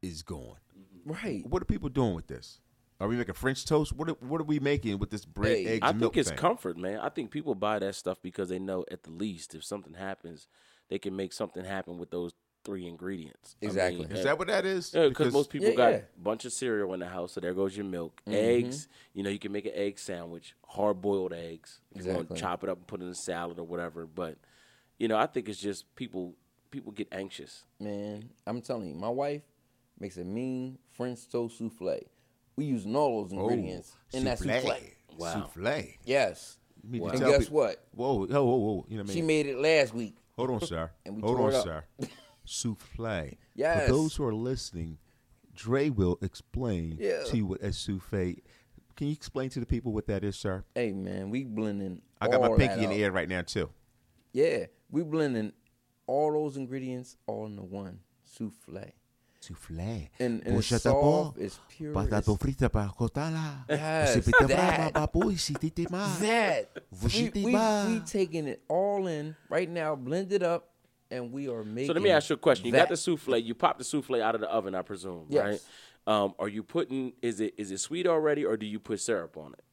is 0.01 0.21
gone. 0.23 0.57
right. 1.05 1.45
What 1.47 1.61
are 1.61 1.65
people 1.65 1.89
doing 1.89 2.13
with 2.15 2.27
this? 2.27 2.59
Are 2.99 3.07
we 3.09 3.17
making 3.17 3.33
French 3.33 3.65
toast? 3.65 3.91
What 3.91 4.07
are, 4.09 4.13
what 4.21 4.39
are 4.39 4.45
we 4.45 4.59
making 4.59 4.97
with 4.99 5.09
this 5.09 5.25
bread, 5.25 5.57
Hey, 5.57 5.65
eggs, 5.65 5.79
I 5.83 5.89
and 5.89 5.99
milk 5.99 6.13
think 6.13 6.21
it's 6.21 6.29
thing? 6.29 6.37
comfort, 6.37 6.77
man. 6.77 6.99
I 6.99 7.09
think 7.09 7.31
people 7.31 7.55
buy 7.55 7.79
that 7.79 7.95
stuff 7.95 8.21
because 8.21 8.47
they 8.47 8.59
know 8.59 8.85
at 8.89 9.03
the 9.03 9.11
least 9.11 9.53
if 9.55 9.63
something 9.65 9.95
happens, 9.95 10.47
they 10.89 10.99
can 10.99 11.13
make 11.15 11.33
something 11.33 11.65
happen 11.65 11.97
with 11.97 12.11
those 12.11 12.31
three 12.63 12.87
ingredients. 12.87 13.55
I 13.61 13.65
Exactly. 13.65 14.05
mean, 14.07 14.11
is 14.15 14.23
that 14.23 14.37
what 14.37 14.47
that 14.47 14.65
is? 14.65 14.93
Yeah, 14.93 15.09
because 15.09 15.33
most 15.33 15.49
people 15.49 15.69
Yeah, 15.69 15.75
got 15.75 15.91
yeah. 15.91 15.97
a 15.97 16.03
bunch 16.21 16.45
of 16.45 16.53
cereal 16.53 16.93
in 16.93 16.99
the 17.01 17.07
house, 17.07 17.33
so 17.33 17.41
there 17.41 17.53
goes 17.53 17.75
your 17.75 17.85
milk. 17.85 18.21
Mm-hmm. 18.27 18.33
Eggs, 18.67 18.87
you 19.13 19.23
know, 19.23 19.29
you 19.29 19.39
can 19.39 19.51
make 19.51 19.65
an 19.65 19.73
egg 19.75 19.99
sandwich, 19.99 20.55
hard 20.67 21.01
boiled 21.01 21.33
eggs. 21.33 21.79
If 21.91 22.05
you 22.05 22.07
want 22.13 22.21
Exactly. 22.21 22.35
to 22.37 22.41
chop 22.41 22.63
it 22.63 22.69
up 22.69 22.77
and 22.77 22.87
put 22.87 23.01
it 23.01 23.05
in 23.05 23.09
a 23.09 23.15
salad 23.15 23.59
or 23.59 23.65
whatever. 23.65 24.05
But, 24.05 24.37
you 24.97 25.07
know, 25.07 25.17
I 25.17 25.25
think 25.25 25.49
it's 25.49 25.59
just 25.59 25.93
people 25.95 26.35
people 26.71 26.91
get 26.91 27.07
anxious. 27.11 27.63
Man, 27.79 28.29
I'm 28.47 28.61
telling 28.61 28.87
you, 28.89 28.95
my 28.95 29.09
wife 29.09 29.43
makes 29.99 30.17
a 30.17 30.23
mean 30.23 30.79
French 30.93 31.29
toast 31.29 31.57
souffle. 31.59 31.99
We 32.55 32.65
using 32.65 32.95
all 32.95 33.23
those 33.23 33.31
ingredients 33.31 33.95
in 34.11 34.23
that 34.25 34.39
souffle. 34.39 34.77
Wow. 35.17 35.33
Souffle. 35.55 35.97
Yes. 36.05 36.57
You 36.83 36.89
mean 36.89 37.01
to 37.03 37.09
And 37.15 37.19
guess 37.25 37.39
people- 37.45 37.57
what? 37.57 37.85
Whoa, 37.93 38.25
whoa, 38.25 38.43
whoa, 38.43 38.55
whoa. 38.55 38.85
You 38.89 38.97
know 38.97 39.03
what 39.03 39.11
I 39.11 39.13
She 39.13 39.21
made 39.21 39.45
it 39.47 39.57
last 39.57 39.93
week. 39.93 40.15
Hold 40.35 40.49
on, 40.49 40.61
sir. 40.61 40.89
And 41.05 41.15
we 41.15 41.21
Hold 41.21 41.37
tore 41.37 41.47
on, 41.49 41.53
it 41.53 41.57
up. 41.57 41.63
sir. 41.63 41.83
Souffle. 42.45 43.37
Yes. 43.55 43.85
For 43.87 43.91
those 43.93 44.15
who 44.15 44.25
are 44.25 44.33
listening, 44.33 44.97
Dre 45.55 45.89
will 45.89 46.17
explain 46.21 46.97
Yeah. 46.99 47.23
to 47.25 47.37
you 47.37 47.45
what 47.45 47.61
a 47.61 47.71
souffle. 47.73 48.35
Can 48.95 49.07
you 49.07 49.13
explain 49.13 49.49
to 49.51 49.59
the 49.59 49.65
people 49.65 49.91
what 49.91 50.07
that 50.07 50.23
is, 50.23 50.35
sir? 50.35 50.63
Hey 50.75 50.91
man, 50.91 51.29
we 51.29 51.43
blending. 51.43 52.01
I 52.21 52.27
got 52.27 52.41
my 52.41 52.55
pinky 52.57 52.83
in 52.83 52.89
the 52.89 53.03
air 53.03 53.11
right 53.11 53.27
now 53.29 53.41
too. 53.41 53.69
Yeah, 54.33 54.65
we 54.89 55.03
blending 55.03 55.53
all 56.07 56.31
those 56.33 56.57
ingredients 56.57 57.17
all 57.27 57.45
into 57.45 57.63
one 57.63 57.99
souffle. 58.25 58.91
Souffle. 59.41 60.09
And- 60.19 60.41
and 60.45 60.57
it's 60.57 60.67
soft, 60.67 61.37
it's 61.37 61.59
pure, 61.69 61.91
it's- 61.91 62.25
frita 62.25 62.71
para 62.71 62.91
cotala. 62.97 63.67
That. 63.67 64.23
brava, 64.47 64.91
papu, 65.07 65.33
sitite 65.37 65.89
ma. 65.91 66.07
That 66.19 66.69
we, 67.03 67.29
we, 67.35 67.55
we 67.55 67.99
taking 68.05 68.47
it 68.47 68.63
all 68.69 69.07
in 69.07 69.35
right 69.49 69.69
now, 69.69 69.95
blend 69.95 70.31
it 70.31 70.43
up, 70.43 70.69
and 71.13 71.31
we 71.31 71.47
are 71.47 71.63
making. 71.63 71.87
So 71.87 71.93
let 71.93 72.01
me 72.01 72.09
ask 72.09 72.29
you 72.29 72.35
a 72.35 72.37
question. 72.37 72.65
You 72.65 72.71
that. 72.73 72.77
got 72.79 72.89
the 72.89 72.97
souffle, 72.97 73.37
you 73.37 73.53
pop 73.55 73.77
the 73.77 73.83
souffle 73.83 74.21
out 74.21 74.35
of 74.35 74.41
the 74.41 74.49
oven, 74.49 74.75
I 74.75 74.81
presume, 74.81 75.27
Yes. 75.29 75.43
right? 75.45 76.13
Um, 76.15 76.33
are 76.39 76.49
you 76.49 76.63
putting 76.63 77.13
is 77.21 77.39
it 77.39 77.53
is 77.57 77.71
it 77.71 77.77
sweet 77.79 78.05
already 78.07 78.43
or 78.45 78.57
do 78.57 78.65
you 78.65 78.79
put 78.79 78.99
syrup 78.99 79.37
on 79.37 79.53
it? 79.53 79.63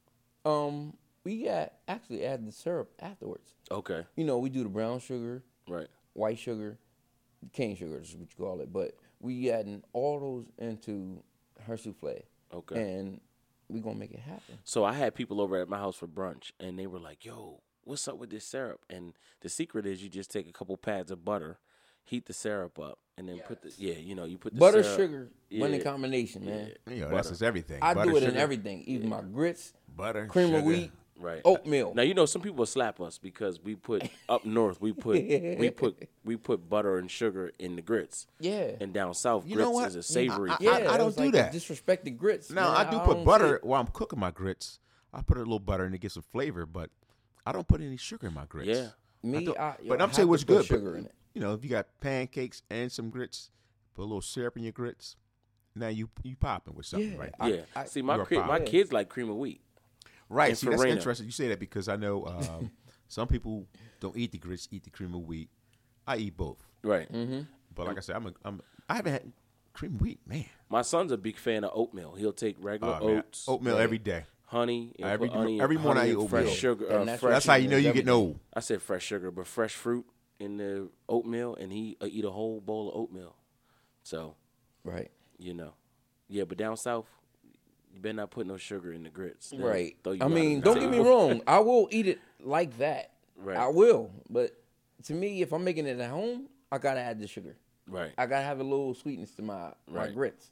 Um, 0.45 0.93
we 1.25 1.43
got 1.43 1.73
actually 1.87 2.23
add 2.25 2.47
the 2.47 2.51
syrup 2.51 2.91
afterwards. 2.99 3.53
Okay. 3.69 4.05
You 4.15 4.23
know, 4.23 4.37
we 4.37 4.49
do 4.49 4.63
the 4.63 4.69
brown 4.69 4.99
sugar, 4.99 5.43
Right. 5.67 5.87
white 6.13 6.39
sugar, 6.39 6.77
cane 7.53 7.75
sugar 7.75 7.99
is 7.99 8.15
what 8.15 8.29
you 8.29 8.45
call 8.45 8.61
it. 8.61 8.71
But 8.71 8.95
we 9.19 9.51
adding 9.51 9.83
all 9.93 10.19
those 10.19 10.45
into 10.57 11.21
her 11.67 11.75
souffle. 11.77 12.21
Okay. 12.53 12.81
And 12.97 13.19
we 13.67 13.79
gonna 13.81 13.95
make 13.95 14.11
it 14.11 14.19
happen. 14.19 14.57
So 14.63 14.83
I 14.85 14.93
had 14.93 15.13
people 15.15 15.41
over 15.41 15.57
at 15.57 15.67
my 15.69 15.77
house 15.77 15.95
for 15.97 16.07
brunch, 16.07 16.51
and 16.59 16.77
they 16.79 16.87
were 16.87 16.99
like, 16.99 17.23
"Yo, 17.25 17.61
what's 17.83 18.07
up 18.07 18.17
with 18.17 18.29
this 18.29 18.45
syrup?" 18.45 18.81
And 18.89 19.13
the 19.41 19.49
secret 19.49 19.85
is 19.85 20.01
you 20.03 20.09
just 20.09 20.31
take 20.31 20.47
a 20.47 20.51
couple 20.53 20.75
pads 20.77 21.11
of 21.11 21.23
butter, 21.25 21.57
heat 22.03 22.25
the 22.25 22.33
syrup 22.33 22.79
up, 22.79 22.99
and 23.17 23.27
then 23.29 23.39
put 23.47 23.61
the 23.61 23.71
yeah, 23.77 23.93
you 23.95 24.15
know, 24.15 24.25
you 24.25 24.37
put 24.37 24.53
the 24.53 24.59
Butter, 24.59 24.83
syrup- 24.83 24.97
sugar, 24.99 25.27
winning 25.51 25.79
Yeah. 25.79 25.83
combination, 25.83 26.45
man. 26.45 26.71
You 26.89 27.01
know, 27.01 27.09
that's 27.09 27.29
just 27.29 27.43
everything. 27.43 27.79
I 27.81 27.93
Butter, 27.93 28.11
do 28.11 28.17
it 28.17 28.23
in 28.23 28.37
everything, 28.37 28.81
even 28.87 29.09
my 29.09 29.21
grits, 29.21 29.73
Butter, 29.95 30.27
cream 30.27 30.53
of 30.55 30.63
wheat, 30.63 30.91
Right. 31.19 31.41
oatmeal. 31.45 31.93
Now 31.93 32.01
you 32.01 32.15
know 32.15 32.25
some 32.25 32.41
people 32.41 32.65
slap 32.65 32.99
us 32.99 33.19
because 33.19 33.61
we 33.61 33.75
put 33.75 34.09
up 34.29 34.43
north 34.43 34.81
we 34.81 34.91
put 34.91 35.17
we 35.23 35.69
put 35.69 36.09
we 36.25 36.35
put 36.35 36.67
butter 36.67 36.97
and 36.97 37.11
sugar 37.11 37.51
in 37.59 37.75
the 37.75 37.83
grits. 37.83 38.25
Yeah. 38.39 38.71
And 38.81 38.91
down 38.91 39.13
south 39.13 39.45
You 39.45 39.53
grits 39.55 39.65
know 39.67 39.71
what? 39.71 39.87
is 39.89 39.95
a 39.95 40.01
savory. 40.01 40.49
I- 40.49 40.53
I- 40.53 40.57
yeah, 40.61 40.71
I 40.71 40.95
it 40.95 40.97
don't 40.97 41.15
do 41.15 41.23
like 41.25 41.33
that. 41.33 41.53
Disrespected 41.53 42.17
grits. 42.17 42.49
Now 42.49 42.69
man. 42.73 42.87
I 42.87 42.89
do 42.89 42.97
don't 42.97 43.05
put 43.05 43.23
butter 43.23 43.59
while 43.61 43.79
I'm 43.81 43.87
cooking 43.87 44.17
my 44.19 44.31
grits. 44.31 44.79
I 45.13 45.21
put 45.21 45.37
a 45.37 45.41
little 45.41 45.59
butter 45.59 45.85
in 45.85 45.91
to 45.91 45.99
get 45.99 46.11
some 46.11 46.23
flavor, 46.23 46.65
but 46.65 46.89
I 47.45 47.51
don't 47.51 47.67
put 47.67 47.81
any 47.81 47.97
sugar 47.97 48.27
in 48.27 48.33
my 48.33 48.45
grits. 48.45 48.69
Yeah. 48.77 48.87
Me, 49.23 49.45
don't- 49.45 49.59
I, 49.59 49.75
but 49.87 49.99
I 49.99 50.03
I'm 50.03 50.09
have 50.09 50.15
saying 50.15 50.27
to 50.27 50.29
what's 50.29 50.43
good. 50.43 50.65
Sugar 50.65 50.91
but, 50.91 50.97
in 50.99 51.05
it. 51.05 51.13
You 51.33 51.41
know, 51.41 51.53
if 51.53 51.63
you 51.63 51.69
got 51.69 51.87
pancakes 52.01 52.61
and 52.69 52.91
some 52.91 53.09
grits, 53.09 53.49
put 53.95 54.01
a 54.01 54.05
little 54.05 54.21
syrup 54.21 54.57
in 54.57 54.63
your 54.63 54.71
grits. 54.73 55.15
Now 55.75 55.87
you 55.87 56.09
you 56.23 56.35
popping 56.35 56.75
with 56.75 56.85
something 56.85 57.13
Yeah, 57.13 57.17
right. 57.17 57.33
I- 57.39 57.47
yeah. 57.75 57.83
See 57.85 58.01
my 58.01 58.15
You're 58.15 58.23
a 58.23 58.27
kid, 58.27 58.45
my 58.45 58.59
kids 58.59 58.91
like 58.91 59.09
cream 59.09 59.29
of 59.29 59.37
wheat. 59.37 59.61
Right. 60.27 60.49
And 60.49 60.57
See, 60.57 60.67
that's 60.67 60.77
Farina. 60.81 60.95
interesting. 60.97 61.25
You 61.25 61.31
say 61.31 61.47
that 61.49 61.59
because 61.59 61.87
I 61.87 61.95
know 61.95 62.25
um, 62.59 62.71
some 63.07 63.27
people 63.27 63.67
don't 63.99 64.15
eat 64.17 64.31
the 64.31 64.37
grits, 64.37 64.67
eat 64.71 64.83
the 64.83 64.89
cream 64.89 65.13
of 65.13 65.21
wheat. 65.21 65.49
I 66.07 66.17
eat 66.17 66.35
both. 66.35 66.57
Right. 66.83 67.11
Mm-hmm. 67.11 67.41
But 67.73 67.87
like 67.87 67.97
I 67.97 68.01
said, 68.01 68.15
I'm 68.17 68.27
a, 68.27 68.33
I'm 68.43 68.61
I 68.89 68.95
haven't 68.95 69.13
had 69.13 69.31
cream 69.73 69.95
of 69.95 70.01
wheat, 70.01 70.19
man. 70.27 70.45
My 70.69 70.81
son's 70.81 71.11
a 71.11 71.17
big 71.17 71.37
fan 71.37 71.63
of 71.63 71.71
oatmeal. 71.73 72.15
He'll 72.15 72.33
take 72.33 72.57
regular 72.59 72.99
man. 72.99 73.17
oats, 73.19 73.45
Oatmeal 73.47 73.77
every 73.77 73.97
day. 73.99 74.23
Honey, 74.51 74.93
he'll 74.97 75.07
Every- 75.07 75.29
put 75.29 75.37
honey, 75.37 75.61
every 75.61 75.77
morning 75.77 76.03
I 76.03 76.09
eat 76.09 76.17
and 76.17 76.29
fresh 76.29 76.41
oatmeal. 76.43 76.55
sugar. 76.55 76.85
And 76.87 76.95
Uh, 76.95 77.05
that's 77.05 77.21
fresh, 77.21 77.33
That's 77.33 77.45
how 77.45 77.55
you 77.55 77.69
know 77.69 77.77
you're 77.77 77.93
getting 77.93 78.09
old. 78.09 78.37
I 78.53 78.59
said 78.59 78.81
fresh 78.81 79.03
sugar, 79.03 79.31
but 79.31 79.47
fresh 79.47 79.73
fruit 79.75 80.05
in 80.39 80.57
the 80.57 80.89
oatmeal, 81.07 81.55
and 81.55 81.71
he 81.71 81.95
uh, 82.01 82.07
eat 82.09 82.25
a 82.25 82.31
whole 82.31 82.59
bowl 82.59 82.89
of 82.89 82.95
oatmeal. 82.95 83.35
So 84.03 84.35
Right. 84.83 85.09
you 85.39 85.53
know, 85.53 85.73
yeah. 86.27 86.43
But 86.43 86.57
down 86.57 86.75
south, 86.75 87.07
you 87.93 87.99
better 88.01 88.13
not 88.13 88.29
put 88.31 88.45
no 88.45 88.57
sugar 88.57 88.91
in 88.91 89.03
the 89.03 89.09
grits. 89.09 89.51
They'll 89.51 89.61
Right. 89.65 89.95
throw 90.03 90.13
you 90.13 90.21
I 90.21 90.25
out 90.25 90.31
mean, 90.31 90.57
of 90.57 90.63
the 90.63 90.69
don't 90.69 90.79
get 90.81 90.89
me 90.91 90.97
table. 90.97 91.09
wrong. 91.09 91.41
I 91.47 91.59
will 91.59 91.87
eat 91.91 92.07
it 92.07 92.19
like 92.41 92.77
that. 92.79 93.11
Right. 93.37 93.57
I 93.57 93.67
will, 93.69 94.11
but 94.29 94.51
to 95.03 95.13
me, 95.13 95.41
if 95.41 95.53
I'm 95.53 95.63
making 95.63 95.87
it 95.87 95.99
at 95.99 96.09
home, 96.09 96.47
I 96.71 96.77
gotta 96.77 96.99
add 96.99 97.19
the 97.19 97.27
sugar. 97.27 97.55
Right. 97.87 98.11
I 98.17 98.25
gotta 98.27 98.43
have 98.45 98.59
a 98.59 98.63
little 98.63 98.93
sweetness 98.93 99.33
to 99.35 99.41
my 99.43 99.73
my 99.87 100.05
Right. 100.05 100.13
grits 100.13 100.51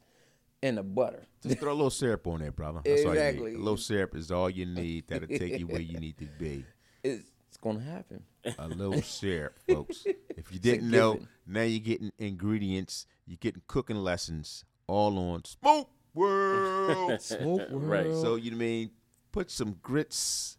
and 0.63 0.77
the 0.77 0.83
butter. 0.83 1.25
Just 1.41 1.59
throw 1.59 1.71
a 1.71 1.73
little 1.73 1.89
syrup 1.89 2.27
on 2.27 2.39
there, 2.41 2.51
brother. 2.51 2.81
That's 2.83 3.05
all 3.05 3.13
you 3.15 3.19
Exactly. 3.21 3.51
need. 3.51 3.57
A 3.59 3.63
little 3.63 3.77
syrup 3.77 4.15
is 4.15 4.31
all 4.31 4.49
you 4.49 4.65
need. 4.65 5.07
That'll 5.07 5.27
take 5.27 5.57
you 5.59 5.67
where 5.67 5.81
you 5.81 5.99
need 5.99 6.17
to 6.19 6.25
be. 6.37 6.65
It's, 7.01 7.31
it's 7.47 7.55
gonna 7.57 7.79
happen. 7.79 8.23
A 8.57 8.67
little 8.67 9.01
syrup, 9.03 9.57
folks. 9.69 10.05
If 10.35 10.51
you 10.51 10.59
didn't 10.59 10.91
know, 10.91 11.19
now 11.47 11.61
you're 11.61 11.79
getting 11.79 12.11
ingredients. 12.17 13.05
You're 13.25 13.37
getting 13.39 13.61
cooking 13.67 13.95
lessons 13.95 14.65
all 14.85 15.17
on 15.17 15.45
Smoke 15.45 15.89
World. 16.13 17.21
Smoke 17.21 17.69
World. 17.69 17.83
Right. 17.83 18.13
so 18.13 18.35
you 18.35 18.51
mean 18.51 18.91
put 19.31 19.49
some 19.49 19.77
grits, 19.81 20.57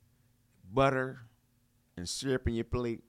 butter, 0.73 1.19
and 1.99 2.09
syrup 2.09 2.49
in 2.49 2.55
your 2.55 2.65
plate. 2.65 3.03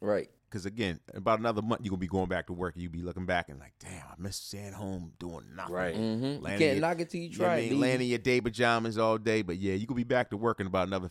right. 0.00 0.30
Because 0.50 0.66
again, 0.66 0.98
about 1.14 1.38
another 1.38 1.62
month, 1.62 1.82
you're 1.84 1.90
gonna 1.90 2.00
be 2.00 2.08
going 2.08 2.28
back 2.28 2.48
to 2.48 2.52
work, 2.52 2.74
and 2.74 2.82
you'll 2.82 2.90
be 2.90 3.02
looking 3.02 3.24
back 3.24 3.48
and 3.50 3.60
like, 3.60 3.72
damn, 3.78 4.02
I 4.02 4.14
miss 4.18 4.34
staying 4.36 4.72
home 4.72 5.12
doing 5.20 5.44
nothing. 5.54 5.74
Right. 5.74 5.94
Mm-hmm. 5.94 6.24
You 6.24 6.38
Laying 6.40 6.44
in 6.54 6.58
can't 6.58 6.60
your- 6.60 6.80
knock 6.80 7.00
it 7.00 7.10
till 7.10 7.20
you 7.20 7.28
know 7.30 7.44
what 7.44 7.44
try 7.44 7.54
I 7.54 7.58
it. 7.58 7.60
mean, 7.62 7.70
B. 7.70 7.76
laying 7.76 8.00
in 8.00 8.06
your 8.08 8.18
day 8.18 8.40
pajamas 8.40 8.98
all 8.98 9.16
day, 9.16 9.42
but 9.42 9.58
yeah, 9.58 9.74
you 9.74 9.86
gonna 9.86 9.96
be 9.96 10.02
back 10.04 10.30
to 10.30 10.36
work 10.36 10.58
in 10.60 10.66
about 10.66 10.88
another 10.88 11.10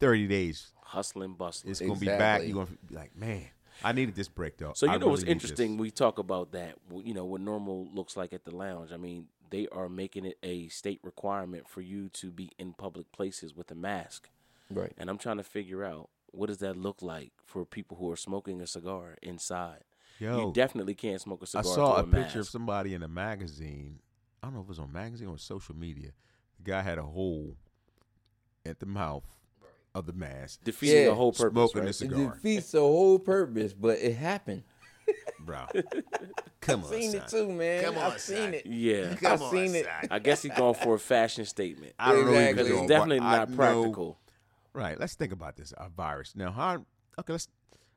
thirty 0.00 0.26
days. 0.26 0.72
Hustling, 0.82 1.32
bustling. 1.34 1.70
It's 1.70 1.80
gonna 1.80 1.96
be 1.96 2.06
back. 2.06 2.42
You're 2.44 2.54
gonna 2.64 2.76
be 2.86 2.94
like, 2.94 3.16
man, 3.16 3.46
I 3.82 3.92
needed 3.92 4.14
this 4.14 4.28
break 4.28 4.58
though. 4.58 4.72
So 4.74 4.84
you 4.86 4.92
I 4.92 4.98
know 4.98 5.08
what's 5.08 5.22
really 5.22 5.34
need 5.34 5.40
this." 5.40 5.50
interesting? 5.50 5.78
We 5.78 5.90
talk 5.90 6.18
about 6.18 6.52
that. 6.52 6.74
You 6.94 7.14
know 7.14 7.24
what 7.24 7.40
normal 7.40 7.88
looks 7.94 8.16
like 8.18 8.32
at 8.34 8.44
the 8.44 8.54
lounge. 8.54 8.92
I 8.92 8.96
mean, 8.98 9.28
they 9.50 9.66
are 9.72 9.88
making 9.88 10.26
it 10.26 10.36
a 10.42 10.68
state 10.68 11.00
requirement 11.02 11.68
for 11.68 11.80
you 11.80 12.10
to 12.10 12.30
be 12.30 12.50
in 12.58 12.74
public 12.74 13.10
places 13.12 13.54
with 13.56 13.70
a 13.70 13.74
mask, 13.74 14.28
Right. 14.70 14.92
and 14.98 15.08
I'm 15.08 15.16
trying 15.16 15.38
to 15.38 15.42
figure 15.42 15.84
out 15.84 16.10
what 16.32 16.46
does 16.46 16.58
that 16.58 16.76
look 16.76 17.02
like 17.02 17.32
for 17.44 17.64
people 17.64 17.96
who 17.96 18.10
are 18.10 18.16
smoking 18.16 18.60
a 18.60 18.66
cigar 18.66 19.16
inside. 19.22 19.84
Yo, 20.18 20.46
you 20.48 20.52
definitely 20.52 20.94
can't 20.94 21.20
smoke 21.20 21.42
a 21.42 21.46
cigar. 21.46 21.62
I 21.70 21.74
saw 21.74 21.94
a 21.96 22.02
through 22.02 22.12
picture 22.22 22.40
of 22.40 22.48
somebody 22.48 22.94
in 22.94 23.02
a 23.02 23.08
magazine. 23.08 24.00
I 24.42 24.46
don't 24.46 24.54
know 24.54 24.60
if 24.60 24.66
it 24.66 24.68
was 24.70 24.78
on 24.78 24.92
magazine 24.92 25.28
or 25.28 25.38
social 25.38 25.74
media. 25.76 26.10
The 26.62 26.70
guy 26.70 26.82
had 26.82 26.98
a 26.98 27.02
hole 27.04 27.56
at 28.66 28.80
the 28.80 28.86
mouth 28.86 29.24
of 29.94 30.06
the 30.06 30.12
mask, 30.12 30.60
defeating 30.64 31.02
Yeah. 31.02 31.08
the 31.10 31.14
whole 31.14 31.32
purpose. 31.32 31.52
Smoking 31.72 31.82
a 31.82 31.84
right? 31.86 32.00
It 32.30 32.34
defeats 32.42 32.72
the 32.72 32.80
whole 32.80 33.18
purpose, 33.18 33.72
but 33.72 33.98
it 33.98 34.14
happened. 34.14 34.64
bro. 35.40 35.64
Come 36.60 36.84
on, 36.84 36.92
I've 36.92 37.00
seen 37.00 37.12
son. 37.12 37.20
it 37.22 37.28
too, 37.28 37.48
man. 37.52 37.84
Come 37.84 37.96
on, 37.98 38.12
I've 38.12 38.20
seen 38.20 38.36
son. 38.36 38.54
it. 38.54 38.66
Yeah, 38.66 39.14
I've 39.26 39.40
seen 39.40 39.74
it. 39.74 39.86
I 40.10 40.18
guess 40.18 40.42
he's 40.42 40.52
going 40.52 40.74
for 40.74 40.94
a 40.96 40.98
fashion 40.98 41.44
statement. 41.46 41.94
I 41.98 42.12
don't 42.12 42.26
know 42.26 42.32
Exactly. 42.32 42.46
was 42.48 42.54
Because 42.56 42.70
it's 42.72 42.80
but 42.82 42.88
definitely 42.88 43.20
I 43.20 43.36
not 43.38 43.50
know- 43.50 43.56
practical. 43.56 44.18
Right. 44.72 44.98
Let's 44.98 45.14
think 45.14 45.32
about 45.32 45.56
this. 45.56 45.72
A 45.76 45.88
virus. 45.88 46.34
Now, 46.36 46.52
how? 46.52 46.84
Okay, 47.18 47.32
let's. 47.32 47.48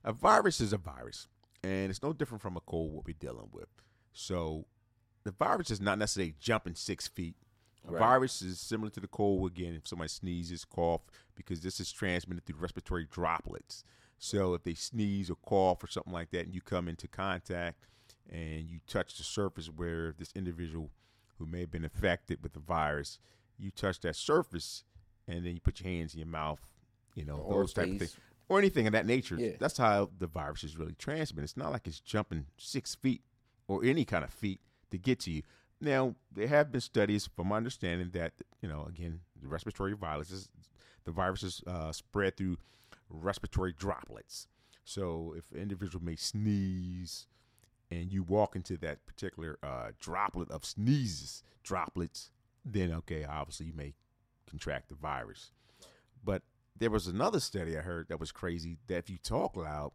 A 0.04 0.12
virus 0.14 0.60
is 0.62 0.74
a 0.74 0.78
virus, 0.78 1.28
and 1.64 1.92
it's 1.92 2.02
no 2.02 2.12
different 2.12 2.42
from 2.42 2.58
a 2.58 2.62
cold. 2.62 2.94
What 2.94 3.06
we're 3.06 3.16
dealing 3.20 3.50
with. 3.52 3.68
So, 4.14 4.66
the 5.24 5.32
virus 5.32 5.70
is 5.70 5.80
not 5.80 6.00
necessarily 6.00 6.34
jumping 6.40 6.76
six 6.76 7.08
feet. 7.08 7.36
A 7.88 7.92
Right. 7.92 8.00
virus 8.00 8.42
is 8.42 8.60
similar 8.60 8.90
to 8.92 9.00
the 9.00 9.08
cold. 9.08 9.52
Again, 9.52 9.74
if 9.74 9.88
somebody 9.88 10.10
sneezes, 10.10 10.66
cough, 10.66 11.02
because 11.36 11.62
this 11.62 11.80
is 11.80 11.92
transmitted 11.92 12.46
through 12.46 12.58
respiratory 12.60 13.06
droplets. 13.06 13.84
So, 14.18 14.54
if 14.56 14.64
they 14.64 14.74
sneeze 14.74 15.30
or 15.30 15.36
cough 15.36 15.84
or 15.84 15.88
something 15.88 16.14
like 16.14 16.32
that, 16.32 16.46
and 16.46 16.56
you 16.56 16.62
come 16.62 16.88
into 16.88 17.08
contact 17.08 17.88
and 18.30 18.68
you 18.70 18.80
touch 18.88 19.18
the 19.18 19.24
surface 19.24 19.68
where 19.68 20.12
this 20.14 20.32
individual 20.36 20.90
who 21.38 21.46
may 21.46 21.62
have 21.62 21.72
been 21.72 21.84
infected 21.84 22.42
with 22.44 22.54
the 22.54 22.60
virus, 22.60 23.20
you 23.58 23.72
touch 23.72 24.00
that 24.02 24.16
surface, 24.16 24.84
and 25.32 25.46
then 25.46 25.54
you 25.54 25.62
put 25.62 25.80
your 25.80 25.92
hands 25.92 26.14
in 26.14 26.20
your 26.20 26.28
mouth, 26.28 26.60
you 27.16 27.26
know, 27.26 27.38
Or 27.38 27.62
those 27.62 27.74
type 27.74 27.90
of 27.90 27.98
things, 28.00 28.18
or 28.50 28.60
anything 28.60 28.88
of 28.88 28.94
that 28.94 29.06
nature. 29.06 29.38
Yeah. 29.40 29.52
That's 29.60 29.78
how 29.78 30.10
the 30.20 30.28
virus 30.28 30.64
is 30.64 30.78
really 30.78 30.96
transmitted. 30.98 31.46
It's 31.46 31.58
not 31.58 31.72
like 31.72 31.88
it's 31.88 32.00
jumping 32.00 32.46
six 32.58 32.96
feet 32.96 33.22
or 33.68 33.84
any 33.84 34.06
kind 34.06 34.24
of 34.24 34.30
feet 34.32 34.60
to 34.92 34.98
get 34.98 35.20
to 35.22 35.32
you. 35.32 35.44
Now, 35.80 36.16
there 36.32 36.48
have 36.48 36.72
been 36.72 36.82
studies, 36.82 37.28
from 37.36 37.48
my 37.48 37.58
understanding, 37.58 38.12
that 38.14 38.34
you 38.62 38.70
know, 38.70 38.86
again, 38.88 39.22
the 39.42 39.48
respiratory 39.48 39.94
viruses, 39.94 40.50
the 41.06 41.12
viruses 41.12 41.64
uh, 41.66 41.92
spread 41.92 42.38
through 42.38 42.58
respiratory 43.10 43.74
droplets. 43.74 44.48
So, 44.84 45.34
if 45.38 45.52
an 45.52 45.62
individual 45.62 46.04
may 46.04 46.16
sneeze, 46.16 47.26
and 47.90 48.12
you 48.12 48.24
walk 48.24 48.56
into 48.56 48.78
that 48.78 49.06
particular 49.06 49.58
uh, 49.62 49.92
droplet 50.00 50.50
of 50.50 50.66
sneezes 50.66 51.44
droplets, 51.64 52.32
then 52.64 52.92
okay, 52.92 53.26
obviously 53.26 53.68
you 53.68 53.74
may 53.74 53.94
contract 54.52 54.90
the 54.90 54.96
virus. 54.96 55.52
But 56.24 56.44
there 56.78 56.92
was 56.92 57.08
another 57.08 57.40
study 57.40 57.76
I 57.78 57.82
heard 57.82 58.10
that 58.10 58.20
was 58.20 58.32
crazy 58.32 58.78
that 58.88 58.98
if 58.98 59.10
you 59.10 59.18
talk 59.18 59.56
loud, 59.58 59.92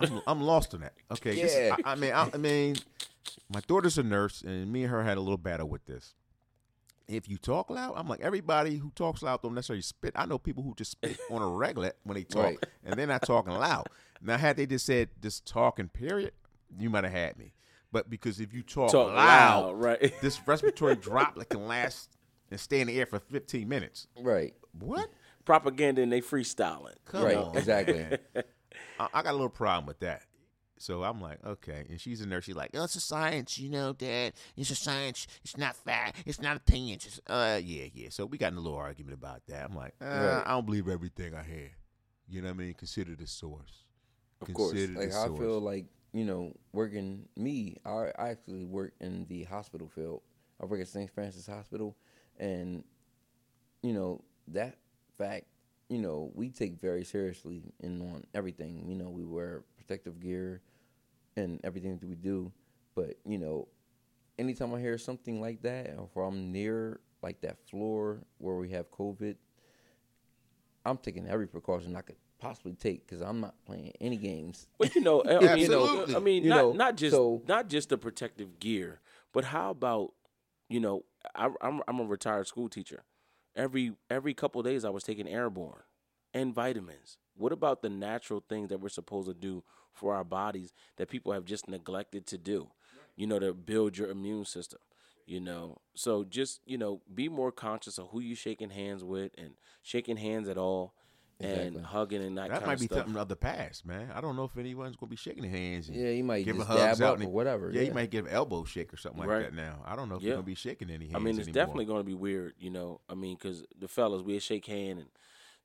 I'm, 0.00 0.20
I'm 0.26 0.40
lost 0.42 0.74
on 0.74 0.80
that. 0.80 0.94
Okay, 1.12 1.40
this- 1.40 1.72
I, 1.84 1.92
I 1.92 1.94
mean, 1.94 2.12
I, 2.12 2.28
I 2.34 2.36
mean, 2.36 2.76
my 3.52 3.60
daughter's 3.68 3.96
a 3.98 4.02
nurse, 4.02 4.42
and 4.42 4.72
me 4.72 4.82
and 4.82 4.90
her 4.90 5.04
had 5.04 5.16
a 5.16 5.20
little 5.20 5.36
battle 5.38 5.68
with 5.68 5.84
this. 5.86 6.14
If 7.06 7.28
you 7.28 7.36
talk 7.36 7.68
loud, 7.70 7.92
I'm 7.96 8.08
like 8.08 8.20
everybody 8.22 8.78
who 8.78 8.90
talks 8.94 9.22
loud 9.22 9.42
don't 9.42 9.54
necessarily 9.54 9.82
spit. 9.82 10.14
I 10.16 10.24
know 10.24 10.38
people 10.38 10.62
who 10.62 10.74
just 10.74 10.92
spit 10.92 11.18
on 11.30 11.42
a 11.42 11.46
regular 11.48 11.92
when 12.02 12.14
they 12.16 12.24
talk, 12.24 12.44
Right. 12.44 12.66
and 12.84 12.98
they're 12.98 13.06
not 13.06 13.22
talking 13.22 13.52
loud. 13.52 13.88
Now, 14.22 14.38
had 14.38 14.56
they 14.56 14.64
just 14.64 14.86
said 14.86 15.10
just 15.22 15.44
talking, 15.46 15.88
period, 15.88 16.32
you 16.78 16.88
might 16.88 17.04
have 17.04 17.12
had 17.12 17.38
me. 17.38 17.52
But 17.92 18.08
because 18.08 18.40
if 18.40 18.54
you 18.54 18.62
talk, 18.62 18.90
Talk 18.90 19.08
loud, 19.12 19.66
loud, 19.66 19.74
right? 19.80 20.14
this 20.22 20.40
respiratory 20.46 20.96
droplet 20.96 21.50
can 21.50 21.68
last 21.68 22.08
and 22.54 22.60
stay 22.60 22.80
in 22.80 22.86
the 22.86 22.98
air 22.98 23.06
for 23.06 23.18
15 23.18 23.68
minutes. 23.68 24.06
Right. 24.20 24.54
What? 24.78 25.10
Propaganda 25.44 26.02
and 26.02 26.12
they 26.12 26.20
freestyling. 26.20 26.94
Come 27.04 27.24
right. 27.24 27.36
on, 27.36 27.56
Exactly. 27.56 28.06
I, 28.98 29.08
I 29.12 29.22
got 29.22 29.30
a 29.30 29.32
little 29.32 29.48
problem 29.48 29.86
with 29.86 29.98
that. 30.00 30.22
So 30.78 31.02
I'm 31.02 31.20
like, 31.20 31.44
okay. 31.44 31.84
And 31.88 32.00
she's 32.00 32.20
in 32.20 32.28
there. 32.28 32.40
She's 32.40 32.54
like, 32.56 32.70
oh, 32.74 32.84
it's 32.84 32.94
a 32.96 33.00
science, 33.00 33.58
you 33.58 33.70
know, 33.70 33.92
Dad. 33.92 34.34
It's 34.56 34.70
a 34.70 34.76
science. 34.76 35.26
It's 35.42 35.56
not 35.56 35.76
fact. 35.76 36.22
It's 36.26 36.40
not 36.40 36.56
opinions. 36.56 37.06
It's, 37.06 37.20
uh, 37.26 37.60
yeah, 37.62 37.86
yeah. 37.92 38.08
So 38.10 38.24
we 38.26 38.38
got 38.38 38.52
in 38.52 38.58
a 38.58 38.60
little 38.60 38.78
argument 38.78 39.14
about 39.14 39.42
that. 39.48 39.64
I'm 39.68 39.76
like, 39.76 39.94
uh, 40.00 40.04
Right. 40.06 40.42
I 40.46 40.50
don't 40.50 40.66
believe 40.66 40.88
everything 40.88 41.34
I 41.34 41.42
hear. 41.42 41.70
You 42.28 42.42
know 42.42 42.48
what 42.48 42.54
I 42.54 42.58
mean? 42.58 42.74
Consider 42.74 43.14
the 43.16 43.26
source. 43.26 43.84
Of 44.40 44.52
course. 44.54 44.72
Consider 44.72 45.00
like 45.00 45.10
the 45.10 45.16
I 45.16 45.26
source. 45.26 45.38
feel 45.38 45.60
like 45.60 45.86
you 46.12 46.24
know 46.24 46.54
working 46.72 47.28
me. 47.36 47.76
I, 47.84 48.10
I 48.18 48.28
actually 48.30 48.64
work 48.64 48.94
in 49.00 49.26
the 49.28 49.44
hospital 49.44 49.88
field. 49.88 50.22
I 50.60 50.66
work 50.66 50.80
at 50.80 50.88
St. 50.88 51.10
Francis 51.10 51.46
Hospital, 51.46 51.96
and 52.38 52.84
you 53.82 53.92
know 53.92 54.22
that 54.48 54.76
fact. 55.18 55.46
You 55.90 55.98
know 55.98 56.30
we 56.34 56.48
take 56.48 56.80
very 56.80 57.04
seriously 57.04 57.62
in 57.80 58.00
on 58.00 58.24
everything. 58.34 58.84
You 58.88 58.94
know 58.96 59.10
we 59.10 59.22
wear 59.24 59.64
protective 59.76 60.18
gear 60.18 60.62
and 61.36 61.60
everything 61.62 61.98
that 61.98 62.08
we 62.08 62.14
do. 62.16 62.50
But 62.94 63.16
you 63.26 63.36
know, 63.38 63.68
anytime 64.38 64.74
I 64.74 64.80
hear 64.80 64.96
something 64.98 65.40
like 65.40 65.60
that, 65.62 65.94
or 65.98 66.04
if 66.10 66.16
I'm 66.16 66.50
near 66.52 67.00
like 67.22 67.40
that 67.42 67.58
floor 67.68 68.22
where 68.38 68.56
we 68.56 68.70
have 68.70 68.90
COVID, 68.90 69.36
I'm 70.84 70.96
taking 70.98 71.26
every 71.28 71.46
precaution 71.46 71.96
I 71.96 72.00
could 72.02 72.16
possibly 72.38 72.72
take 72.74 73.06
because 73.06 73.22
I'm 73.22 73.40
not 73.40 73.54
playing 73.64 73.92
any 74.00 74.16
games. 74.16 74.66
But 74.78 74.94
you 74.94 75.00
know, 75.02 75.22
I 75.24 75.38
mean, 75.54 75.58
you 75.58 75.68
know, 75.68 75.82
Absolutely. 75.84 76.16
I 76.16 76.18
mean, 76.20 76.44
You 76.44 76.50
not 76.50 76.56
know, 76.62 76.72
not 76.72 76.96
just 76.96 77.14
so- 77.14 77.42
not 77.46 77.68
just 77.68 77.88
the 77.90 77.98
protective 77.98 78.58
gear, 78.58 79.00
but 79.32 79.44
how 79.44 79.70
about 79.70 80.12
you 80.68 80.80
know, 80.80 81.04
I, 81.34 81.48
I'm 81.60 81.82
I'm 81.88 82.00
a 82.00 82.04
retired 82.04 82.46
school 82.46 82.68
teacher. 82.68 83.04
Every 83.56 83.92
every 84.10 84.34
couple 84.34 84.62
days, 84.62 84.84
I 84.84 84.90
was 84.90 85.04
taking 85.04 85.28
Airborne 85.28 85.82
and 86.32 86.54
vitamins. 86.54 87.18
What 87.36 87.52
about 87.52 87.82
the 87.82 87.88
natural 87.88 88.42
things 88.48 88.68
that 88.68 88.80
we're 88.80 88.88
supposed 88.88 89.28
to 89.28 89.34
do 89.34 89.64
for 89.92 90.14
our 90.14 90.24
bodies 90.24 90.72
that 90.96 91.08
people 91.08 91.32
have 91.32 91.44
just 91.44 91.68
neglected 91.68 92.26
to 92.28 92.38
do? 92.38 92.68
You 93.16 93.26
know, 93.26 93.38
to 93.38 93.52
build 93.54 93.96
your 93.96 94.08
immune 94.10 94.44
system. 94.44 94.80
You 95.26 95.40
know, 95.40 95.78
so 95.94 96.24
just 96.24 96.60
you 96.66 96.76
know, 96.76 97.00
be 97.14 97.28
more 97.28 97.50
conscious 97.52 97.96
of 97.98 98.08
who 98.08 98.20
you 98.20 98.34
shaking 98.34 98.70
hands 98.70 99.02
with 99.02 99.32
and 99.38 99.52
shaking 99.82 100.18
hands 100.18 100.48
at 100.48 100.58
all, 100.58 100.94
and 101.40 101.56
Exactly. 101.58 101.82
hugging 101.82 102.22
and 102.22 102.38
that, 102.38 102.48
That 102.48 102.60
kind 102.60 102.66
might 102.66 102.74
of 102.74 102.80
be 102.80 102.86
stuff. 102.86 102.98
something 102.98 103.16
of 103.20 103.28
the 103.28 103.36
past, 103.36 103.84
man. 103.84 104.10
I 104.14 104.20
don't 104.20 104.36
know 104.36 104.44
if 104.44 104.56
anyone's 104.56 104.96
going 104.96 105.08
to 105.08 105.10
be 105.10 105.16
shaking 105.16 105.44
hands. 105.44 105.88
And 105.88 105.96
Yeah, 105.96 106.10
you 106.10 106.24
might 106.24 106.44
give 106.44 106.56
just 106.56 106.68
hugs 106.68 106.98
dab 106.98 107.02
out 107.02 107.20
or 107.22 107.28
whatever, 107.28 107.70
Yeah, 107.72 107.80
you 107.80 107.88
yeah. 107.88 107.92
might 107.92 108.10
give 108.10 108.26
an 108.26 108.32
elbow 108.32 108.64
shake 108.64 108.92
or 108.92 108.96
something 108.96 109.20
like 109.20 109.28
that 109.40 109.54
now. 109.54 109.82
I 109.84 109.96
don't 109.96 110.08
know 110.08 110.16
if 110.16 110.22
Yeah. 110.22 110.28
you're 110.28 110.34
going 110.36 110.44
to 110.44 110.50
be 110.50 110.54
shaking 110.54 110.90
any 110.90 111.06
hands 111.06 111.16
I 111.16 111.18
mean, 111.18 111.38
it's 111.38 111.48
anymore. 111.48 111.52
definitely 111.54 111.84
going 111.86 112.00
to 112.00 112.04
be 112.04 112.14
weird, 112.14 112.54
you 112.58 112.70
know. 112.70 113.00
I 113.08 113.14
mean, 113.14 113.36
because 113.36 113.64
the 113.78 113.88
fellas 113.88 114.22
we 114.22 114.38
shake 114.38 114.66
hand 114.66 115.00
and 115.00 115.08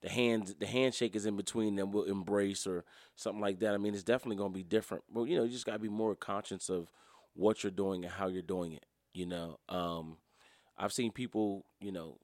the 0.02 0.10
hands, 0.10 0.56
the 0.60 0.66
handshake 0.66 1.16
is 1.16 1.26
in 1.26 1.36
between 1.36 1.76
them. 1.76 1.92
We'll 1.92 2.06
embrace 2.06 2.66
or 2.66 2.84
something 3.16 3.42
like 3.42 3.60
that. 3.60 3.74
I 3.74 3.78
mean, 3.78 3.94
it's 3.94 4.04
definitely 4.04 4.38
going 4.38 4.52
to 4.52 4.58
be 4.58 4.64
different. 4.64 5.04
But 5.14 5.24
you 5.26 5.38
know, 5.38 5.44
you 5.44 5.52
just 5.52 5.66
got 5.66 5.74
to 5.74 5.80
be 5.80 5.90
more 5.90 6.16
conscious 6.16 6.70
of 6.70 6.92
what 7.34 7.64
you're 7.64 7.72
doing 7.72 8.04
and 8.06 8.14
how 8.14 8.28
you're 8.28 8.42
doing 8.42 8.74
it. 8.74 8.86
You 9.14 9.26
know, 9.26 9.60
um, 9.70 10.18
I've 10.78 10.94
seen 10.94 11.12
people, 11.12 11.66
you 11.82 11.92
know, 11.92 12.18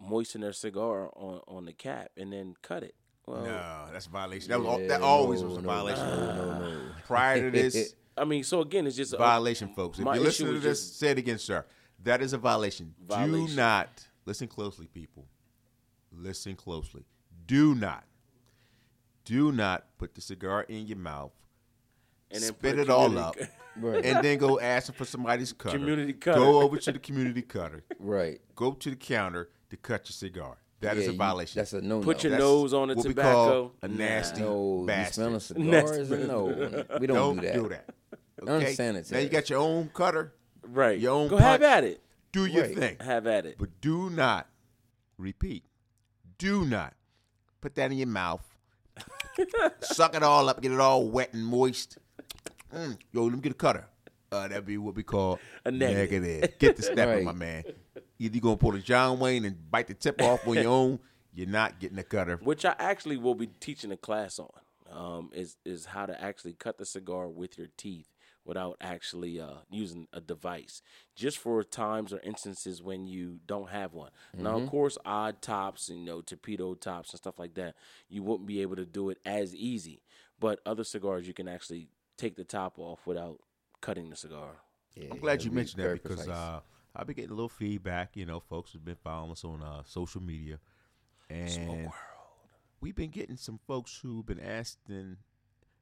moisten 0.00 0.40
their 0.40 0.52
cigar 0.52 1.10
on 1.16 1.40
on 1.48 1.64
the 1.64 1.72
cap 1.72 2.10
and 2.16 2.32
then 2.32 2.54
cut 2.62 2.82
it. 2.82 2.94
Well, 3.26 3.44
No, 3.44 3.86
that's 3.92 4.06
a 4.06 4.10
violation. 4.10 4.50
That 4.50 4.60
was 4.60 4.80
Yeah, 4.80 4.88
that 4.88 5.00
always 5.02 5.42
no, 5.42 5.48
was 5.48 5.56
a 5.58 5.60
violation. 5.60 6.04
no, 6.06 6.58
no. 6.58 6.80
Prior 7.06 7.50
to 7.50 7.50
this, 7.50 7.94
I 8.16 8.24
mean, 8.24 8.42
so 8.44 8.60
again, 8.60 8.86
it's 8.86 8.96
just 8.96 9.12
a 9.12 9.16
violation, 9.16 9.72
folks. 9.74 9.98
If 9.98 10.04
you 10.04 10.12
listen 10.20 10.46
to 10.46 10.52
this, 10.58 10.80
just- 10.80 10.98
say 10.98 11.10
it 11.10 11.18
again, 11.18 11.38
sir. 11.38 11.64
That 12.02 12.20
is 12.20 12.32
a 12.32 12.38
violation. 12.38 12.94
Do 13.08 13.46
not 13.54 14.08
listen 14.26 14.48
closely, 14.48 14.86
people. 14.88 15.26
Listen 16.10 16.56
closely. 16.56 17.04
Do 17.46 17.74
not 17.74 18.04
do 19.24 19.52
not 19.52 19.84
put 19.98 20.14
the 20.16 20.20
cigar 20.20 20.62
in 20.62 20.86
your 20.86 20.98
mouth, 20.98 21.32
And 22.30 22.42
then 22.42 22.48
spit 22.54 22.78
it 22.78 22.90
all 22.90 23.16
up, 23.18 23.36
Right. 23.76 24.04
and 24.04 24.22
then 24.24 24.38
go 24.38 24.60
asking 24.60 24.94
for 24.96 25.04
somebody's 25.04 25.52
cutter. 25.52 25.78
Community 25.78 26.12
cutter. 26.12 26.38
Go 26.40 26.60
over 26.62 26.76
to 26.76 26.92
the 26.92 26.98
community 26.98 27.42
cutter. 27.42 27.82
right. 27.98 28.40
Go 28.54 28.72
to 28.72 28.90
the 28.90 28.96
counter 28.96 29.48
to 29.70 29.76
cut 29.76 30.06
your 30.08 30.12
cigar. 30.14 30.58
That 30.80 30.96
is 30.96 31.04
Yeah, 31.04 31.10
a 31.10 31.12
you- 31.12 31.18
violation. 31.18 31.58
that's 31.60 31.72
a 31.72 31.80
no. 31.80 31.98
No. 32.00 32.04
Put 32.04 32.24
your 32.24 32.30
That's 32.32 32.42
nose 32.42 32.74
on 32.74 32.88
the 32.88 32.94
what 32.96 33.06
we 33.06 33.14
tobacco. 33.14 33.32
call 33.68 33.72
a 33.82 33.88
Nah. 33.88 33.94
nasty 33.96 34.40
no. 34.40 34.80
You 34.80 34.86
bastard. 34.86 35.14
smelling 35.14 35.70
Nasty 35.70 36.04
cigars? 36.04 36.28
no, 36.28 36.44
we 37.00 37.06
don't, 37.06 37.16
Don't 37.16 37.36
do 37.36 37.42
that. 37.46 37.54
do 37.54 37.68
that. 37.68 37.88
Okay? 38.42 38.66
Unsanitary. 38.70 39.20
Now 39.20 39.24
you 39.24 39.28
got 39.30 39.48
your 39.48 39.60
own 39.60 39.88
cutter. 39.94 40.34
Right. 40.62 40.98
Your 40.98 41.12
own 41.14 41.28
Go 41.28 41.36
have 41.36 41.62
at 41.62 41.84
it. 41.84 42.02
Do 42.32 42.46
your 42.46 42.64
Right. 42.64 42.76
thing. 42.76 42.96
Have 43.00 43.26
at 43.28 43.46
it. 43.46 43.56
But 43.58 43.80
do 43.80 44.10
not 44.10 44.48
repeat. 45.18 45.64
Do 46.38 46.64
not 46.66 46.94
put 47.60 47.74
that 47.76 47.92
in 47.92 47.98
your 47.98 48.08
mouth. 48.08 48.44
Suck 49.80 50.14
it 50.16 50.22
all 50.22 50.48
up, 50.48 50.60
get 50.60 50.72
it 50.72 50.80
all 50.80 51.08
wet 51.08 51.32
and 51.32 51.44
moist. 51.46 51.98
Mm, 52.72 52.98
yo, 53.12 53.24
let 53.24 53.32
me 53.34 53.40
get 53.40 53.52
a 53.52 53.56
cutter. 53.56 53.86
Uh, 54.30 54.48
that'd 54.48 54.64
be 54.64 54.78
what 54.78 54.94
we 54.94 55.02
call 55.02 55.38
A 55.64 55.70
negative. 55.70 56.58
Get 56.58 56.76
the 56.76 56.82
snapper, 56.82 57.12
Right. 57.16 57.24
my 57.24 57.32
man. 57.32 57.64
Either 58.18 58.34
you're 58.34 58.40
gonna 58.40 58.56
pull 58.56 58.74
a 58.74 58.78
John 58.78 59.18
Wayne 59.18 59.44
and 59.44 59.70
bite 59.70 59.88
the 59.88 59.94
tip 59.94 60.22
off 60.22 60.46
on 60.46 60.54
your 60.54 60.68
own. 60.68 60.98
You're 61.34 61.48
not 61.48 61.78
getting 61.80 61.98
a 61.98 62.02
cutter. 62.02 62.38
which 62.42 62.64
I 62.64 62.74
actually 62.78 63.16
will 63.16 63.34
be 63.34 63.46
teaching 63.46 63.90
a 63.92 63.96
class 63.96 64.38
on, 64.38 64.48
um, 64.90 65.30
is 65.34 65.56
is 65.64 65.86
how 65.86 66.06
to 66.06 66.18
actually 66.22 66.54
cut 66.54 66.78
the 66.78 66.86
cigar 66.86 67.28
with 67.28 67.58
your 67.58 67.68
teeth 67.76 68.08
without 68.44 68.76
actually 68.80 69.38
uh, 69.40 69.58
using 69.70 70.08
a 70.12 70.20
device, 70.20 70.82
just 71.14 71.38
for 71.38 71.62
times 71.62 72.12
or 72.12 72.18
instances 72.20 72.82
when 72.82 73.06
you 73.06 73.38
don't 73.46 73.68
have 73.70 73.92
one. 73.94 74.10
Now, 74.36 74.56
of 74.58 74.68
course, 74.68 74.98
odd 75.04 75.40
tops 75.42 75.88
and 75.90 76.00
you 76.00 76.06
know 76.06 76.20
torpedo 76.22 76.74
tops 76.74 77.10
and 77.12 77.18
stuff 77.18 77.38
like 77.38 77.54
that, 77.54 77.74
you 78.08 78.22
wouldn't 78.22 78.46
be 78.48 78.60
able 78.62 78.76
to 78.76 78.86
do 78.86 79.10
it 79.10 79.18
as 79.26 79.54
easy. 79.54 80.00
But 80.40 80.58
other 80.66 80.84
cigars, 80.84 81.26
you 81.28 81.34
can 81.34 81.48
actually 81.48 81.88
take 82.22 82.36
the 82.36 82.44
top 82.44 82.78
off 82.78 83.00
without 83.06 83.38
cutting 83.80 84.08
the 84.08 84.16
cigar. 84.16 84.62
Yeah, 84.94 85.08
I'm 85.10 85.18
glad 85.18 85.42
you 85.42 85.50
mentioned 85.50 85.82
that 85.82 86.02
because 86.02 86.28
uh, 86.28 86.60
I've 86.94 87.06
been 87.06 87.16
getting 87.16 87.30
a 87.30 87.34
little 87.34 87.48
feedback. 87.48 88.10
You 88.14 88.26
know, 88.26 88.40
folks 88.40 88.72
have 88.72 88.84
been 88.84 88.96
following 89.02 89.32
us 89.32 89.44
on 89.44 89.62
uh, 89.62 89.82
social 89.84 90.22
media, 90.22 90.58
and 91.28 91.90
we've 92.80 92.94
been 92.94 93.10
getting 93.10 93.36
some 93.36 93.58
folks 93.66 93.98
who've 94.00 94.24
been 94.24 94.40
asking 94.40 95.16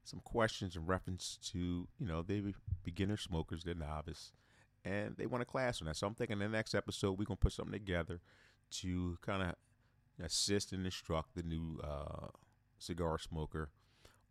some 0.05 0.21
questions 0.21 0.77
in 0.77 0.87
reference 0.87 1.39
to 1.53 1.59
you 1.99 2.07
know 2.07 2.23
they 2.23 2.41
be 2.41 2.55
beginner 2.85 3.17
smokers, 3.17 3.65
they're 3.65 3.75
novice, 3.75 4.33
and 4.85 5.17
they 5.19 5.27
want 5.27 5.43
a 5.43 5.47
class 5.47 5.83
on 5.83 5.89
that. 5.89 5.97
So 5.97 6.07
I'm 6.07 6.15
thinking 6.15 6.39
the 6.39 6.49
next 6.49 6.75
episode 6.75 7.19
we're 7.19 7.27
gonna 7.27 7.37
put 7.37 7.53
something 7.53 7.73
together 7.73 8.21
to 8.71 9.19
kind 9.21 9.43
of 9.43 9.55
assist 10.25 10.73
and 10.73 10.87
instruct 10.87 11.35
the 11.35 11.43
new 11.43 11.81
uh, 11.83 12.29
cigar 12.79 13.19
smoker 13.19 13.71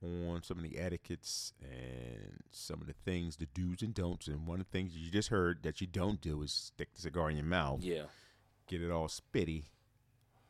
on 0.04 0.42
some 0.44 0.58
of 0.58 0.64
the 0.64 0.78
etiquettes 0.80 1.54
and 1.62 2.40
some 2.52 2.80
of 2.82 2.88
the 2.88 2.94
things, 3.06 3.36
the 3.38 3.48
do's 3.54 3.82
and 3.82 3.94
don'ts. 3.94 4.28
And 4.28 4.48
one 4.48 4.60
of 4.62 4.66
the 4.72 4.78
things 4.78 4.96
you 4.96 5.12
just 5.12 5.30
heard 5.30 5.64
that 5.64 5.82
you 5.82 5.88
don't 5.88 6.22
do 6.22 6.42
is 6.42 6.52
stick 6.54 6.94
the 6.94 7.02
cigar 7.02 7.30
in 7.30 7.36
your 7.38 7.46
mouth, 7.46 7.84
Yeah. 7.84 8.04
get 8.68 8.82
it 8.82 8.92
all 8.92 9.08
spitty, 9.08 9.64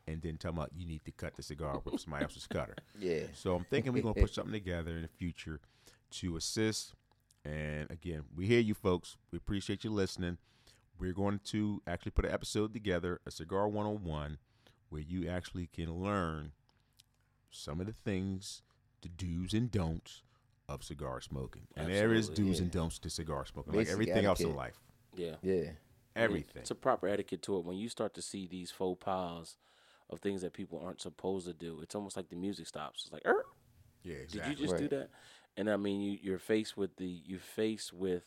and 0.06 0.22
then 0.22 0.36
tell 0.38 0.52
them 0.52 0.66
you 0.76 0.86
need 0.86 1.04
to 1.04 1.10
cut 1.12 1.34
the 1.36 1.42
cigar 1.42 1.80
with 1.84 2.00
somebody 2.00 2.24
else's 2.24 2.46
cutter. 2.46 2.76
Yeah. 2.98 3.24
So 3.34 3.54
I'm 3.56 3.64
thinking 3.64 3.92
we're 3.92 4.02
gonna 4.02 4.14
put 4.14 4.30
something 4.34 4.52
together 4.52 4.92
in 4.96 5.02
the 5.02 5.08
future 5.08 5.60
to 6.12 6.36
assist. 6.36 6.94
And 7.44 7.90
again, 7.90 8.24
we 8.36 8.46
hear 8.46 8.60
you 8.60 8.74
folks. 8.74 9.16
We 9.32 9.36
appreciate 9.38 9.82
you 9.84 9.90
listening. 9.90 10.38
We're 10.98 11.12
going 11.14 11.40
to 11.46 11.80
actually 11.86 12.10
put 12.12 12.26
an 12.26 12.32
episode 12.32 12.74
together, 12.74 13.20
a 13.26 13.30
cigar 13.30 13.66
101, 13.68 14.36
where 14.90 15.00
you 15.00 15.26
actually 15.28 15.66
can 15.72 15.90
learn 15.94 16.52
some 17.50 17.80
of 17.80 17.86
the 17.86 17.92
things, 17.94 18.60
the 19.02 19.08
do's 19.08 19.52
and 19.54 19.70
don'ts 19.70 20.22
of 20.68 20.84
cigar 20.84 21.20
smoking. 21.20 21.66
And 21.76 21.92
there 21.92 22.12
is 22.12 22.28
Absolutely, 22.28 22.52
do's 22.52 22.60
and 22.60 22.70
don'ts 22.70 22.98
to 23.00 23.10
cigar 23.10 23.44
smoking, 23.46 23.72
like 23.72 23.86
Basic 23.86 23.92
everything 23.92 24.24
else 24.24 24.40
in 24.40 24.54
life. 24.54 24.78
Yeah. 25.16 25.36
Yeah. 25.42 25.70
Everything. 26.16 26.62
It's 26.62 26.70
a 26.70 26.76
proper 26.76 27.08
etiquette 27.08 27.42
to 27.42 27.58
it. 27.58 27.64
When 27.64 27.76
you 27.76 27.88
start 27.88 28.14
to 28.14 28.22
see 28.22 28.46
these 28.46 28.70
faux 28.70 29.02
pas 29.02 29.56
of 30.08 30.20
things 30.20 30.42
that 30.42 30.52
people 30.52 30.80
aren't 30.84 31.00
supposed 31.00 31.46
to 31.46 31.52
do, 31.52 31.80
it's 31.82 31.94
almost 31.94 32.16
like 32.16 32.28
the 32.28 32.36
music 32.36 32.66
stops. 32.66 33.04
It's 33.04 33.12
like, 33.12 33.26
er, 33.26 33.44
yeah, 34.02 34.16
did 34.28 34.46
you 34.46 34.54
just 34.54 34.76
do 34.76 34.88
that? 34.88 35.10
And 35.56 35.70
I 35.70 35.76
mean, 35.76 36.00
you, 36.00 36.18
you're 36.20 36.38
faced 36.38 36.76
with 36.76 36.96
the 36.96 37.06
you're 37.06 37.38
faced 37.38 37.92
with 37.92 38.24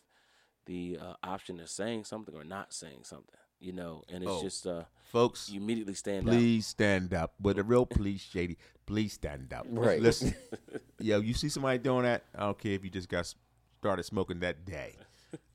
the 0.66 0.98
uh, 1.02 1.14
option 1.24 1.60
of 1.60 1.70
saying 1.70 2.06
something 2.06 2.36
or 2.36 2.44
not 2.44 2.74
saying 2.74 3.04
something. 3.04 3.40
You 3.64 3.72
know, 3.74 4.04
and 4.12 4.24
it's 4.24 4.32
Oh. 4.32 4.42
just 4.44 4.68
uh, 4.68 4.84
Folks, 5.06 5.50
you 5.50 5.62
immediately 5.62 5.94
stand 5.94 6.28
up. 6.28 6.34
please 6.34 6.68
stand 6.68 7.14
up. 7.14 7.34
With 7.42 7.58
a 7.60 7.64
real 7.64 7.86
police 7.86 8.22
shady, 8.22 8.58
please 8.86 9.14
stand 9.14 9.54
up. 9.54 9.66
Right. 9.70 10.02
Listen, 10.02 10.36
yo, 11.00 11.20
you 11.22 11.34
see 11.34 11.48
somebody 11.50 11.78
doing 11.78 12.04
that? 12.04 12.24
I 12.36 12.42
don't 12.42 12.58
care 12.60 12.74
if 12.74 12.84
you 12.84 12.90
just 12.90 13.08
got 13.08 13.32
started 13.80 14.04
smoking 14.04 14.40
that 14.42 14.66
day. 14.66 14.96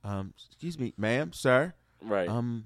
Um, 0.04 0.32
excuse 0.48 0.78
me, 0.78 0.94
ma'am, 0.96 1.32
sir. 1.32 1.74
Right. 2.02 2.28
Um, 2.28 2.64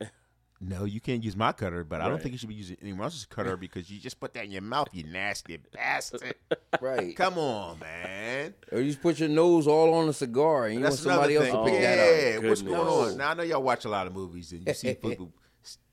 no, 0.62 0.84
you 0.84 1.00
can't 1.00 1.24
use 1.24 1.36
my 1.36 1.52
cutter, 1.52 1.82
but 1.82 2.00
I 2.00 2.08
don't 2.08 2.22
think 2.22 2.32
you 2.32 2.38
should 2.38 2.48
be 2.48 2.54
using 2.54 2.76
anyone 2.80 3.02
else's 3.04 3.26
cutter 3.26 3.56
because 3.56 3.90
you 3.90 3.98
just 3.98 4.20
put 4.20 4.32
that 4.34 4.44
in 4.44 4.52
your 4.52 4.62
mouth, 4.62 4.88
you 4.92 5.04
nasty 5.04 5.58
bastard. 5.72 6.34
Right. 6.80 7.14
Come 7.14 7.38
on, 7.38 7.78
man. 7.78 8.54
Or 8.72 8.80
you 8.80 8.86
just 8.86 9.02
put 9.02 9.20
your 9.20 9.28
nose 9.28 9.66
all 9.68 9.94
on 9.94 10.08
a 10.08 10.12
cigar 10.12 10.66
and 10.66 10.76
you 10.76 10.80
That's 10.80 11.04
want 11.04 11.14
somebody 11.14 11.36
else 11.36 11.48
another 11.50 11.64
to 11.64 11.70
pick 11.70 11.80
yeah, 11.80 11.96
that 11.96 12.02
up. 12.38 12.42
Yeah, 12.42 12.48
what's 12.48 12.62
going 12.62 12.88
on? 12.88 13.16
Now 13.18 13.30
I 13.30 13.34
know 13.34 13.42
y'all 13.42 13.62
watch 13.62 13.84
a 13.84 13.88
lot 13.88 14.06
of 14.06 14.14
movies 14.14 14.52
and 14.52 14.66
you 14.66 14.74
see 14.74 14.94
people 15.02 15.32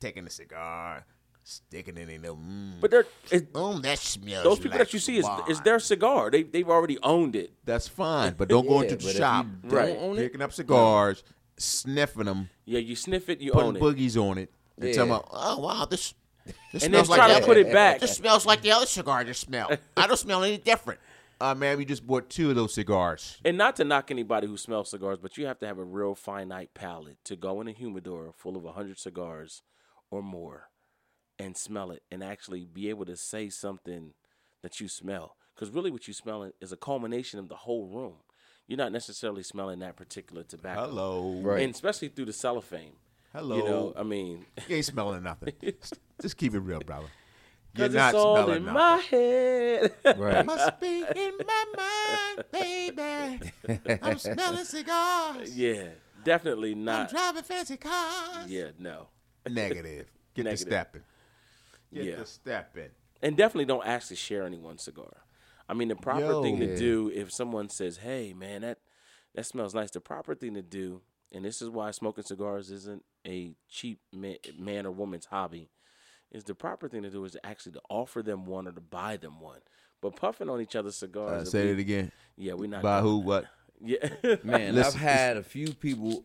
taking 0.00 0.26
a 0.26 0.30
cigar, 0.30 1.04
sticking 1.44 1.96
it 1.96 2.08
in 2.08 2.22
their. 2.22 2.32
Mm, 2.32 2.80
but 2.80 2.90
they're 2.90 3.06
it, 3.30 3.52
mm, 3.52 3.82
that 3.82 3.98
smells. 3.98 4.42
those 4.42 4.58
people 4.58 4.78
like 4.78 4.88
that 4.88 4.92
you 4.92 4.98
see 4.98 5.18
is 5.18 5.26
is 5.48 5.60
their 5.60 5.78
cigar. 5.78 6.30
They 6.30 6.42
they've 6.42 6.68
already 6.68 6.98
owned 7.02 7.36
it. 7.36 7.52
That's 7.64 7.86
fine, 7.86 8.34
but 8.36 8.48
don't 8.54 8.66
go 8.66 8.80
into 8.80 8.96
the 8.96 9.12
shop 9.12 9.46
don't 9.62 9.72
Right. 9.72 9.96
own 9.96 10.18
it, 10.18 10.22
picking 10.22 10.42
up 10.42 10.52
cigars, 10.52 11.22
sniffing 11.56 12.24
them, 12.24 12.50
Yeah, 12.64 12.80
you 12.80 12.96
sniff 12.96 13.28
it, 13.28 13.40
you 13.40 13.52
putting 13.52 13.68
own 13.68 13.76
it, 13.76 13.82
boogies 13.82 14.16
on 14.20 14.38
it, 14.38 14.50
and 14.80 14.88
Yeah. 14.88 14.94
talking 14.94 15.10
about, 15.12 15.28
oh 15.30 15.58
wow, 15.58 15.84
this. 15.84 16.14
This 16.72 16.84
and 16.84 16.94
then 16.94 17.04
smells 17.04 17.18
try 17.18 17.26
like 17.28 17.36
to 17.36 17.40
the 17.42 17.46
put 17.46 17.56
other- 17.58 17.68
it 17.68 17.72
back. 17.72 18.00
This 18.00 18.16
smells 18.16 18.46
like 18.46 18.62
the 18.62 18.72
other 18.72 18.86
cigar 18.86 19.18
I 19.18 19.24
just 19.24 19.40
smelled. 19.40 19.78
I 19.96 20.06
don't 20.06 20.16
smell 20.16 20.42
any 20.44 20.58
different. 20.58 21.00
Uh, 21.42 21.54
man, 21.54 21.78
we 21.78 21.86
just 21.86 22.06
bought 22.06 22.28
two 22.28 22.50
of 22.50 22.54
those 22.54 22.74
cigars. 22.74 23.38
And 23.46 23.56
not 23.56 23.74
to 23.76 23.84
knock 23.84 24.10
anybody 24.10 24.46
who 24.46 24.58
smells 24.58 24.90
cigars, 24.90 25.18
but 25.22 25.38
you 25.38 25.46
have 25.46 25.58
to 25.60 25.66
have 25.66 25.78
a 25.78 25.82
real 25.84 26.14
finite 26.14 26.74
palate 26.74 27.16
to 27.24 27.34
go 27.34 27.62
in 27.62 27.66
a 27.68 27.72
humidor 27.72 28.34
full 28.36 28.58
of 28.58 28.62
100 28.64 28.98
cigars 28.98 29.62
or 30.10 30.22
more 30.22 30.68
and 31.38 31.56
smell 31.56 31.92
it 31.92 32.02
and 32.10 32.22
actually 32.22 32.66
be 32.66 32.90
able 32.90 33.06
to 33.06 33.16
say 33.16 33.48
something 33.48 34.12
that 34.62 34.80
you 34.80 34.86
smell. 34.88 35.36
Because 35.54 35.70
really, 35.74 35.90
what 35.90 36.06
you 36.06 36.12
smell 36.12 36.50
is 36.60 36.72
a 36.72 36.76
culmination 36.76 37.38
of 37.38 37.48
the 37.48 37.56
whole 37.56 37.86
room. 37.86 38.16
You're 38.68 38.76
not 38.76 38.92
necessarily 38.92 39.42
smelling 39.42 39.78
that 39.78 39.96
particular 39.96 40.42
tobacco. 40.42 40.88
Hello. 40.88 41.40
Right. 41.40 41.62
And 41.62 41.74
especially 41.74 42.08
through 42.08 42.26
the 42.26 42.34
cellophane. 42.34 42.96
Hello. 43.32 43.56
You 43.56 43.64
know, 43.64 43.92
I 43.96 44.02
mean, 44.02 44.44
You 44.68 44.76
ain't 44.76 44.84
smelling 44.84 45.22
nothing. 45.22 45.52
just 46.20 46.36
keep 46.36 46.54
it 46.54 46.60
real, 46.60 46.80
brother. 46.80 47.06
You're 47.76 47.88
because 47.88 47.94
not 47.94 48.14
it's 48.14 48.24
all 48.24 48.34
smelling 48.36 48.56
in 48.56 48.64
nothing. 48.64 48.74
my 48.74 48.96
head. 48.98 49.94
Right. 50.18 50.44
Must 50.44 50.80
be 50.80 51.04
in 51.14 51.32
my 51.46 51.64
mind, 51.76 52.44
baby. 52.50 53.52
I'm 54.02 54.18
smelling 54.18 54.64
cigars. 54.64 55.56
yeah, 55.56 55.90
definitely 56.24 56.74
not. 56.74 57.02
I'm 57.02 57.06
driving 57.14 57.42
fancy 57.44 57.76
cars. 57.76 58.48
Yeah, 58.50 58.70
no. 58.78 59.06
Negative. 59.48 60.06
Get 60.34 60.42
the 60.42 60.50
Negative. 60.50 60.58
stepping. 60.58 61.02
Get 61.94 62.04
Yeah. 62.04 62.16
the 62.16 62.26
stepping. 62.26 62.90
and 63.22 63.36
definitely 63.36 63.66
don't 63.66 63.86
ask 63.86 64.08
to 64.08 64.16
share 64.16 64.42
anyone's 64.44 64.82
cigar. 64.82 65.12
I 65.68 65.74
mean, 65.74 65.86
the 65.88 65.96
proper 65.96 66.20
Yo. 66.22 66.42
thing 66.42 66.58
to 66.58 66.66
Yeah. 66.72 66.76
do 66.76 67.12
if 67.14 67.30
someone 67.32 67.68
says, 67.68 67.98
"Hey, 67.98 68.32
man, 68.32 68.62
that 68.62 68.78
that 69.36 69.46
smells 69.46 69.74
nice," 69.74 69.92
the 69.92 70.00
proper 70.00 70.34
thing 70.34 70.54
to 70.54 70.62
do, 70.62 71.02
and 71.32 71.44
this 71.44 71.60
is 71.62 71.68
why 71.70 71.90
smoking 71.90 72.24
cigars 72.24 72.70
isn't 72.70 73.04
a 73.26 73.54
cheap 73.68 74.00
man, 74.12 74.36
man 74.58 74.86
or 74.86 74.90
woman's 74.90 75.26
hobby, 75.26 75.68
is 76.32 76.44
the 76.44 76.54
proper 76.54 76.88
thing 76.88 77.02
to 77.02 77.10
do 77.10 77.24
is 77.24 77.36
actually 77.44 77.72
to 77.72 77.80
offer 77.88 78.22
them 78.22 78.46
one 78.46 78.66
or 78.68 78.72
to 78.72 78.80
buy 78.80 79.16
them 79.16 79.40
one. 79.40 79.58
But 80.00 80.16
puffing 80.16 80.48
on 80.48 80.60
each 80.60 80.76
other's 80.76 80.96
cigars, 80.96 81.48
Uh, 81.48 81.50
say 81.50 81.64
we- 81.66 81.72
it 81.72 81.78
again. 81.78 82.12
Yeah, 82.36 82.54
we're 82.54 82.68
not. 82.68 82.82
By 82.82 83.00
doing 83.00 83.12
who? 83.12 83.18
What? 83.20 83.44
Yeah, 83.82 84.08
Man, 84.44 84.74
Listen, 84.74 84.94
I've 85.00 85.00
had 85.00 85.36
a 85.38 85.42
few 85.42 85.72
people, 85.72 86.22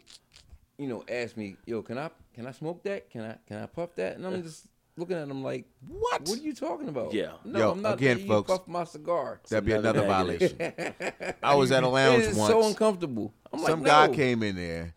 you 0.77 0.87
know, 0.87 1.05
ask 1.09 1.37
me, 1.37 1.55
"Yo, 1.65 1.81
can 1.83 1.97
I 1.97 2.09
can 2.33 2.45
I 2.47 2.51
smoke 2.51 2.83
that? 2.83 3.09
Can 3.09 3.21
I 3.21 3.37
can 3.47 3.63
I 3.63 3.65
puff 3.65 3.95
that?" 3.95 4.17
And 4.17 4.27
I'm 4.27 4.43
just 4.43 4.67
looking 4.97 5.15
at 5.15 5.27
them 5.29 5.41
like, 5.41 5.65
What? 5.87 6.23
What 6.27 6.37
are 6.39 6.41
you 6.41 6.53
talking 6.53 6.89
about? 6.89 7.13
Yeah. 7.13 7.31
no, 7.45 7.59
Yo, 7.59 7.71
I'm 7.71 7.81
not 7.81 7.93
again, 7.93 8.15
letting 8.17 8.27
folks, 8.27 8.49
You 8.49 8.57
puff 8.57 8.67
my 8.67 8.83
cigar. 8.83 9.39
That'd 9.49 9.65
be 9.65 9.71
another 9.71 10.01
another 10.03 10.31
negative. 10.33 10.57
violation. 10.57 11.33
I 11.43 11.55
was 11.55 11.71
at 11.71 11.83
a 11.83 11.87
lounge 11.87 12.23
it 12.23 12.29
is 12.31 12.37
once. 12.37 12.51
so 12.51 12.67
uncomfortable. 12.67 13.33
I'm 13.53 13.59
Some 13.59 13.83
like, 13.83 13.87
guy 13.87 14.07
came 14.15 14.43
in 14.43 14.55
there. 14.57 14.94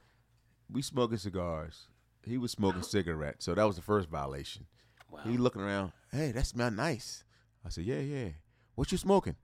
We 0.70 0.82
smoking 0.82 1.18
cigars. 1.18 1.86
He 2.24 2.36
was 2.38 2.50
smoking 2.52 2.82
cigarettes, 2.82 3.44
so 3.44 3.54
that 3.54 3.64
was 3.64 3.76
the 3.76 3.82
first 3.82 4.08
violation. 4.08 4.66
He 5.24 5.38
looking 5.38 5.62
around. 5.62 5.92
Hey, 6.12 6.32
that 6.32 6.46
smell 6.46 6.70
nice. 6.70 7.24
I 7.64 7.70
said, 7.70 7.84
Yeah, 7.84 8.00
yeah. 8.00 8.28
What 8.74 8.92
you 8.92 8.98
smoking? 8.98 9.36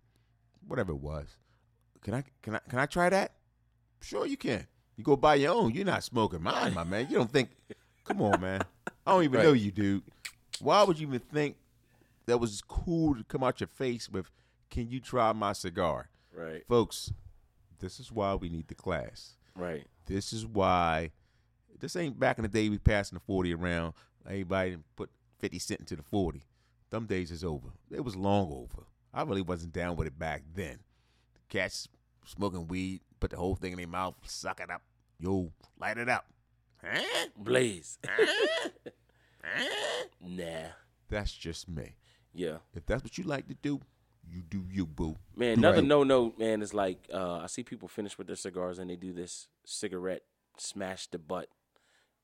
Whatever 0.66 0.92
it 0.92 1.00
was. 1.00 1.28
Can 2.02 2.14
I 2.14 2.24
can 2.42 2.56
I 2.56 2.60
can 2.68 2.78
I 2.78 2.86
try 2.86 3.08
that? 3.08 3.32
Sure, 4.00 4.26
you 4.26 4.36
can. 4.36 4.66
You 4.96 5.04
go 5.04 5.16
buy 5.16 5.36
your 5.36 5.54
own. 5.54 5.72
You're 5.72 5.86
not 5.86 6.04
smoking 6.04 6.42
mine, 6.42 6.74
my 6.74 6.84
man. 6.84 7.06
You 7.08 7.16
don't 7.16 7.30
think? 7.32 7.50
Come 8.04 8.20
on, 8.20 8.40
man. 8.40 8.60
I 9.06 9.12
don't 9.12 9.24
even 9.24 9.38
Right. 9.38 9.44
know 9.46 9.52
you, 9.54 9.70
dude. 9.70 10.02
Why 10.60 10.82
would 10.82 10.98
you 10.98 11.06
even 11.08 11.20
think 11.20 11.56
that 12.26 12.38
was 12.38 12.60
cool 12.60 13.14
to 13.16 13.24
come 13.24 13.42
out 13.42 13.60
your 13.60 13.66
face 13.68 14.08
with? 14.08 14.30
Can 14.70 14.88
you 14.90 15.00
try 15.00 15.32
my 15.32 15.52
cigar? 15.54 16.10
Right. 16.32 16.64
Folks, 16.68 17.12
this 17.80 17.98
is 17.98 18.12
why 18.12 18.34
we 18.34 18.48
need 18.50 18.68
the 18.68 18.74
class. 18.74 19.36
Right. 19.56 19.86
This 20.06 20.32
is 20.32 20.46
why 20.46 21.10
this 21.80 21.96
ain't 21.96 22.18
back 22.18 22.38
in 22.38 22.42
the 22.42 22.48
day 22.48 22.68
we 22.68 22.78
passing 22.78 23.16
the 23.16 23.24
40 23.24 23.54
around. 23.54 23.94
Everybody 24.26 24.78
put 24.96 25.10
50 25.38 25.58
cent 25.58 25.80
into 25.80 25.96
the 25.96 26.02
40. 26.02 26.42
Them 26.90 27.06
days 27.06 27.30
is 27.30 27.44
over. 27.44 27.68
It 27.90 28.04
was 28.04 28.16
long 28.16 28.52
over. 28.52 28.84
I 29.12 29.22
really 29.22 29.42
wasn't 29.42 29.72
down 29.72 29.96
with 29.96 30.06
it 30.06 30.18
back 30.18 30.42
then. 30.54 30.78
Cats 31.48 31.88
smoking 32.24 32.66
weed, 32.66 33.00
put 33.20 33.30
the 33.30 33.36
whole 33.36 33.54
thing 33.54 33.72
in 33.72 33.78
their 33.78 33.86
mouth, 33.86 34.14
suck 34.26 34.60
it 34.60 34.70
up. 34.70 34.82
Yo, 35.18 35.52
light 35.78 35.98
it 35.98 36.08
up. 36.08 36.26
Huh? 36.82 37.26
Blaze. 37.36 37.98
nah. 40.20 40.68
That's 41.08 41.32
just 41.32 41.68
me. 41.68 41.96
Yeah. 42.32 42.58
If 42.74 42.86
that's 42.86 43.02
what 43.02 43.16
you 43.16 43.24
like 43.24 43.46
to 43.48 43.54
do, 43.54 43.80
you 44.30 44.42
do 44.42 44.64
you, 44.70 44.86
boo. 44.86 45.16
Man, 45.36 45.58
another 45.58 45.78
Right. 45.78 45.86
no 45.86 46.02
no, 46.04 46.34
man, 46.38 46.62
is 46.62 46.72
like 46.74 47.08
uh, 47.12 47.38
I 47.38 47.46
see 47.46 47.62
people 47.62 47.88
finish 47.88 48.16
with 48.18 48.26
their 48.26 48.36
cigars 48.36 48.78
and 48.78 48.90
they 48.90 48.96
do 48.96 49.12
this 49.12 49.48
cigarette 49.64 50.22
smash 50.58 51.06
the 51.08 51.18
butt 51.18 51.48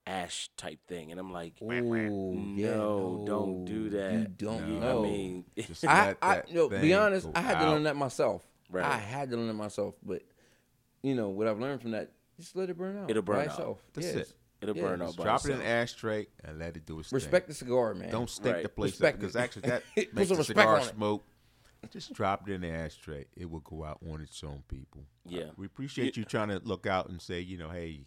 ash 0.07 0.51
type 0.57 0.79
thing, 0.89 1.11
and 1.11 1.21
I'm 1.21 1.33
like, 1.33 1.55
Ooh, 1.63 2.55
yeah, 2.57 2.75
no, 2.77 3.25
don't 3.27 3.65
do 3.65 3.91
that. 3.91 4.13
You 4.13 4.27
don't 4.29 4.67
You- 4.69 4.81
know. 4.81 5.01
I 5.01 5.03
mean, 5.09 5.45
Just 5.57 5.85
I, 5.87 6.07
let 6.09 6.19
I 6.23 6.35
that 6.37 6.53
no, 6.53 6.69
be 6.69 6.95
honest, 6.95 7.29
I 7.35 7.41
had 7.43 7.61
to 7.61 7.71
learn 7.71 7.83
that 7.85 7.97
myself. 7.97 8.43
Right. 8.71 8.85
I 8.85 8.97
had 8.99 9.31
to 9.31 9.37
learn 9.37 9.49
it 9.51 9.55
myself, 9.55 9.95
but 10.03 10.23
you 11.03 11.15
know 11.15 11.29
what 11.29 11.47
I've 11.49 11.59
learned 11.61 11.83
from 11.83 11.91
that, 11.93 12.13
just 12.39 12.57
let 12.57 12.71
it 12.71 12.79
burn 12.79 12.97
out. 12.99 13.11
It'll 13.11 13.23
burn 13.23 13.37
by 13.37 13.43
out. 13.43 13.51
itself. 13.51 13.79
That's 13.95 14.07
Yes. 14.07 14.17
it. 14.17 14.33
It'll 14.63 14.77
Yeah. 14.77 14.83
burn 14.83 15.03
out 15.03 15.17
by 15.17 15.25
Drop 15.25 15.41
it 15.41 15.47
in 15.47 15.51
itself. 15.53 15.67
an 15.67 15.67
ashtray 15.71 16.27
and 16.45 16.59
let 16.59 16.77
it 16.77 16.87
do 16.87 17.01
its 17.01 17.11
thing. 17.11 17.17
Respect 17.17 17.47
thing. 17.47 17.51
the 17.51 17.55
cigar, 17.55 17.95
man. 17.95 18.11
Don't 18.11 18.29
stink 18.31 18.55
Right. 18.55 18.63
the 18.63 18.69
place 18.69 18.93
Respect 18.93 19.15
up 19.17 19.21
because 19.21 19.37
actually 19.37 19.63
that 19.71 19.83
makes 20.15 20.29
some 20.29 20.37
the 20.39 20.45
cigar 20.45 20.77
on 20.77 20.83
it. 20.83 20.95
smoke. 20.95 21.25
Just 21.91 22.13
drop 22.13 22.49
it 22.49 22.53
in 22.53 22.61
the 22.61 22.69
ashtray. 22.71 23.25
It 23.37 23.51
will 23.51 23.61
go 23.61 23.85
out 23.85 23.99
on 24.11 24.21
its 24.21 24.43
own, 24.45 24.63
people. 24.69 25.07
Yeah. 25.25 25.51
We 25.57 25.67
appreciate 25.67 26.17
you 26.17 26.25
trying 26.25 26.49
to 26.49 26.61
look 26.63 26.87
out 26.87 27.09
and 27.09 27.21
say, 27.21 27.41
you 27.41 27.57
know, 27.59 27.71
hey, 27.71 28.05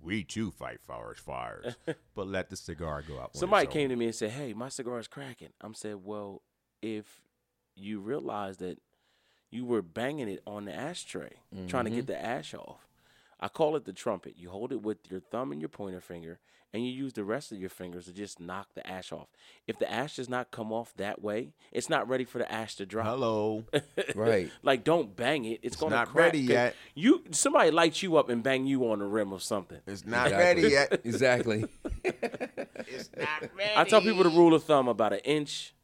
we 0.00 0.24
too 0.24 0.50
fight 0.50 0.80
forest 0.80 1.20
fires, 1.24 1.76
but 2.14 2.26
let 2.26 2.48
the 2.50 2.56
cigar 2.56 3.02
go 3.06 3.14
out. 3.18 3.30
on 3.34 3.34
Somebody 3.34 3.66
came 3.66 3.88
to 3.88 3.96
me 3.96 4.06
and 4.06 4.14
said, 4.14 4.30
"Hey, 4.30 4.52
my 4.52 4.68
cigar 4.68 4.98
is 4.98 5.08
cracking." 5.08 5.50
I'm 5.60 5.74
said, 5.74 5.96
"Well, 6.04 6.42
if 6.80 7.20
you 7.76 8.00
realize 8.00 8.56
that 8.58 8.78
you 9.50 9.64
were 9.64 9.82
banging 9.82 10.28
it 10.28 10.40
on 10.46 10.64
the 10.64 10.74
ashtray, 10.74 11.30
trying 11.68 11.84
to 11.84 11.90
Mm-hmm. 11.90 11.96
get 12.00 12.06
the 12.08 12.20
ash 12.24 12.54
off." 12.54 12.88
I 13.42 13.48
call 13.48 13.74
it 13.76 13.84
the 13.84 13.92
trumpet. 13.92 14.34
You 14.38 14.48
hold 14.50 14.72
it 14.72 14.80
with 14.82 14.98
your 15.10 15.20
thumb 15.20 15.50
and 15.52 15.60
your 15.60 15.68
pointer 15.68 16.00
finger, 16.00 16.38
and 16.72 16.86
you 16.86 16.92
use 16.92 17.12
the 17.12 17.24
rest 17.24 17.50
of 17.50 17.58
your 17.58 17.68
fingers 17.70 18.04
to 18.04 18.12
just 18.12 18.38
knock 18.38 18.68
the 18.74 18.86
ash 18.88 19.10
off. 19.12 19.26
If 19.66 19.78
the 19.80 19.90
ash 19.92 20.14
does 20.16 20.28
not 20.28 20.52
come 20.52 20.72
off 20.72 20.94
that 20.96 21.20
way, 21.20 21.52
it's 21.72 21.90
not 21.90 22.08
ready 22.08 22.24
for 22.24 22.38
the 22.38 22.50
ash 22.50 22.76
to 22.76 22.86
drop. 22.86 23.04
Hello. 23.06 23.64
right. 24.14 24.48
Like, 24.62 24.84
don't 24.84 25.14
bang 25.16 25.44
it. 25.44 25.58
It's, 25.64 25.74
gonna 25.74 25.96
not 25.96 26.08
crack. 26.08 26.26
ready 26.26 26.42
'Cause 26.46 26.50
yet. 26.54 26.76
You 26.94 27.24
somebody 27.32 27.72
lights 27.72 28.00
you 28.02 28.16
up 28.16 28.28
and 28.28 28.42
bang 28.44 28.64
you 28.64 28.88
on 28.90 29.00
the 29.00 29.06
rim 29.06 29.32
of 29.32 29.42
something. 29.42 29.80
It's 29.88 30.06
not 30.06 30.28
Exactly. 30.28 30.62
ready 30.62 30.74
yet. 30.74 30.92
Exactly. 31.04 31.64
It's 32.04 33.10
not 33.18 33.42
ready. 33.56 33.72
I 33.76 33.84
tell 33.84 34.00
people 34.00 34.22
the 34.22 34.30
rule 34.30 34.54
of 34.54 34.62
thumb 34.64 34.86
about 34.88 35.12
an 35.12 35.20
inch, 35.24 35.74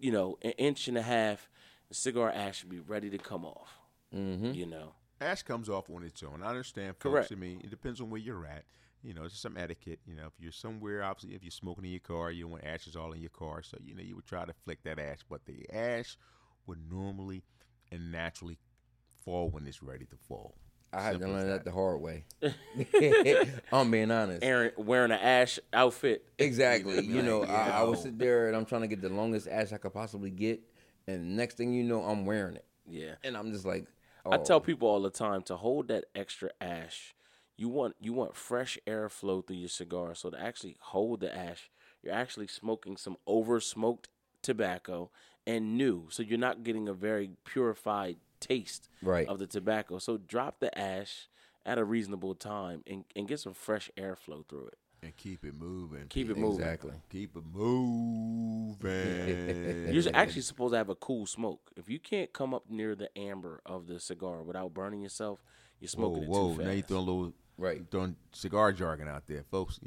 you 0.00 0.10
know, 0.10 0.36
an 0.42 0.50
inch 0.52 0.88
and 0.88 0.98
a 0.98 1.02
half, 1.02 1.48
the 1.88 1.94
cigar 1.94 2.30
ash 2.30 2.58
should 2.58 2.70
be 2.70 2.80
ready 2.80 3.08
to 3.10 3.18
come 3.18 3.44
off. 3.44 3.78
Mm-hmm. 4.14 4.52
You 4.52 4.66
know, 4.66 4.92
Ash 5.24 5.42
comes 5.42 5.68
off 5.68 5.88
on 5.90 6.04
its 6.04 6.22
own. 6.22 6.42
I 6.42 6.48
understand, 6.48 6.96
folks. 6.98 7.12
Correct. 7.12 7.32
I 7.32 7.36
mean, 7.36 7.60
it 7.64 7.70
depends 7.70 8.00
on 8.00 8.10
where 8.10 8.20
you're 8.20 8.46
at. 8.46 8.64
You 9.02 9.12
know, 9.12 9.24
it's 9.24 9.32
just 9.32 9.42
some 9.42 9.56
etiquette. 9.56 10.00
You 10.06 10.16
know, 10.16 10.26
if 10.26 10.32
you're 10.38 10.52
somewhere, 10.52 11.02
obviously, 11.02 11.34
if 11.34 11.42
you're 11.42 11.50
smoking 11.50 11.84
in 11.84 11.90
your 11.90 12.00
car, 12.00 12.30
you 12.30 12.44
don't 12.44 12.52
want 12.52 12.64
ashes 12.64 12.96
all 12.96 13.12
in 13.12 13.20
your 13.20 13.30
car. 13.30 13.62
So, 13.62 13.76
you 13.84 13.94
know, 13.94 14.02
you 14.02 14.16
would 14.16 14.26
try 14.26 14.44
to 14.44 14.52
flick 14.64 14.82
that 14.84 14.98
ash. 14.98 15.18
But 15.28 15.44
the 15.46 15.68
ash 15.72 16.16
would 16.66 16.78
normally 16.90 17.42
and 17.92 18.10
naturally 18.10 18.58
fall 19.24 19.50
when 19.50 19.66
it's 19.66 19.82
ready 19.82 20.06
to 20.06 20.16
fall. 20.28 20.54
I 20.92 21.02
had 21.02 21.20
to 21.20 21.26
learn 21.26 21.48
that 21.48 21.64
the 21.64 21.72
hard 21.72 22.00
way. 22.00 22.24
I'm 23.72 23.90
being 23.90 24.10
honest. 24.10 24.44
Aaron 24.44 24.72
wearing 24.76 25.10
an 25.10 25.18
ash 25.18 25.58
outfit. 25.72 26.24
Exactly. 26.38 27.04
You 27.04 27.22
know, 27.22 27.40
like, 27.40 27.50
I, 27.50 27.80
I 27.80 27.82
would 27.82 27.98
sit 27.98 28.18
there 28.18 28.46
and 28.48 28.56
I'm 28.56 28.64
trying 28.64 28.82
to 28.82 28.86
get 28.86 29.02
the 29.02 29.08
longest 29.08 29.48
ash 29.48 29.72
I 29.72 29.78
could 29.78 29.92
possibly 29.92 30.30
get, 30.30 30.60
and 31.08 31.36
next 31.36 31.56
thing 31.56 31.74
you 31.74 31.82
know, 31.82 32.02
I'm 32.02 32.24
wearing 32.24 32.56
it, 32.56 32.64
Yeah, 32.86 33.14
and 33.24 33.36
I'm 33.36 33.52
just 33.52 33.64
like, 33.64 33.86
I 34.26 34.36
oh, 34.36 34.44
tell 34.44 34.60
people 34.60 34.88
all 34.88 35.02
the 35.02 35.10
time 35.10 35.42
to 35.42 35.56
hold 35.56 35.88
that 35.88 36.06
extra 36.14 36.50
ash. 36.60 37.14
You 37.56 37.68
want 37.68 37.94
you 38.00 38.12
want 38.12 38.36
fresh 38.36 38.78
air 38.86 39.08
flow 39.08 39.42
through 39.42 39.56
your 39.56 39.68
cigar. 39.68 40.14
So 40.14 40.30
to 40.30 40.40
actually 40.40 40.76
hold 40.80 41.20
the 41.20 41.34
ash, 41.34 41.70
you're 42.02 42.14
actually 42.14 42.48
smoking 42.48 42.96
some 42.96 43.16
over 43.26 43.60
smoked 43.60 44.08
tobacco 44.42 45.10
and 45.46 45.76
new. 45.76 46.06
So 46.10 46.22
you're 46.22 46.38
not 46.38 46.62
getting 46.62 46.88
a 46.88 46.94
very 46.94 47.30
purified 47.44 48.16
taste 48.40 48.88
Right. 49.02 49.28
of 49.28 49.38
the 49.38 49.46
tobacco. 49.46 49.98
So 49.98 50.16
drop 50.16 50.60
the 50.60 50.76
ash 50.76 51.28
at 51.66 51.78
a 51.78 51.84
reasonable 51.84 52.34
time 52.34 52.82
and, 52.86 53.04
and 53.14 53.28
get 53.28 53.40
some 53.40 53.54
fresh 53.54 53.90
airflow 53.96 54.46
through 54.48 54.68
it. 54.68 54.78
And 55.04 55.14
keep 55.18 55.44
it 55.44 55.54
moving. 55.54 56.06
Keep 56.08 56.30
it 56.30 56.38
moving. 56.38 56.60
exactly. 56.64 56.92
Keep 57.10 57.36
it 57.36 57.42
moving. 57.52 58.78
You're 59.94 60.04
actually 60.14 60.40
supposed 60.42 60.72
to 60.72 60.78
have 60.78 60.88
a 60.88 60.94
cool 60.94 61.26
smoke. 61.26 61.60
If 61.76 61.90
you 61.90 61.98
can't 61.98 62.32
come 62.32 62.54
up 62.54 62.64
near 62.70 62.94
the 62.94 63.10
amber 63.18 63.60
of 63.66 63.86
the 63.86 64.00
cigar 64.00 64.42
without 64.42 64.72
burning 64.72 65.02
yourself, 65.02 65.42
you're 65.80 65.88
smoking 65.90 66.26
whoa. 66.26 66.52
it 66.52 66.56
too 66.56 66.62
Now 66.64 66.70
you 66.70 66.76
fast. 66.80 66.88
throwing 66.88 67.08
a 67.08 67.10
little, 67.10 67.32
Right. 67.58 67.82
throwing 67.90 68.16
cigar 68.32 68.72
jargon 68.72 69.08
out 69.08 69.26
there, 69.26 69.44
folks. 69.50 69.78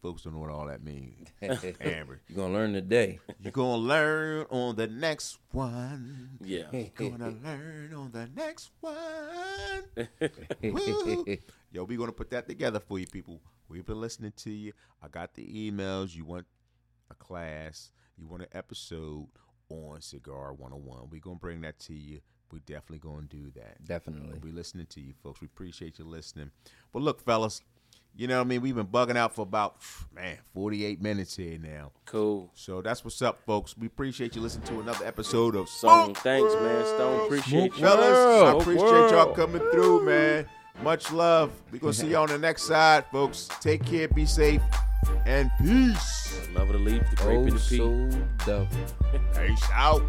Folks 0.00 0.22
don't 0.22 0.32
know 0.34 0.40
what 0.40 0.50
all 0.50 0.66
that 0.66 0.82
means. 0.82 1.28
Amber. 1.80 2.20
You're 2.28 2.36
gonna 2.36 2.52
learn 2.54 2.72
today. 2.72 3.20
You're 3.40 3.52
gonna 3.52 3.76
learn 3.76 4.46
on 4.50 4.74
the 4.76 4.86
next 4.88 5.38
one. 5.52 6.30
yeah. 6.42 6.64
You're 6.72 6.88
gonna 6.94 7.34
learn 7.44 7.94
on 7.94 8.10
the 8.10 8.28
next 8.34 8.70
one. 8.80 9.84
Woo. 10.62 11.24
Yo, 11.70 11.84
we 11.84 11.96
gonna 11.96 12.10
put 12.12 12.30
that 12.30 12.48
together 12.48 12.80
for 12.80 12.98
you 12.98 13.06
people. 13.06 13.40
We've 13.72 13.86
been 13.86 14.00
listening 14.00 14.34
to 14.36 14.50
you. 14.50 14.72
I 15.02 15.08
got 15.08 15.34
the 15.34 15.46
emails. 15.46 16.14
You 16.14 16.26
want 16.26 16.46
a 17.10 17.14
class, 17.14 17.90
you 18.18 18.26
want 18.26 18.42
an 18.42 18.48
episode 18.52 19.28
on 19.70 20.02
Cigar 20.02 20.52
101. 20.52 21.08
We're 21.10 21.20
gonna 21.20 21.36
bring 21.36 21.62
that 21.62 21.78
to 21.80 21.94
you. 21.94 22.20
We're 22.52 22.58
definitely 22.58 22.98
gonna 22.98 23.26
do 23.26 23.50
that. 23.54 23.82
Definitely. 23.86 24.38
We 24.42 24.52
listening 24.52 24.86
to 24.90 25.00
you 25.00 25.14
folks. 25.22 25.40
We 25.40 25.46
appreciate 25.46 25.98
you 25.98 26.04
listening. 26.04 26.50
But 26.92 27.00
look, 27.00 27.22
fellas, 27.22 27.62
you 28.14 28.26
know 28.26 28.36
what 28.36 28.44
I 28.44 28.48
mean? 28.48 28.60
We've 28.60 28.74
been 28.74 28.86
bugging 28.86 29.16
out 29.16 29.34
for 29.34 29.42
about 29.42 29.76
man, 30.14 30.36
48 30.52 31.00
minutes 31.00 31.34
here 31.36 31.58
now. 31.58 31.92
Cool. 32.04 32.50
So 32.54 32.82
that's 32.82 33.02
what's 33.04 33.22
up, 33.22 33.38
folks. 33.46 33.74
We 33.78 33.86
appreciate 33.86 34.36
you 34.36 34.42
listening 34.42 34.66
to 34.66 34.80
another 34.80 35.06
episode 35.06 35.56
of 35.56 35.70
Song. 35.70 36.14
thanks, 36.16 36.52
man. 36.56 36.84
Stone, 36.84 37.24
appreciate 37.24 37.72
you. 37.74 37.82
Fellas, 37.82 38.54
I 38.54 38.60
appreciate 38.60 38.84
world. 38.84 39.12
y'all 39.12 39.34
coming 39.34 39.62
through, 39.72 40.04
man. 40.04 40.46
Much 40.80 41.12
love. 41.12 41.52
We're 41.70 41.78
going 41.78 41.92
to 41.92 41.98
see 41.98 42.08
you 42.08 42.16
on 42.16 42.28
the 42.28 42.38
next 42.38 42.64
side, 42.64 43.04
folks. 43.12 43.48
Take 43.60 43.84
care, 43.84 44.08
be 44.08 44.26
safe, 44.26 44.62
and 45.26 45.50
peace. 45.60 46.48
Love 46.54 46.70
of 46.70 46.72
the 46.72 46.78
leaf, 46.78 47.02
the 47.10 47.16
grape, 47.16 47.38
oh, 47.38 47.42
and 47.42 47.52
the 47.52 47.82
oh, 47.82 48.08
peace. 48.10 48.44
So 48.44 48.68
Peace 49.46 49.68
out. 49.72 50.02